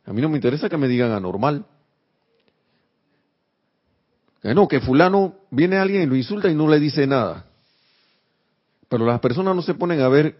A 0.05 0.13
mí 0.13 0.21
no 0.21 0.29
me 0.29 0.37
interesa 0.37 0.69
que 0.69 0.77
me 0.77 0.87
digan 0.87 1.11
anormal. 1.11 1.65
Que 4.41 4.55
no, 4.55 4.69
que 4.69 4.79
fulano 4.79 5.35
viene 5.51 5.75
alguien 5.75 6.03
y 6.03 6.05
lo 6.05 6.15
insulta 6.15 6.49
y 6.49 6.55
no 6.55 6.69
le 6.69 6.79
dice 6.79 7.05
nada. 7.05 7.47
Pero 8.87 9.05
las 9.05 9.19
personas 9.19 9.53
no 9.53 9.61
se 9.61 9.73
ponen 9.73 9.99
a 9.99 10.07
ver 10.07 10.37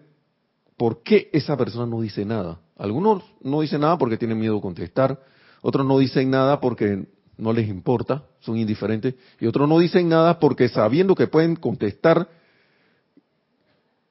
por 0.78 1.04
qué 1.04 1.30
esa 1.34 1.58
persona 1.58 1.86
no 1.86 2.00
dice 2.00 2.24
nada. 2.24 2.62
Algunos 2.78 3.26
no 3.42 3.60
dicen 3.60 3.82
nada 3.82 3.98
porque 3.98 4.16
tienen 4.16 4.40
miedo 4.40 4.56
de 4.56 4.62
contestar, 4.62 5.22
otros 5.62 5.86
no 5.86 5.98
dicen 5.98 6.30
nada 6.30 6.62
porque 6.62 7.10
no 7.36 7.52
les 7.52 7.68
importa, 7.68 8.24
son 8.40 8.56
indiferentes, 8.56 9.16
y 9.38 9.48
otros 9.48 9.68
no 9.68 9.80
dicen 9.80 10.08
nada 10.08 10.40
porque 10.40 10.70
sabiendo 10.70 11.14
que 11.14 11.28
pueden 11.28 11.58
contestar 11.58 12.30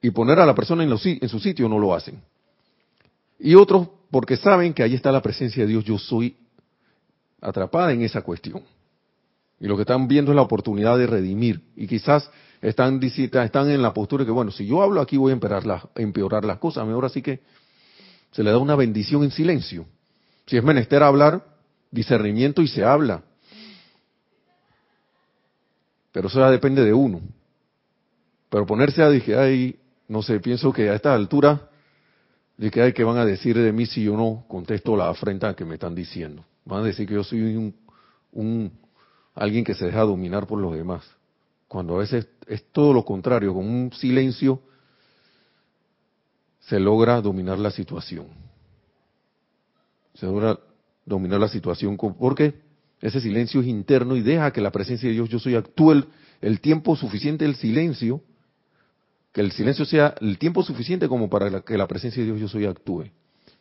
y 0.05 0.11
poner 0.11 0.39
a 0.39 0.45
la 0.45 0.53
persona 0.53 0.83
en, 0.83 0.97
su 1.27 1.39
sitio 1.39 1.67
no 1.67 1.79
lo 1.79 1.95
hacen. 1.95 2.21
Y 3.39 3.55
otros 3.55 3.87
porque 4.11 4.37
saben 4.37 4.71
que 4.71 4.83
ahí 4.83 4.93
está 4.93 5.11
la 5.11 5.23
presencia 5.23 5.63
de 5.63 5.69
Dios, 5.69 5.83
yo 5.83 5.97
soy 5.97 6.37
atrapada 7.41 7.91
en 7.91 8.03
esa 8.03 8.21
cuestión. 8.21 8.61
Y 9.59 9.65
lo 9.65 9.75
que 9.75 9.81
están 9.81 10.07
viendo 10.07 10.31
es 10.31 10.35
la 10.35 10.43
oportunidad 10.43 10.95
de 10.99 11.07
redimir. 11.07 11.63
Y 11.75 11.87
quizás 11.87 12.29
están, 12.61 13.01
están 13.01 13.71
en 13.71 13.81
la 13.81 13.95
postura 13.95 14.21
de 14.21 14.27
que, 14.27 14.31
bueno, 14.31 14.51
si 14.51 14.67
yo 14.67 14.83
hablo 14.83 15.01
aquí 15.01 15.17
voy 15.17 15.31
a 15.31 15.33
empeorar, 15.33 15.65
las, 15.65 15.81
empeorar 15.95 16.45
las 16.45 16.59
cosas. 16.59 16.85
Mejor 16.85 17.05
así 17.05 17.23
que 17.23 17.39
se 18.29 18.43
le 18.43 18.51
da 18.51 18.59
una 18.59 18.75
bendición 18.75 19.23
en 19.23 19.31
silencio. 19.31 19.87
Si 20.45 20.55
es 20.55 20.63
menester 20.63 21.01
hablar, 21.01 21.43
discernimiento 21.89 22.61
y 22.61 22.67
se 22.67 22.83
habla. 22.83 23.23
Pero 26.11 26.27
eso 26.27 26.39
ya 26.39 26.51
depende 26.51 26.85
de 26.85 26.93
uno. 26.93 27.21
Pero 28.51 28.67
ponerse 28.67 29.01
a 29.01 29.09
decir, 29.09 29.35
ay, 29.35 29.79
no 30.07 30.21
sé, 30.21 30.39
pienso 30.39 30.71
que 30.71 30.89
a 30.89 30.95
esta 30.95 31.13
altura, 31.13 31.69
de 32.57 32.71
que 32.71 32.81
hay 32.81 32.93
que 32.93 33.03
van 33.03 33.17
a 33.17 33.25
decir 33.25 33.57
de 33.57 33.71
mí 33.71 33.85
si 33.85 34.03
yo 34.03 34.15
no 34.15 34.45
contesto 34.47 34.95
la 34.95 35.09
afrenta 35.09 35.55
que 35.55 35.65
me 35.65 35.75
están 35.75 35.93
diciendo. 35.93 36.45
Van 36.63 36.83
a 36.83 36.85
decir 36.85 37.07
que 37.07 37.15
yo 37.15 37.23
soy 37.23 37.55
un, 37.55 37.75
un 38.31 38.71
alguien 39.33 39.63
que 39.63 39.73
se 39.73 39.85
deja 39.85 40.01
dominar 40.01 40.47
por 40.47 40.59
los 40.59 40.73
demás. 40.73 41.03
Cuando 41.67 41.95
a 41.95 41.99
veces 41.99 42.27
es 42.47 42.63
todo 42.71 42.93
lo 42.93 43.03
contrario, 43.03 43.53
con 43.53 43.65
un 43.65 43.91
silencio 43.91 44.61
se 46.61 46.79
logra 46.79 47.21
dominar 47.21 47.59
la 47.59 47.71
situación. 47.71 48.27
Se 50.13 50.25
logra 50.25 50.57
dominar 51.05 51.39
la 51.39 51.49
situación 51.49 51.97
porque 51.97 52.55
ese 53.01 53.19
silencio 53.21 53.61
es 53.61 53.67
interno 53.67 54.15
y 54.15 54.21
deja 54.21 54.51
que 54.51 54.61
la 54.61 54.71
presencia 54.71 55.07
de 55.07 55.13
Dios 55.13 55.29
yo 55.29 55.39
soy 55.39 55.55
actúe 55.55 56.05
el, 56.41 56.59
tiempo 56.61 56.95
suficiente 56.95 57.45
el 57.45 57.55
silencio, 57.55 58.21
que 59.35 59.41
el 59.41 59.51
silencio 59.51 59.83
sea 59.83 60.15
el 60.21 60.37
tiempo 60.37 60.63
suficiente 60.63 61.09
como 61.09 61.29
para 61.29 61.59
que 61.59 61.77
la 61.77 61.87
presencia 61.87 62.23
de 62.23 62.27
Dios 62.27 62.39
yo 62.39 62.47
soy 62.47 62.63
actúe. 62.63 63.11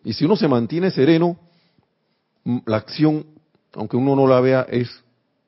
Y 0.04 0.12
si 0.12 0.24
uno 0.24 0.36
se 0.36 0.46
mantiene 0.46 0.92
sereno, 0.92 1.36
la 2.64 2.76
acción, 2.76 3.26
aunque 3.72 3.96
uno 3.96 4.14
no 4.14 4.28
la 4.28 4.40
vea, 4.40 4.64
es 4.70 4.88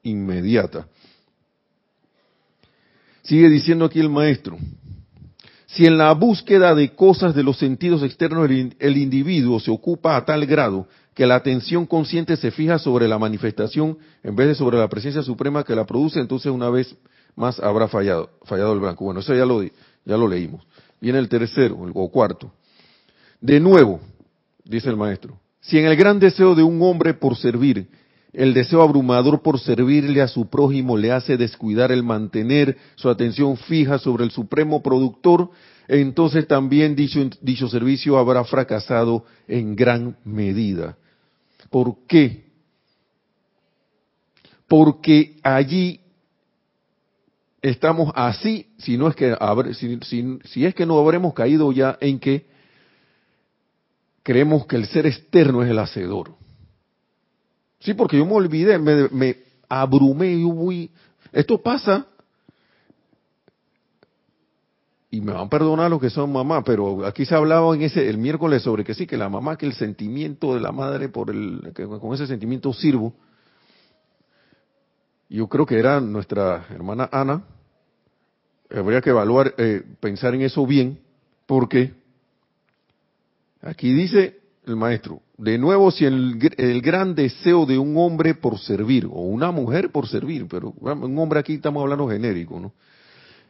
inmediata. 0.03 0.89
Sigue 3.23 3.49
diciendo 3.49 3.85
aquí 3.85 4.01
el 4.01 4.11
maestro, 4.11 4.59
si 5.67 5.87
en 5.87 5.97
la 5.97 6.13
búsqueda 6.13 6.75
de 6.75 6.93
cosas 6.97 7.33
de 7.33 7.45
los 7.45 7.59
sentidos 7.59 8.03
externos 8.03 8.51
el, 8.51 8.97
individuo 8.97 9.61
se 9.61 9.71
ocupa 9.71 10.17
a 10.17 10.25
tal 10.25 10.45
grado 10.45 10.89
que 11.15 11.25
la 11.25 11.37
atención 11.37 11.87
consciente 11.87 12.37
se 12.37 12.51
fija 12.51 12.81
sobre 12.81 13.07
la 13.07 13.21
manifestación 13.21 13.97
en 14.25 14.35
vez 14.35 14.49
de 14.49 14.55
sobre 14.57 14.77
la 14.77 14.89
presencia 14.89 15.23
suprema 15.23 15.63
que 15.63 15.77
la 15.77 15.87
produce, 15.87 16.19
entonces 16.19 16.51
una 16.51 16.69
vez 16.69 16.97
más 17.37 17.61
habrá 17.61 17.87
fallado, 17.87 18.31
fallado 18.43 18.73
el 18.73 18.81
blanco. 18.81 19.05
Bueno, 19.05 19.21
eso 19.21 19.33
ya 19.33 19.47
lo, 19.47 19.63
ya 20.07 20.17
lo 20.17 20.27
leímos. 20.27 20.67
Viene 21.01 21.19
el 21.19 21.29
tercero, 21.29 21.77
o 21.93 22.11
cuarto. 22.11 22.51
De 23.41 23.61
nuevo, 23.61 24.01
dice 24.65 24.89
el 24.89 24.97
maestro, 24.97 25.39
si 25.61 25.79
en 25.79 25.87
el 25.87 25.97
gran 25.97 26.19
deseo 26.19 26.55
de 26.55 26.63
un 26.63 26.81
hombre 26.81 27.13
por 27.13 27.37
servir, 27.37 27.89
el 28.33 28.55
deseo 28.55 28.83
abrumador 28.83 29.43
por 29.43 29.59
servirle 29.59 30.23
a 30.23 30.29
su 30.29 30.49
prójimo 30.49 30.97
le 30.97 31.11
hace 31.11 31.37
descuidar 31.37 31.91
el 31.91 32.03
mantener 32.03 32.77
su 32.95 33.09
atención 33.09 33.57
fija 33.57 33.99
sobre 33.99 34.25
el 34.25 34.31
supremo 34.31 34.83
productor, 34.83 35.51
entonces 35.89 36.47
también 36.47 36.95
dicho, 36.95 37.21
dicho 37.41 37.69
servicio 37.69 38.19
habrá 38.19 38.45
fracasado 38.45 39.25
en 39.49 39.75
gran 39.75 40.17
medida. 40.25 40.97
¿Por 41.71 42.07
qué? 42.07 42.45
Porque 44.69 45.37
allí 45.43 46.01
estamos 47.71 48.13
así, 48.15 48.69
si 48.79 48.97
no 48.97 49.09
es 49.09 49.17
que 49.17 49.37
si, 49.75 50.65
es 50.65 50.75
que 50.75 50.87
no 50.87 50.99
habremos 50.99 51.35
caído 51.35 51.73
ya 51.73 51.99
en 52.01 52.19
que 52.19 52.47
creemos 54.23 54.67
que 54.67 54.77
el 54.77 54.87
ser 54.87 55.07
externo 55.07 55.63
es 55.63 55.71
el 55.71 55.79
hacedor. 55.79 56.35
Sí, 57.81 57.95
porque 57.95 58.19
yo 58.19 58.27
me 58.27 58.33
olvidé, 58.33 58.79
me, 58.79 59.09
me 59.09 59.37
abrumé, 59.69 60.41
yo 60.41 60.49
voy, 60.49 60.91
esto 61.33 61.61
pasa, 61.61 62.07
y 65.11 65.21
me 65.21 65.33
van 65.33 65.47
a 65.47 65.49
perdonar 65.49 65.91
los 65.91 66.01
que 66.01 66.11
son 66.11 66.33
mamá, 66.33 66.63
pero 66.63 67.07
aquí 67.07 67.25
se 67.25 67.35
hablaba 67.35 67.75
en 67.75 67.83
ese, 67.83 68.09
el 68.09 68.19
miércoles 68.19 68.63
sobre 68.63 68.85
que 68.85 68.95
sí, 68.95 69.07
que 69.07 69.17
la 69.17 69.29
mamá, 69.29 69.57
que 69.57 69.67
el 69.67 69.73
sentimiento 69.73 70.55
de 70.55 70.61
la 70.61 70.73
madre 70.73 71.09
por 71.09 71.31
el, 71.31 71.73
que 71.75 71.87
con 71.87 72.13
ese 72.15 72.27
sentimiento 72.27 72.73
sirvo. 72.73 73.15
Yo 75.29 75.49
creo 75.49 75.67
que 75.67 75.79
era 75.79 76.01
nuestra 76.01 76.67
hermana 76.71 77.09
Ana, 77.11 77.45
habría 78.71 79.01
que 79.01 79.11
evaluar, 79.11 79.55
eh, 79.59 79.83
pensar 80.01 80.35
en 80.35 80.43
eso 80.43 80.67
bien, 80.67 80.99
porque 81.47 81.93
aquí 83.63 83.93
dice 83.93 84.39
el 84.67 84.77
maestro, 84.77 85.23
de 85.39 85.59
nuevo, 85.59 85.91
si 85.91 86.05
el, 86.05 86.39
el, 86.57 86.81
gran 86.81 87.15
deseo 87.15 87.67
de 87.67 87.79
un 87.79 87.97
hombre 87.97 88.35
por 88.35 88.59
servir, 88.59 89.07
o 89.07 89.21
una 89.21 89.53
mujer 89.53 89.91
por 89.91 90.09
servir, 90.09 90.47
pero 90.49 90.75
un 90.81 91.19
hombre 91.19 91.41
aquí 91.41 91.55
estamos 91.55 91.83
hablando 91.83 92.09
genérico, 92.09 92.59
¿no? 92.59 92.73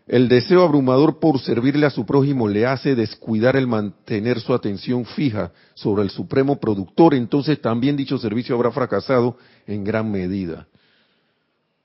El 0.06 0.28
deseo 0.28 0.62
abrumador 0.62 1.18
por 1.18 1.40
servirle 1.40 1.84
a 1.84 1.90
su 1.90 2.06
prójimo 2.06 2.46
le 2.46 2.64
hace 2.64 2.94
descuidar 2.94 3.56
el 3.56 3.66
mantener 3.66 4.38
su 4.38 4.54
atención 4.54 5.04
fija 5.04 5.50
sobre 5.74 6.04
el 6.04 6.10
supremo 6.10 6.60
productor, 6.60 7.14
entonces 7.14 7.60
también 7.60 7.96
dicho 7.96 8.16
servicio 8.16 8.54
habrá 8.54 8.70
fracasado 8.70 9.36
en 9.66 9.82
gran 9.82 10.10
medida 10.10 10.68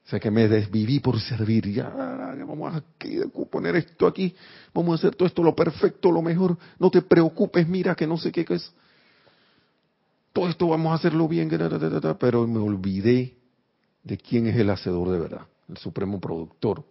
sea 0.06 0.20
que 0.20 0.32
me 0.32 0.48
desviví 0.48 1.00
por 1.00 1.20
servir. 1.20 1.72
Ya, 1.72 1.90
vamos 1.90 2.76
a 2.76 2.84
poner 3.50 3.76
esto 3.76 4.08
aquí, 4.08 4.36
vamos 4.74 4.94
a 4.94 4.96
hacer 4.96 5.16
todo 5.16 5.28
esto 5.28 5.44
lo 5.44 5.56
perfecto, 5.56 6.12
lo 6.12 6.22
mejor. 6.22 6.58
No 6.80 6.90
te 6.90 7.02
preocupes, 7.02 7.68
mira 7.68 7.96
que 7.96 8.08
no 8.08 8.18
sé 8.18 8.32
qué 8.32 8.46
es. 8.50 8.74
Todo 10.34 10.50
esto 10.50 10.68
vamos 10.68 10.92
a 10.92 10.96
hacerlo 10.96 11.28
bien, 11.28 11.50
pero 12.20 12.48
me 12.48 12.60
olvidé 12.60 13.36
de 14.04 14.18
quién 14.18 14.48
es 14.48 14.56
el 14.58 14.70
hacedor 14.70 15.10
de 15.10 15.20
verdad, 15.20 15.46
el 15.70 15.78
supremo 15.78 16.20
productor, 16.20 16.84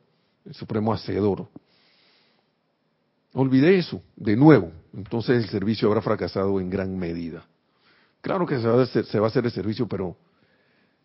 el 0.44 0.54
supremo 0.54 0.92
hacedor. 0.92 1.48
Olvidé 3.32 3.78
eso, 3.78 4.02
de 4.16 4.36
nuevo. 4.36 4.72
Entonces 4.92 5.44
el 5.44 5.48
servicio 5.50 5.88
habrá 5.88 6.02
fracasado 6.02 6.60
en 6.60 6.68
gran 6.68 6.98
medida. 6.98 7.46
Claro 8.20 8.44
que 8.46 8.60
se 8.60 8.66
va 8.66 8.80
a 8.80 8.82
hacer, 8.82 9.06
se 9.06 9.18
va 9.18 9.26
a 9.26 9.30
hacer 9.30 9.44
el 9.44 9.52
servicio, 9.52 9.88
pero 9.88 10.16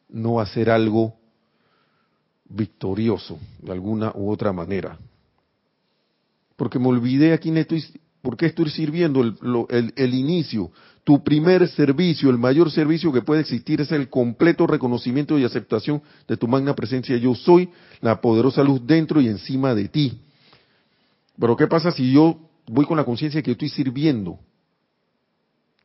no 0.10 0.46
ser 0.46 0.70
algo 0.70 1.16
victorioso 2.50 3.40
de 3.62 3.72
alguna 3.72 4.12
u 4.16 4.30
otra 4.32 4.54
manera. 4.54 4.98
Porque 6.56 6.80
me 6.80 6.88
olvidé 6.88 7.34
a 7.34 7.38
quién 7.38 7.58
estoy, 7.58 7.84
por 8.22 8.38
qué 8.38 8.48
estoy 8.48 8.70
sirviendo 8.70 9.22
el, 9.22 9.94
el, 9.96 10.14
inicio. 10.14 10.72
Tu 11.04 11.24
primer 11.24 11.68
servicio, 11.68 12.30
el 12.30 12.38
mayor 12.38 12.72
servicio 12.72 13.12
que 13.12 13.22
puede 13.22 13.42
existir 13.42 13.82
es 13.82 13.92
el 13.92 14.10
completo 14.10 14.66
reconocimiento 14.66 15.38
y 15.38 15.44
aceptación 15.44 16.02
de 16.28 16.38
tu 16.38 16.48
magna 16.48 16.74
presencia. 16.74 17.18
Yo 17.18 17.36
soy 17.36 17.70
la 18.02 18.22
poderosa 18.22 18.64
luz 18.64 18.82
dentro 18.86 19.22
y 19.22 19.28
encima 19.28 19.76
de 19.76 19.90
ti. 19.90 20.22
Pero 21.38 21.58
¿qué 21.58 21.68
pasa 21.68 21.92
si 21.92 22.12
yo 22.12 22.40
voy 22.68 22.86
con 22.86 22.98
la 22.98 23.04
conciencia 23.04 23.42
que 23.42 23.52
estoy 23.52 23.70
sirviendo? 23.70 24.40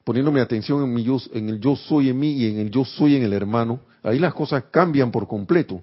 Poniéndome 0.04 0.40
atención 0.40 0.82
en, 0.82 0.94
mi 0.94 1.02
yo, 1.02 1.18
en 1.34 1.48
el 1.48 1.61
yo 1.61 1.76
soy 1.76 2.08
en 2.08 2.18
mí 2.18 2.32
y 2.32 2.46
en 2.46 2.58
el 2.58 2.70
yo 2.70 2.84
soy 2.84 3.16
en 3.16 3.22
el 3.22 3.32
hermano. 3.32 3.80
Ahí 4.02 4.18
las 4.18 4.32
cosas 4.32 4.64
cambian 4.70 5.11
por 5.11 5.28
completo. 5.28 5.82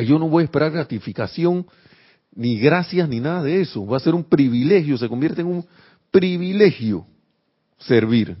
Yo 0.00 0.18
no 0.18 0.28
voy 0.28 0.42
a 0.42 0.44
esperar 0.44 0.72
gratificación, 0.72 1.66
ni 2.34 2.58
gracias, 2.58 3.08
ni 3.08 3.20
nada 3.20 3.42
de 3.42 3.60
eso. 3.60 3.84
Va 3.86 3.98
a 3.98 4.00
ser 4.00 4.14
un 4.14 4.24
privilegio, 4.24 4.96
se 4.96 5.08
convierte 5.08 5.42
en 5.42 5.48
un 5.48 5.66
privilegio 6.10 7.06
servir. 7.78 8.36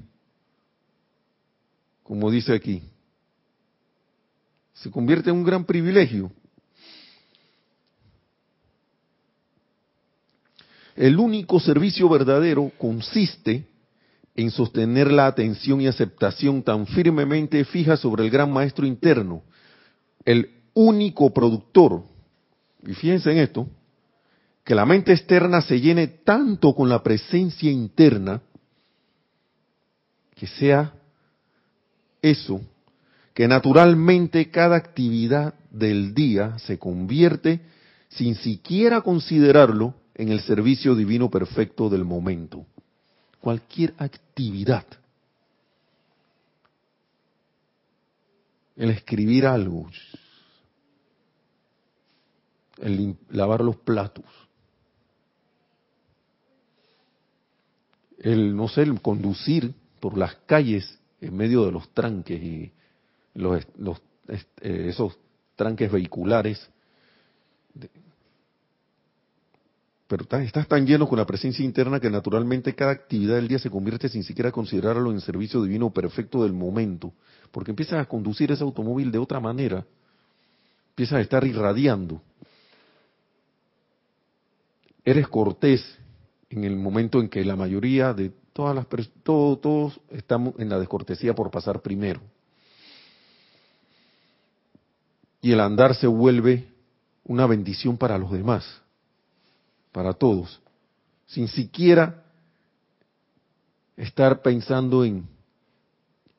Como 2.02 2.30
dice 2.30 2.54
aquí. 2.54 2.82
Se 4.72 4.90
convierte 4.90 5.30
en 5.30 5.36
un 5.36 5.44
gran 5.44 5.64
privilegio. 5.64 6.32
El 10.96 11.18
único 11.18 11.60
servicio 11.60 12.08
verdadero 12.08 12.70
consiste 12.78 13.66
en 14.34 14.50
sostener 14.50 15.10
la 15.10 15.26
atención 15.26 15.80
y 15.80 15.86
aceptación 15.86 16.62
tan 16.62 16.86
firmemente 16.86 17.64
fija 17.64 17.96
sobre 17.96 18.24
el 18.24 18.30
gran 18.30 18.50
maestro 18.52 18.86
interno, 18.86 19.42
el 20.24 20.61
único 20.74 21.32
productor, 21.32 22.02
y 22.86 22.94
fíjense 22.94 23.30
en 23.30 23.38
esto, 23.38 23.68
que 24.64 24.74
la 24.74 24.86
mente 24.86 25.12
externa 25.12 25.60
se 25.60 25.80
llene 25.80 26.06
tanto 26.06 26.74
con 26.74 26.88
la 26.88 27.02
presencia 27.02 27.70
interna, 27.70 28.40
que 30.34 30.46
sea 30.46 30.94
eso, 32.20 32.60
que 33.34 33.48
naturalmente 33.48 34.50
cada 34.50 34.76
actividad 34.76 35.54
del 35.70 36.14
día 36.14 36.58
se 36.58 36.78
convierte, 36.78 37.60
sin 38.08 38.34
siquiera 38.36 39.00
considerarlo, 39.00 39.94
en 40.14 40.28
el 40.28 40.40
servicio 40.40 40.94
divino 40.94 41.30
perfecto 41.30 41.88
del 41.88 42.04
momento. 42.04 42.66
Cualquier 43.40 43.94
actividad. 43.98 44.84
El 48.76 48.90
escribir 48.90 49.46
algo, 49.46 49.88
el 52.82 53.16
lavar 53.30 53.60
los 53.62 53.76
platos, 53.76 54.24
el, 58.18 58.54
no 58.54 58.68
sé, 58.68 58.82
el 58.82 59.00
conducir 59.00 59.74
por 60.00 60.18
las 60.18 60.34
calles 60.46 60.98
en 61.20 61.36
medio 61.36 61.64
de 61.64 61.72
los 61.72 61.88
tranques 61.90 62.40
y 62.42 62.72
los, 63.34 63.64
eh, 64.28 64.88
esos 64.88 65.18
tranques 65.56 65.90
vehiculares. 65.90 66.68
Pero 70.06 70.26
estás 70.40 70.68
tan 70.68 70.86
lleno 70.86 71.08
con 71.08 71.18
la 71.18 71.24
presencia 71.24 71.64
interna 71.64 71.98
que 71.98 72.10
naturalmente 72.10 72.74
cada 72.74 72.90
actividad 72.90 73.36
del 73.36 73.48
día 73.48 73.58
se 73.58 73.70
convierte 73.70 74.08
sin 74.08 74.24
siquiera 74.24 74.52
considerarlo 74.52 75.10
en 75.10 75.20
servicio 75.20 75.62
divino 75.62 75.90
perfecto 75.90 76.42
del 76.42 76.52
momento, 76.52 77.12
porque 77.50 77.70
empiezas 77.70 78.00
a 78.00 78.04
conducir 78.04 78.52
ese 78.52 78.62
automóvil 78.62 79.10
de 79.10 79.18
otra 79.18 79.40
manera, 79.40 79.86
empiezas 80.90 81.18
a 81.18 81.20
estar 81.22 81.44
irradiando 81.44 82.20
eres 85.04 85.28
cortés 85.28 85.98
en 86.50 86.64
el 86.64 86.76
momento 86.76 87.20
en 87.20 87.28
que 87.28 87.44
la 87.44 87.56
mayoría 87.56 88.12
de 88.12 88.30
todas 88.52 88.74
las 88.74 88.86
personas, 88.86 89.18
todos 89.22 90.00
estamos 90.10 90.54
en 90.58 90.68
la 90.68 90.78
descortesía 90.78 91.34
por 91.34 91.50
pasar 91.50 91.80
primero. 91.80 92.20
Y 95.40 95.52
el 95.52 95.60
andar 95.60 95.94
se 95.94 96.06
vuelve 96.06 96.68
una 97.24 97.46
bendición 97.46 97.96
para 97.96 98.18
los 98.18 98.30
demás, 98.30 98.64
para 99.90 100.12
todos, 100.12 100.60
sin 101.26 101.48
siquiera 101.48 102.22
estar 103.96 104.42
pensando 104.42 105.04
en, 105.04 105.26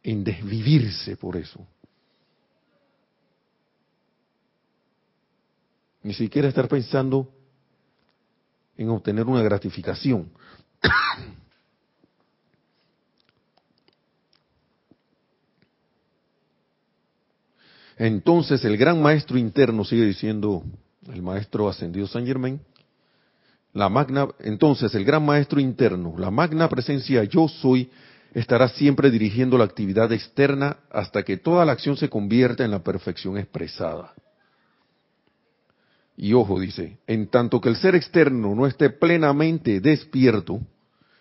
en 0.03 0.23
desvivirse 0.23 1.17
por 1.17 1.35
eso. 1.35 1.65
Ni 6.03 6.13
siquiera 6.13 6.49
estar 6.49 6.67
pensando 6.67 7.32
en 8.83 8.89
obtener 8.89 9.25
una 9.25 9.41
gratificación. 9.41 10.29
Entonces 17.97 18.63
el 18.65 18.77
gran 18.77 19.01
maestro 19.01 19.37
interno, 19.37 19.83
sigue 19.85 20.05
diciendo 20.05 20.63
el 21.11 21.21
maestro 21.21 21.69
ascendido 21.69 22.07
San 22.07 22.25
Germain, 22.25 22.59
la 23.73 23.89
magna, 23.89 24.27
entonces 24.39 24.93
el 24.95 25.05
gran 25.05 25.25
maestro 25.25 25.59
interno, 25.59 26.15
la 26.17 26.31
magna 26.31 26.69
presencia 26.69 27.23
yo 27.23 27.47
soy, 27.47 27.89
estará 28.33 28.67
siempre 28.69 29.11
dirigiendo 29.11 29.57
la 29.57 29.65
actividad 29.65 30.11
externa 30.11 30.77
hasta 30.91 31.23
que 31.23 31.37
toda 31.37 31.65
la 31.65 31.71
acción 31.71 31.95
se 31.97 32.09
convierta 32.09 32.65
en 32.65 32.71
la 32.71 32.83
perfección 32.83 33.37
expresada. 33.37 34.13
Y 36.15 36.33
ojo, 36.33 36.59
dice, 36.59 36.99
en 37.07 37.27
tanto 37.27 37.59
que 37.59 37.69
el 37.69 37.75
ser 37.75 37.95
externo 37.95 38.53
no 38.53 38.67
esté 38.67 38.89
plenamente 38.89 39.79
despierto, 39.81 40.59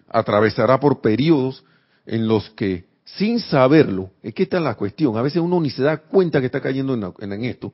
atravesará 0.08 0.78
por 0.78 1.00
periodos 1.00 1.64
en 2.04 2.28
los 2.28 2.50
que, 2.50 2.84
sin 3.04 3.40
saberlo, 3.40 4.10
es 4.22 4.34
que 4.34 4.42
esta 4.42 4.58
es 4.58 4.62
la 4.62 4.74
cuestión, 4.74 5.16
a 5.16 5.22
veces 5.22 5.40
uno 5.40 5.60
ni 5.60 5.70
se 5.70 5.82
da 5.82 5.96
cuenta 5.96 6.40
que 6.40 6.46
está 6.46 6.60
cayendo 6.60 7.14
en, 7.18 7.44
esto, 7.44 7.72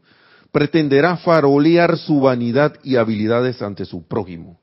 pretenderá 0.52 1.16
farolear 1.16 1.98
su 1.98 2.20
vanidad 2.20 2.78
y 2.84 2.96
habilidades 2.96 3.60
ante 3.62 3.84
su 3.84 4.06
prójimo. 4.06 4.60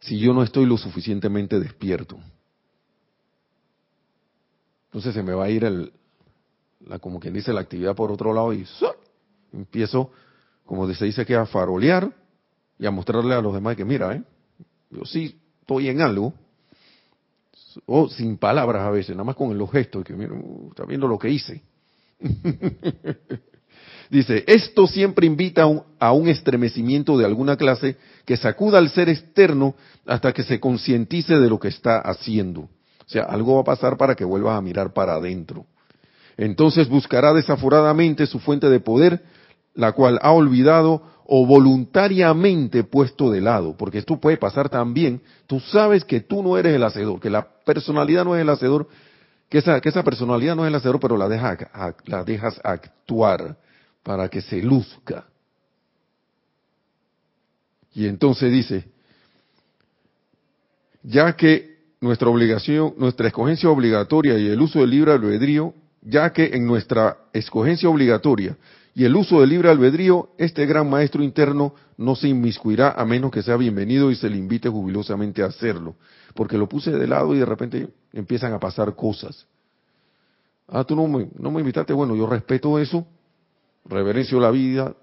Si 0.00 0.18
yo 0.18 0.32
no 0.32 0.42
estoy 0.42 0.66
lo 0.66 0.76
suficientemente 0.76 1.60
despierto. 1.60 2.18
Entonces 4.86 5.14
se 5.14 5.22
me 5.22 5.32
va 5.32 5.44
a 5.44 5.50
ir 5.50 5.64
el, 5.64 5.92
la, 6.86 6.98
como 6.98 7.20
quien 7.20 7.34
dice, 7.34 7.52
la 7.52 7.60
actividad 7.60 7.94
por 7.94 8.10
otro 8.10 8.32
lado 8.32 8.52
y 8.52 8.66
empiezo 9.52 10.10
como 10.72 10.90
se 10.94 11.04
dice 11.04 11.26
que 11.26 11.34
a 11.34 11.44
farolear 11.44 12.10
y 12.78 12.86
a 12.86 12.90
mostrarle 12.90 13.34
a 13.34 13.42
los 13.42 13.52
demás 13.52 13.76
que 13.76 13.84
mira, 13.84 14.14
¿eh? 14.14 14.22
yo 14.90 15.04
sí 15.04 15.38
estoy 15.60 15.90
en 15.90 16.00
algo, 16.00 16.32
o 17.84 18.08
sin 18.08 18.38
palabras 18.38 18.80
a 18.80 18.90
veces, 18.90 19.10
nada 19.10 19.24
más 19.24 19.36
con 19.36 19.58
los 19.58 19.70
gestos, 19.70 20.02
que 20.02 20.14
mira, 20.14 20.32
uh, 20.32 20.68
está 20.70 20.86
viendo 20.86 21.06
lo 21.06 21.18
que 21.18 21.28
hice. 21.28 21.62
Dice, 24.08 24.44
esto 24.46 24.86
siempre 24.86 25.26
invita 25.26 25.64
a 25.64 25.66
un, 25.66 25.82
a 25.98 26.12
un, 26.12 26.28
estremecimiento 26.28 27.18
de 27.18 27.26
alguna 27.26 27.58
clase 27.58 27.98
que 28.24 28.38
sacuda 28.38 28.78
al 28.78 28.88
ser 28.88 29.10
externo 29.10 29.74
hasta 30.06 30.32
que 30.32 30.42
se 30.42 30.58
concientice 30.58 31.38
de 31.38 31.50
lo 31.50 31.60
que 31.60 31.68
está 31.68 31.98
haciendo. 31.98 32.62
O 32.62 33.08
sea, 33.08 33.24
algo 33.24 33.56
va 33.56 33.60
a 33.60 33.64
pasar 33.64 33.98
para 33.98 34.14
que 34.14 34.24
vuelva 34.24 34.56
a 34.56 34.62
mirar 34.62 34.94
para 34.94 35.16
adentro. 35.16 35.66
Entonces 36.38 36.88
buscará 36.88 37.34
desaforadamente 37.34 38.24
su 38.24 38.38
fuente 38.38 38.70
de 38.70 38.80
poder 38.80 39.22
la 39.74 39.92
cual 39.92 40.18
ha 40.22 40.32
olvidado 40.32 41.02
o 41.24 41.46
voluntariamente 41.46 42.84
puesto 42.84 43.30
de 43.30 43.40
lado, 43.40 43.76
porque 43.76 43.98
esto 43.98 44.20
puede 44.20 44.36
pasar 44.36 44.68
también, 44.68 45.22
tú 45.46 45.60
sabes 45.60 46.04
que 46.04 46.20
tú 46.20 46.42
no 46.42 46.58
eres 46.58 46.74
el 46.74 46.82
hacedor, 46.82 47.20
que 47.20 47.30
la 47.30 47.46
personalidad 47.64 48.24
no 48.24 48.36
es 48.36 48.42
el 48.42 48.50
hacedor, 48.50 48.88
que 49.48 49.58
esa, 49.58 49.80
que 49.80 49.88
esa 49.88 50.02
personalidad 50.02 50.56
no 50.56 50.64
es 50.64 50.68
el 50.68 50.74
hacedor, 50.74 51.00
pero 51.00 51.16
la, 51.16 51.28
deja, 51.28 51.56
la 52.04 52.24
dejas 52.24 52.60
actuar 52.64 53.56
para 54.02 54.28
que 54.28 54.40
se 54.42 54.62
luzca. 54.62 55.26
Y 57.94 58.06
entonces 58.06 58.50
dice, 58.50 58.88
ya 61.02 61.34
que 61.36 61.78
nuestra 62.00 62.28
obligación, 62.28 62.94
nuestra 62.96 63.28
escogencia 63.28 63.70
obligatoria 63.70 64.38
y 64.38 64.48
el 64.48 64.60
uso 64.60 64.80
del 64.80 64.90
libre 64.90 65.12
albedrío, 65.12 65.74
ya 66.02 66.32
que 66.32 66.50
en 66.54 66.66
nuestra 66.66 67.18
escogencia 67.32 67.88
obligatoria 67.88 68.56
y 68.94 69.04
el 69.04 69.16
uso 69.16 69.40
del 69.40 69.48
libre 69.48 69.70
albedrío, 69.70 70.30
este 70.36 70.66
gran 70.66 70.88
maestro 70.88 71.22
interno 71.22 71.74
no 71.96 72.14
se 72.14 72.28
inmiscuirá 72.28 72.90
a 72.90 73.04
menos 73.06 73.30
que 73.30 73.42
sea 73.42 73.56
bienvenido 73.56 74.10
y 74.10 74.16
se 74.16 74.28
le 74.28 74.36
invite 74.36 74.68
jubilosamente 74.68 75.42
a 75.42 75.46
hacerlo. 75.46 75.96
Porque 76.34 76.58
lo 76.58 76.68
puse 76.68 76.90
de 76.90 77.06
lado 77.06 77.34
y 77.34 77.38
de 77.38 77.46
repente 77.46 77.88
empiezan 78.12 78.52
a 78.52 78.58
pasar 78.58 78.94
cosas. 78.94 79.46
Ah, 80.68 80.84
tú 80.84 80.94
no 80.94 81.08
me, 81.08 81.28
no 81.38 81.50
me 81.50 81.60
invitaste, 81.60 81.92
bueno, 81.94 82.14
yo 82.14 82.26
respeto 82.26 82.78
eso, 82.78 83.06
reverencio 83.86 84.38
la 84.40 84.50
vida, 84.50 84.94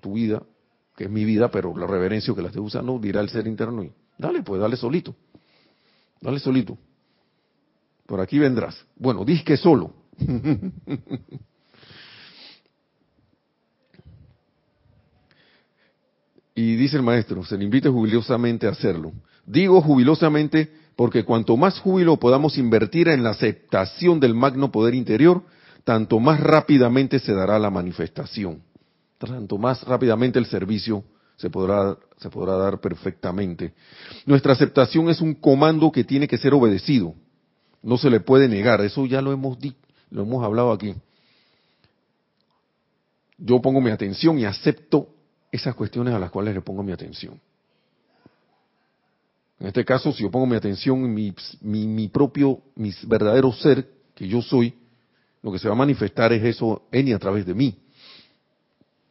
tu 0.00 0.14
vida, 0.14 0.42
que 0.96 1.04
es 1.04 1.10
mi 1.10 1.24
vida, 1.24 1.50
pero 1.50 1.76
la 1.76 1.86
reverencio 1.86 2.34
que 2.34 2.42
la 2.42 2.48
estoy 2.48 2.62
usando, 2.62 2.98
dirá 2.98 3.20
el 3.20 3.30
ser 3.30 3.46
interno 3.46 3.82
y 3.82 3.92
dale, 4.18 4.42
pues 4.42 4.60
dale 4.60 4.76
solito, 4.76 5.14
dale 6.20 6.38
solito. 6.38 6.76
Por 8.06 8.20
aquí 8.20 8.38
vendrás. 8.38 8.84
Bueno, 8.96 9.24
que 9.24 9.56
solo. 9.56 9.94
Y 16.54 16.73
dice 16.84 16.96
el 16.96 17.02
maestro, 17.02 17.44
se 17.44 17.56
le 17.56 17.64
invite 17.64 17.88
jubilosamente 17.88 18.66
a 18.66 18.70
hacerlo. 18.70 19.12
Digo 19.46 19.80
jubilosamente 19.80 20.70
porque 20.96 21.24
cuanto 21.24 21.56
más 21.56 21.78
júbilo 21.80 22.18
podamos 22.18 22.56
invertir 22.58 23.08
en 23.08 23.22
la 23.22 23.30
aceptación 23.30 24.20
del 24.20 24.34
magno 24.34 24.70
poder 24.70 24.94
interior, 24.94 25.42
tanto 25.84 26.20
más 26.20 26.40
rápidamente 26.40 27.18
se 27.18 27.32
dará 27.32 27.58
la 27.58 27.70
manifestación. 27.70 28.62
Tanto 29.18 29.58
más 29.58 29.82
rápidamente 29.84 30.38
el 30.38 30.46
servicio 30.46 31.04
se 31.36 31.50
podrá, 31.50 31.96
se 32.18 32.28
podrá 32.30 32.56
dar 32.56 32.80
perfectamente. 32.80 33.72
Nuestra 34.26 34.52
aceptación 34.52 35.08
es 35.08 35.20
un 35.20 35.34
comando 35.34 35.90
que 35.90 36.04
tiene 36.04 36.28
que 36.28 36.38
ser 36.38 36.54
obedecido. 36.54 37.14
No 37.82 37.98
se 37.98 38.10
le 38.10 38.20
puede 38.20 38.48
negar. 38.48 38.80
Eso 38.82 39.06
ya 39.06 39.20
lo 39.20 39.32
hemos, 39.32 39.58
lo 40.10 40.22
hemos 40.22 40.44
hablado 40.44 40.72
aquí. 40.72 40.94
Yo 43.38 43.60
pongo 43.60 43.80
mi 43.80 43.90
atención 43.90 44.38
y 44.38 44.44
acepto 44.44 45.08
esas 45.54 45.76
cuestiones 45.76 46.12
a 46.12 46.18
las 46.18 46.32
cuales 46.32 46.52
le 46.52 46.60
pongo 46.62 46.82
mi 46.82 46.90
atención. 46.90 47.40
En 49.60 49.68
este 49.68 49.84
caso, 49.84 50.10
si 50.10 50.24
yo 50.24 50.30
pongo 50.30 50.46
mi 50.46 50.56
atención 50.56 51.04
en 51.04 51.14
mi, 51.14 51.32
mi, 51.62 52.08
propio, 52.08 52.60
mi 52.74 52.92
verdadero 53.06 53.52
ser, 53.52 53.88
que 54.16 54.26
yo 54.26 54.42
soy, 54.42 54.74
lo 55.42 55.52
que 55.52 55.60
se 55.60 55.68
va 55.68 55.74
a 55.74 55.78
manifestar 55.78 56.32
es 56.32 56.42
eso 56.42 56.82
en 56.90 57.06
y 57.06 57.12
a 57.12 57.20
través 57.20 57.46
de 57.46 57.54
mí, 57.54 57.78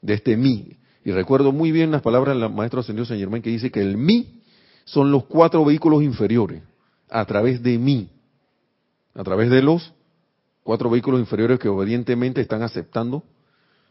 de 0.01 0.15
este 0.15 0.35
mí. 0.35 0.75
Y 1.05 1.11
recuerdo 1.11 1.53
muy 1.53 1.71
bien 1.71 1.91
las 1.91 2.01
palabras 2.01 2.37
del 2.37 2.49
maestro 2.49 2.81
ascendido 2.81 3.05
San 3.05 3.17
Germán 3.17 3.41
que 3.41 3.49
dice 3.49 3.71
que 3.71 3.81
el 3.81 3.95
mí 3.95 4.41
son 4.83 5.11
los 5.11 5.25
cuatro 5.25 5.63
vehículos 5.63 6.03
inferiores, 6.03 6.61
a 7.09 7.23
través 7.23 7.63
de 7.63 7.77
mí, 7.77 8.09
a 9.15 9.23
través 9.23 9.49
de 9.49 9.61
los 9.61 9.93
cuatro 10.63 10.89
vehículos 10.89 11.21
inferiores 11.21 11.57
que 11.57 11.69
obedientemente 11.69 12.41
están 12.41 12.63
aceptando 12.63 13.23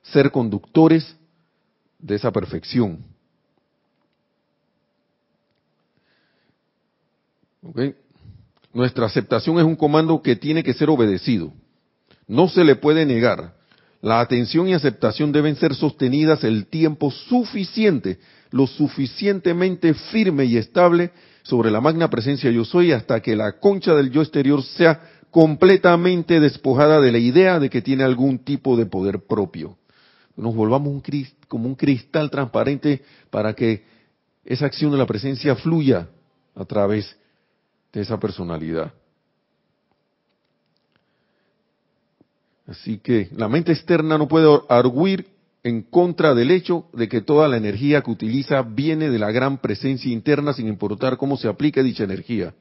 ser 0.02 0.30
conductores 0.30 1.16
de 2.02 2.16
esa 2.16 2.30
perfección. 2.32 2.98
Nuestra 8.74 9.06
aceptación 9.06 9.58
es 9.58 9.64
un 9.64 9.76
comando 9.76 10.20
que 10.20 10.36
tiene 10.36 10.64
que 10.64 10.74
ser 10.74 10.90
obedecido. 10.90 11.52
No 12.26 12.48
se 12.48 12.64
le 12.64 12.74
puede 12.74 13.06
negar. 13.06 13.54
La 14.00 14.20
atención 14.20 14.68
y 14.68 14.74
aceptación 14.74 15.30
deben 15.30 15.54
ser 15.54 15.74
sostenidas 15.76 16.42
el 16.42 16.66
tiempo 16.66 17.12
suficiente, 17.12 18.18
lo 18.50 18.66
suficientemente 18.66 19.94
firme 19.94 20.44
y 20.44 20.56
estable 20.56 21.12
sobre 21.44 21.70
la 21.70 21.80
magna 21.80 22.10
presencia 22.10 22.50
yo 22.50 22.64
soy 22.64 22.92
hasta 22.92 23.20
que 23.20 23.36
la 23.36 23.60
concha 23.60 23.94
del 23.94 24.10
yo 24.10 24.22
exterior 24.22 24.62
sea 24.62 25.00
completamente 25.30 26.40
despojada 26.40 27.00
de 27.00 27.12
la 27.12 27.18
idea 27.18 27.60
de 27.60 27.70
que 27.70 27.80
tiene 27.80 28.02
algún 28.02 28.40
tipo 28.40 28.76
de 28.76 28.86
poder 28.86 29.20
propio 29.26 29.76
nos 30.36 30.54
volvamos 30.54 31.02
como 31.48 31.66
un 31.66 31.74
cristal 31.74 32.30
transparente 32.30 33.02
para 33.30 33.54
que 33.54 33.84
esa 34.44 34.66
acción 34.66 34.90
de 34.90 34.98
la 34.98 35.06
presencia 35.06 35.54
fluya 35.56 36.08
a 36.54 36.64
través 36.64 37.16
de 37.92 38.00
esa 38.00 38.18
personalidad. 38.18 38.92
Así 42.66 42.98
que 42.98 43.28
la 43.32 43.48
mente 43.48 43.72
externa 43.72 44.16
no 44.16 44.28
puede 44.28 44.48
arguir 44.68 45.26
en 45.64 45.82
contra 45.82 46.34
del 46.34 46.50
hecho 46.50 46.86
de 46.92 47.08
que 47.08 47.20
toda 47.20 47.48
la 47.48 47.56
energía 47.56 48.02
que 48.02 48.10
utiliza 48.10 48.62
viene 48.62 49.10
de 49.10 49.18
la 49.18 49.30
gran 49.30 49.58
presencia 49.58 50.12
interna 50.12 50.52
sin 50.52 50.66
importar 50.66 51.16
cómo 51.16 51.36
se 51.36 51.48
aplique 51.48 51.82
dicha 51.82 52.04
energía. 52.04 52.54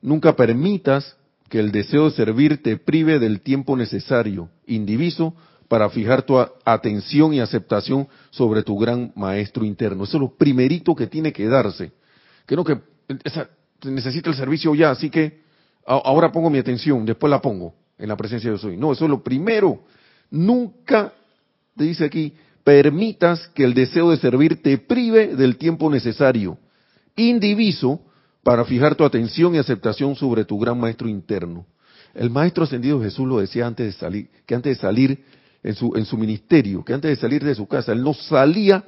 Nunca 0.00 0.34
permitas 0.34 1.16
que 1.48 1.60
el 1.60 1.70
deseo 1.70 2.06
de 2.06 2.16
servir 2.16 2.62
te 2.62 2.76
prive 2.76 3.18
del 3.18 3.40
tiempo 3.40 3.76
necesario, 3.76 4.48
indiviso, 4.66 5.34
para 5.68 5.88
fijar 5.90 6.22
tu 6.22 6.38
atención 6.64 7.34
y 7.34 7.40
aceptación 7.40 8.08
sobre 8.30 8.62
tu 8.62 8.78
gran 8.78 9.12
maestro 9.16 9.64
interno. 9.64 10.04
Eso 10.04 10.16
es 10.16 10.20
lo 10.20 10.36
primerito 10.36 10.94
que 10.94 11.06
tiene 11.06 11.32
que 11.32 11.46
darse. 11.46 11.92
Que 12.46 12.56
no 12.56 12.64
que 12.64 12.78
necesita 13.84 14.30
el 14.30 14.36
servicio 14.36 14.74
ya, 14.74 14.90
así 14.90 15.10
que 15.10 15.40
ahora 15.84 16.30
pongo 16.32 16.50
mi 16.50 16.58
atención, 16.58 17.04
después 17.04 17.30
la 17.30 17.40
pongo 17.40 17.74
en 17.98 18.08
la 18.08 18.16
presencia 18.16 18.50
de 18.50 18.58
soy. 18.58 18.76
No, 18.76 18.92
eso 18.92 19.04
es 19.04 19.10
lo 19.10 19.22
primero. 19.22 19.84
Nunca, 20.30 21.12
te 21.76 21.84
dice 21.84 22.04
aquí, 22.04 22.34
permitas 22.62 23.48
que 23.48 23.64
el 23.64 23.74
deseo 23.74 24.10
de 24.10 24.16
servir 24.16 24.62
te 24.62 24.78
prive 24.78 25.36
del 25.36 25.56
tiempo 25.56 25.90
necesario, 25.90 26.58
indiviso, 27.16 28.00
para 28.42 28.64
fijar 28.64 28.94
tu 28.94 29.04
atención 29.04 29.56
y 29.56 29.58
aceptación 29.58 30.14
sobre 30.14 30.44
tu 30.44 30.56
gran 30.58 30.78
maestro 30.78 31.08
interno. 31.08 31.66
El 32.14 32.30
maestro 32.30 32.62
ascendido 32.62 33.02
Jesús 33.02 33.26
lo 33.26 33.40
decía 33.40 33.66
antes 33.66 33.86
de 33.86 33.92
salir, 33.92 34.30
que 34.46 34.54
antes 34.54 34.76
de 34.76 34.80
salir 34.80 35.24
en 35.66 35.74
su, 35.74 35.92
en 35.96 36.04
su 36.04 36.16
ministerio, 36.16 36.84
que 36.84 36.94
antes 36.94 37.10
de 37.10 37.16
salir 37.16 37.42
de 37.42 37.56
su 37.56 37.66
casa, 37.66 37.90
él 37.90 38.00
no 38.00 38.14
salía 38.14 38.84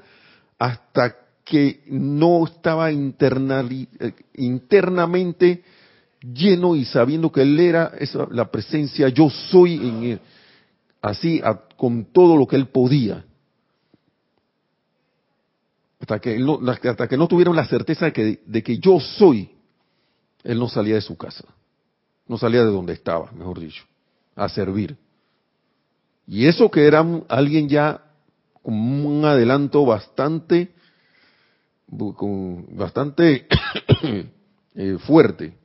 hasta 0.61 1.17
que 1.45 1.83
no 1.89 2.45
estaba 2.47 2.93
eh, 2.93 3.87
internamente 4.35 5.65
lleno 6.23 6.77
y 6.77 6.85
sabiendo 6.85 7.33
que 7.33 7.43
él 7.43 7.59
era 7.59 7.95
esa, 7.99 8.29
la 8.31 8.49
presencia, 8.49 9.09
yo 9.09 9.29
soy 9.29 9.75
en 9.75 10.05
él. 10.05 10.21
así 11.03 11.43
con 11.77 12.05
todo 12.13 12.37
lo 12.37 12.47
que 12.47 12.55
él 12.55 12.69
podía. 12.69 13.25
Hasta 15.99 16.21
que, 16.21 16.39
no, 16.39 16.61
hasta 16.65 17.09
que 17.09 17.17
no 17.17 17.27
tuvieron 17.27 17.57
la 17.57 17.67
certeza 17.67 18.05
de 18.05 18.13
que, 18.13 18.41
de 18.47 18.63
que 18.63 18.79
yo 18.79 19.01
soy, 19.01 19.51
él 20.45 20.61
no 20.61 20.69
salía 20.69 20.95
de 20.95 21.01
su 21.01 21.17
casa. 21.17 21.45
No 22.29 22.39
salía 22.39 22.61
de 22.61 22.71
donde 22.71 22.93
estaba, 22.93 23.33
mejor 23.33 23.59
dicho, 23.59 23.83
a 24.37 24.49
servir. 24.49 24.97
Y 26.29 26.47
eso 26.47 26.71
que 26.71 26.87
era 26.87 27.05
alguien 27.29 27.71
ya 27.71 28.03
con 28.63 28.75
un 28.75 29.25
adelanto 29.25 29.87
bastante, 29.87 30.75
bastante 31.89 33.47
eh, 34.75 34.99
fuerte. 34.99 35.57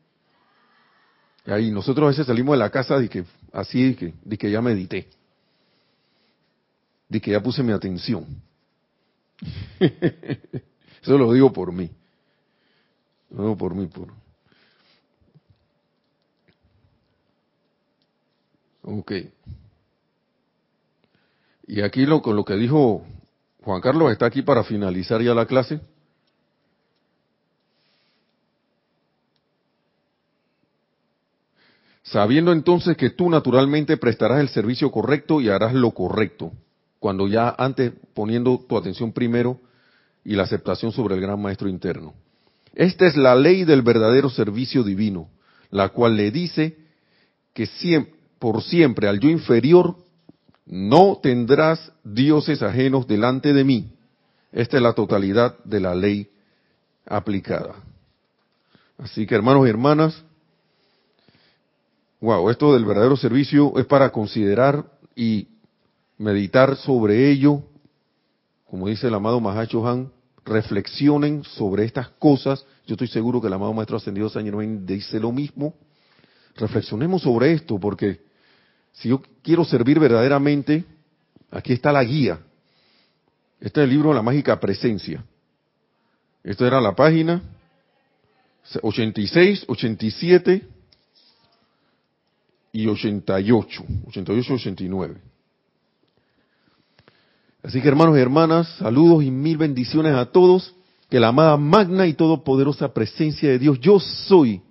Y 1.45 1.51
ahí 1.51 1.69
nosotros 1.69 2.05
a 2.05 2.09
veces 2.11 2.25
salimos 2.25 2.53
de 2.53 2.59
la 2.59 2.69
casa 2.69 2.97
de 2.97 3.09
que 3.09 3.25
así 3.51 3.93
de 3.93 4.37
que, 4.37 4.49
ya 4.49 4.61
medité, 4.61 5.09
de 7.09 7.19
que 7.19 7.31
ya 7.31 7.43
puse 7.43 7.61
mi 7.61 7.73
atención. 7.73 8.25
Eso 9.81 11.17
lo 11.17 11.33
digo 11.33 11.51
por 11.51 11.73
mí. 11.73 11.91
Digo 13.29 13.57
por 13.57 13.75
mí, 13.75 13.87
por. 13.87 14.07
Ok. 18.83 19.11
Y 21.67 21.81
aquí 21.81 22.05
lo, 22.05 22.21
con 22.21 22.35
lo 22.35 22.43
que 22.43 22.55
dijo 22.55 23.03
Juan 23.63 23.81
Carlos 23.81 24.11
está 24.11 24.25
aquí 24.25 24.41
para 24.41 24.63
finalizar 24.63 25.21
ya 25.21 25.33
la 25.33 25.45
clase. 25.45 25.79
Sabiendo 32.03 32.51
entonces 32.51 32.97
que 32.97 33.09
tú 33.09 33.29
naturalmente 33.29 33.97
prestarás 33.97 34.41
el 34.41 34.49
servicio 34.49 34.91
correcto 34.91 35.39
y 35.39 35.49
harás 35.49 35.73
lo 35.73 35.91
correcto, 35.91 36.51
cuando 36.99 37.27
ya 37.27 37.55
antes 37.57 37.93
poniendo 38.13 38.63
tu 38.67 38.77
atención 38.77 39.13
primero 39.13 39.59
y 40.25 40.35
la 40.35 40.43
aceptación 40.43 40.91
sobre 40.91 41.15
el 41.15 41.21
gran 41.21 41.41
maestro 41.41 41.69
interno. 41.69 42.13
Esta 42.75 43.07
es 43.07 43.15
la 43.15 43.35
ley 43.35 43.63
del 43.63 43.81
verdadero 43.81 44.29
servicio 44.29 44.83
divino, 44.83 45.29
la 45.71 45.89
cual 45.89 46.17
le 46.17 46.29
dice 46.29 46.77
que 47.53 47.67
siempre, 47.67 48.13
por 48.37 48.61
siempre 48.61 49.07
al 49.07 49.19
yo 49.19 49.29
inferior 49.29 49.95
no 50.65 51.19
tendrás 51.21 51.91
dioses 52.03 52.61
ajenos 52.61 53.07
delante 53.07 53.53
de 53.53 53.63
mí. 53.63 53.91
Esta 54.51 54.77
es 54.77 54.83
la 54.83 54.93
totalidad 54.93 55.57
de 55.63 55.79
la 55.79 55.95
ley 55.95 56.27
aplicada. 57.05 57.75
Así 58.97 59.25
que 59.25 59.35
hermanos 59.35 59.65
y 59.65 59.69
hermanas, 59.69 60.23
wow, 62.21 62.49
esto 62.49 62.73
del 62.73 62.85
verdadero 62.85 63.17
servicio 63.17 63.77
es 63.77 63.85
para 63.85 64.11
considerar 64.11 64.85
y 65.15 65.47
meditar 66.17 66.75
sobre 66.77 67.29
ello. 67.29 67.63
Como 68.69 68.87
dice 68.87 69.07
el 69.07 69.13
amado 69.13 69.39
Mahacho 69.39 69.87
Han, 69.87 70.11
reflexionen 70.45 71.43
sobre 71.43 71.85
estas 71.85 72.09
cosas. 72.09 72.65
Yo 72.85 72.93
estoy 72.93 73.07
seguro 73.07 73.41
que 73.41 73.47
el 73.47 73.53
amado 73.53 73.73
Maestro 73.73 73.97
Ascendido 73.97 74.29
San 74.29 74.85
dice 74.85 75.19
lo 75.19 75.31
mismo. 75.31 75.73
Reflexionemos 76.55 77.23
sobre 77.23 77.53
esto 77.53 77.79
porque 77.79 78.21
si 78.93 79.09
yo 79.09 79.21
quiero 79.41 79.65
servir 79.65 79.99
verdaderamente, 79.99 80.85
aquí 81.51 81.73
está 81.73 81.91
la 81.91 82.03
guía. 82.03 82.39
Este 83.59 83.81
es 83.81 83.83
el 83.85 83.89
libro 83.89 84.13
La 84.13 84.21
Mágica 84.21 84.59
Presencia. 84.59 85.23
Esta 86.43 86.67
era 86.67 86.79
la 86.79 86.93
página 86.93 87.41
86, 88.81 89.65
87 89.67 90.67
y 92.73 92.87
88. 92.87 93.85
88, 94.07 94.53
89. 94.53 95.21
Así 97.63 97.81
que 97.81 97.87
hermanos 97.87 98.17
y 98.17 98.21
hermanas, 98.21 98.67
saludos 98.77 99.23
y 99.23 99.31
mil 99.31 99.57
bendiciones 99.57 100.13
a 100.13 100.25
todos. 100.25 100.75
Que 101.09 101.19
la 101.19 101.27
amada 101.27 101.57
magna 101.57 102.07
y 102.07 102.13
todopoderosa 102.13 102.93
presencia 102.93 103.49
de 103.49 103.59
Dios, 103.59 103.79
yo 103.79 103.99
soy, 103.99 104.61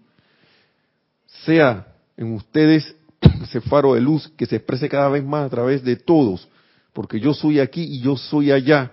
sea 1.45 1.87
en 2.17 2.35
ustedes 2.35 2.97
ese 3.43 3.61
faro 3.61 3.95
de 3.95 4.01
luz 4.01 4.29
que 4.37 4.47
se 4.47 4.57
exprese 4.57 4.89
cada 4.89 5.09
vez 5.09 5.25
más 5.25 5.47
a 5.47 5.51
través 5.51 5.83
de 5.85 5.97
todos, 5.97 6.49
porque 6.93 7.21
yo 7.21 7.35
soy 7.35 7.61
aquí 7.61 7.83
y 7.83 8.01
yo 8.01 8.17
soy 8.17 8.51
allá. 8.51 8.93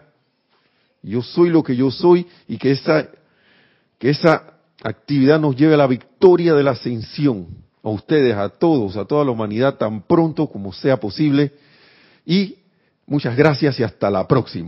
Yo 1.02 1.22
soy 1.22 1.50
lo 1.50 1.64
que 1.64 1.76
yo 1.76 1.92
soy 1.92 2.28
y 2.48 2.58
que 2.58 2.72
esa, 2.72 3.08
que 3.98 4.10
esa 4.10 4.54
actividad 4.84 5.40
nos 5.40 5.56
lleve 5.56 5.76
a 5.76 5.78
la 5.78 5.88
victoria 5.88 6.54
de 6.54 6.64
la 6.64 6.72
ascensión. 6.72 7.48
A 7.82 7.90
ustedes, 7.90 8.36
a 8.36 8.50
todos, 8.50 8.98
a 8.98 9.06
toda 9.06 9.24
la 9.24 9.32
humanidad 9.32 9.78
tan 9.78 10.02
pronto 10.02 10.48
como 10.48 10.74
sea 10.74 11.00
posible. 11.00 11.54
Y 12.26 12.58
muchas 13.06 13.38
gracias 13.38 13.80
y 13.80 13.84
hasta 13.84 14.10
la 14.12 14.28
próxima. 14.28 14.68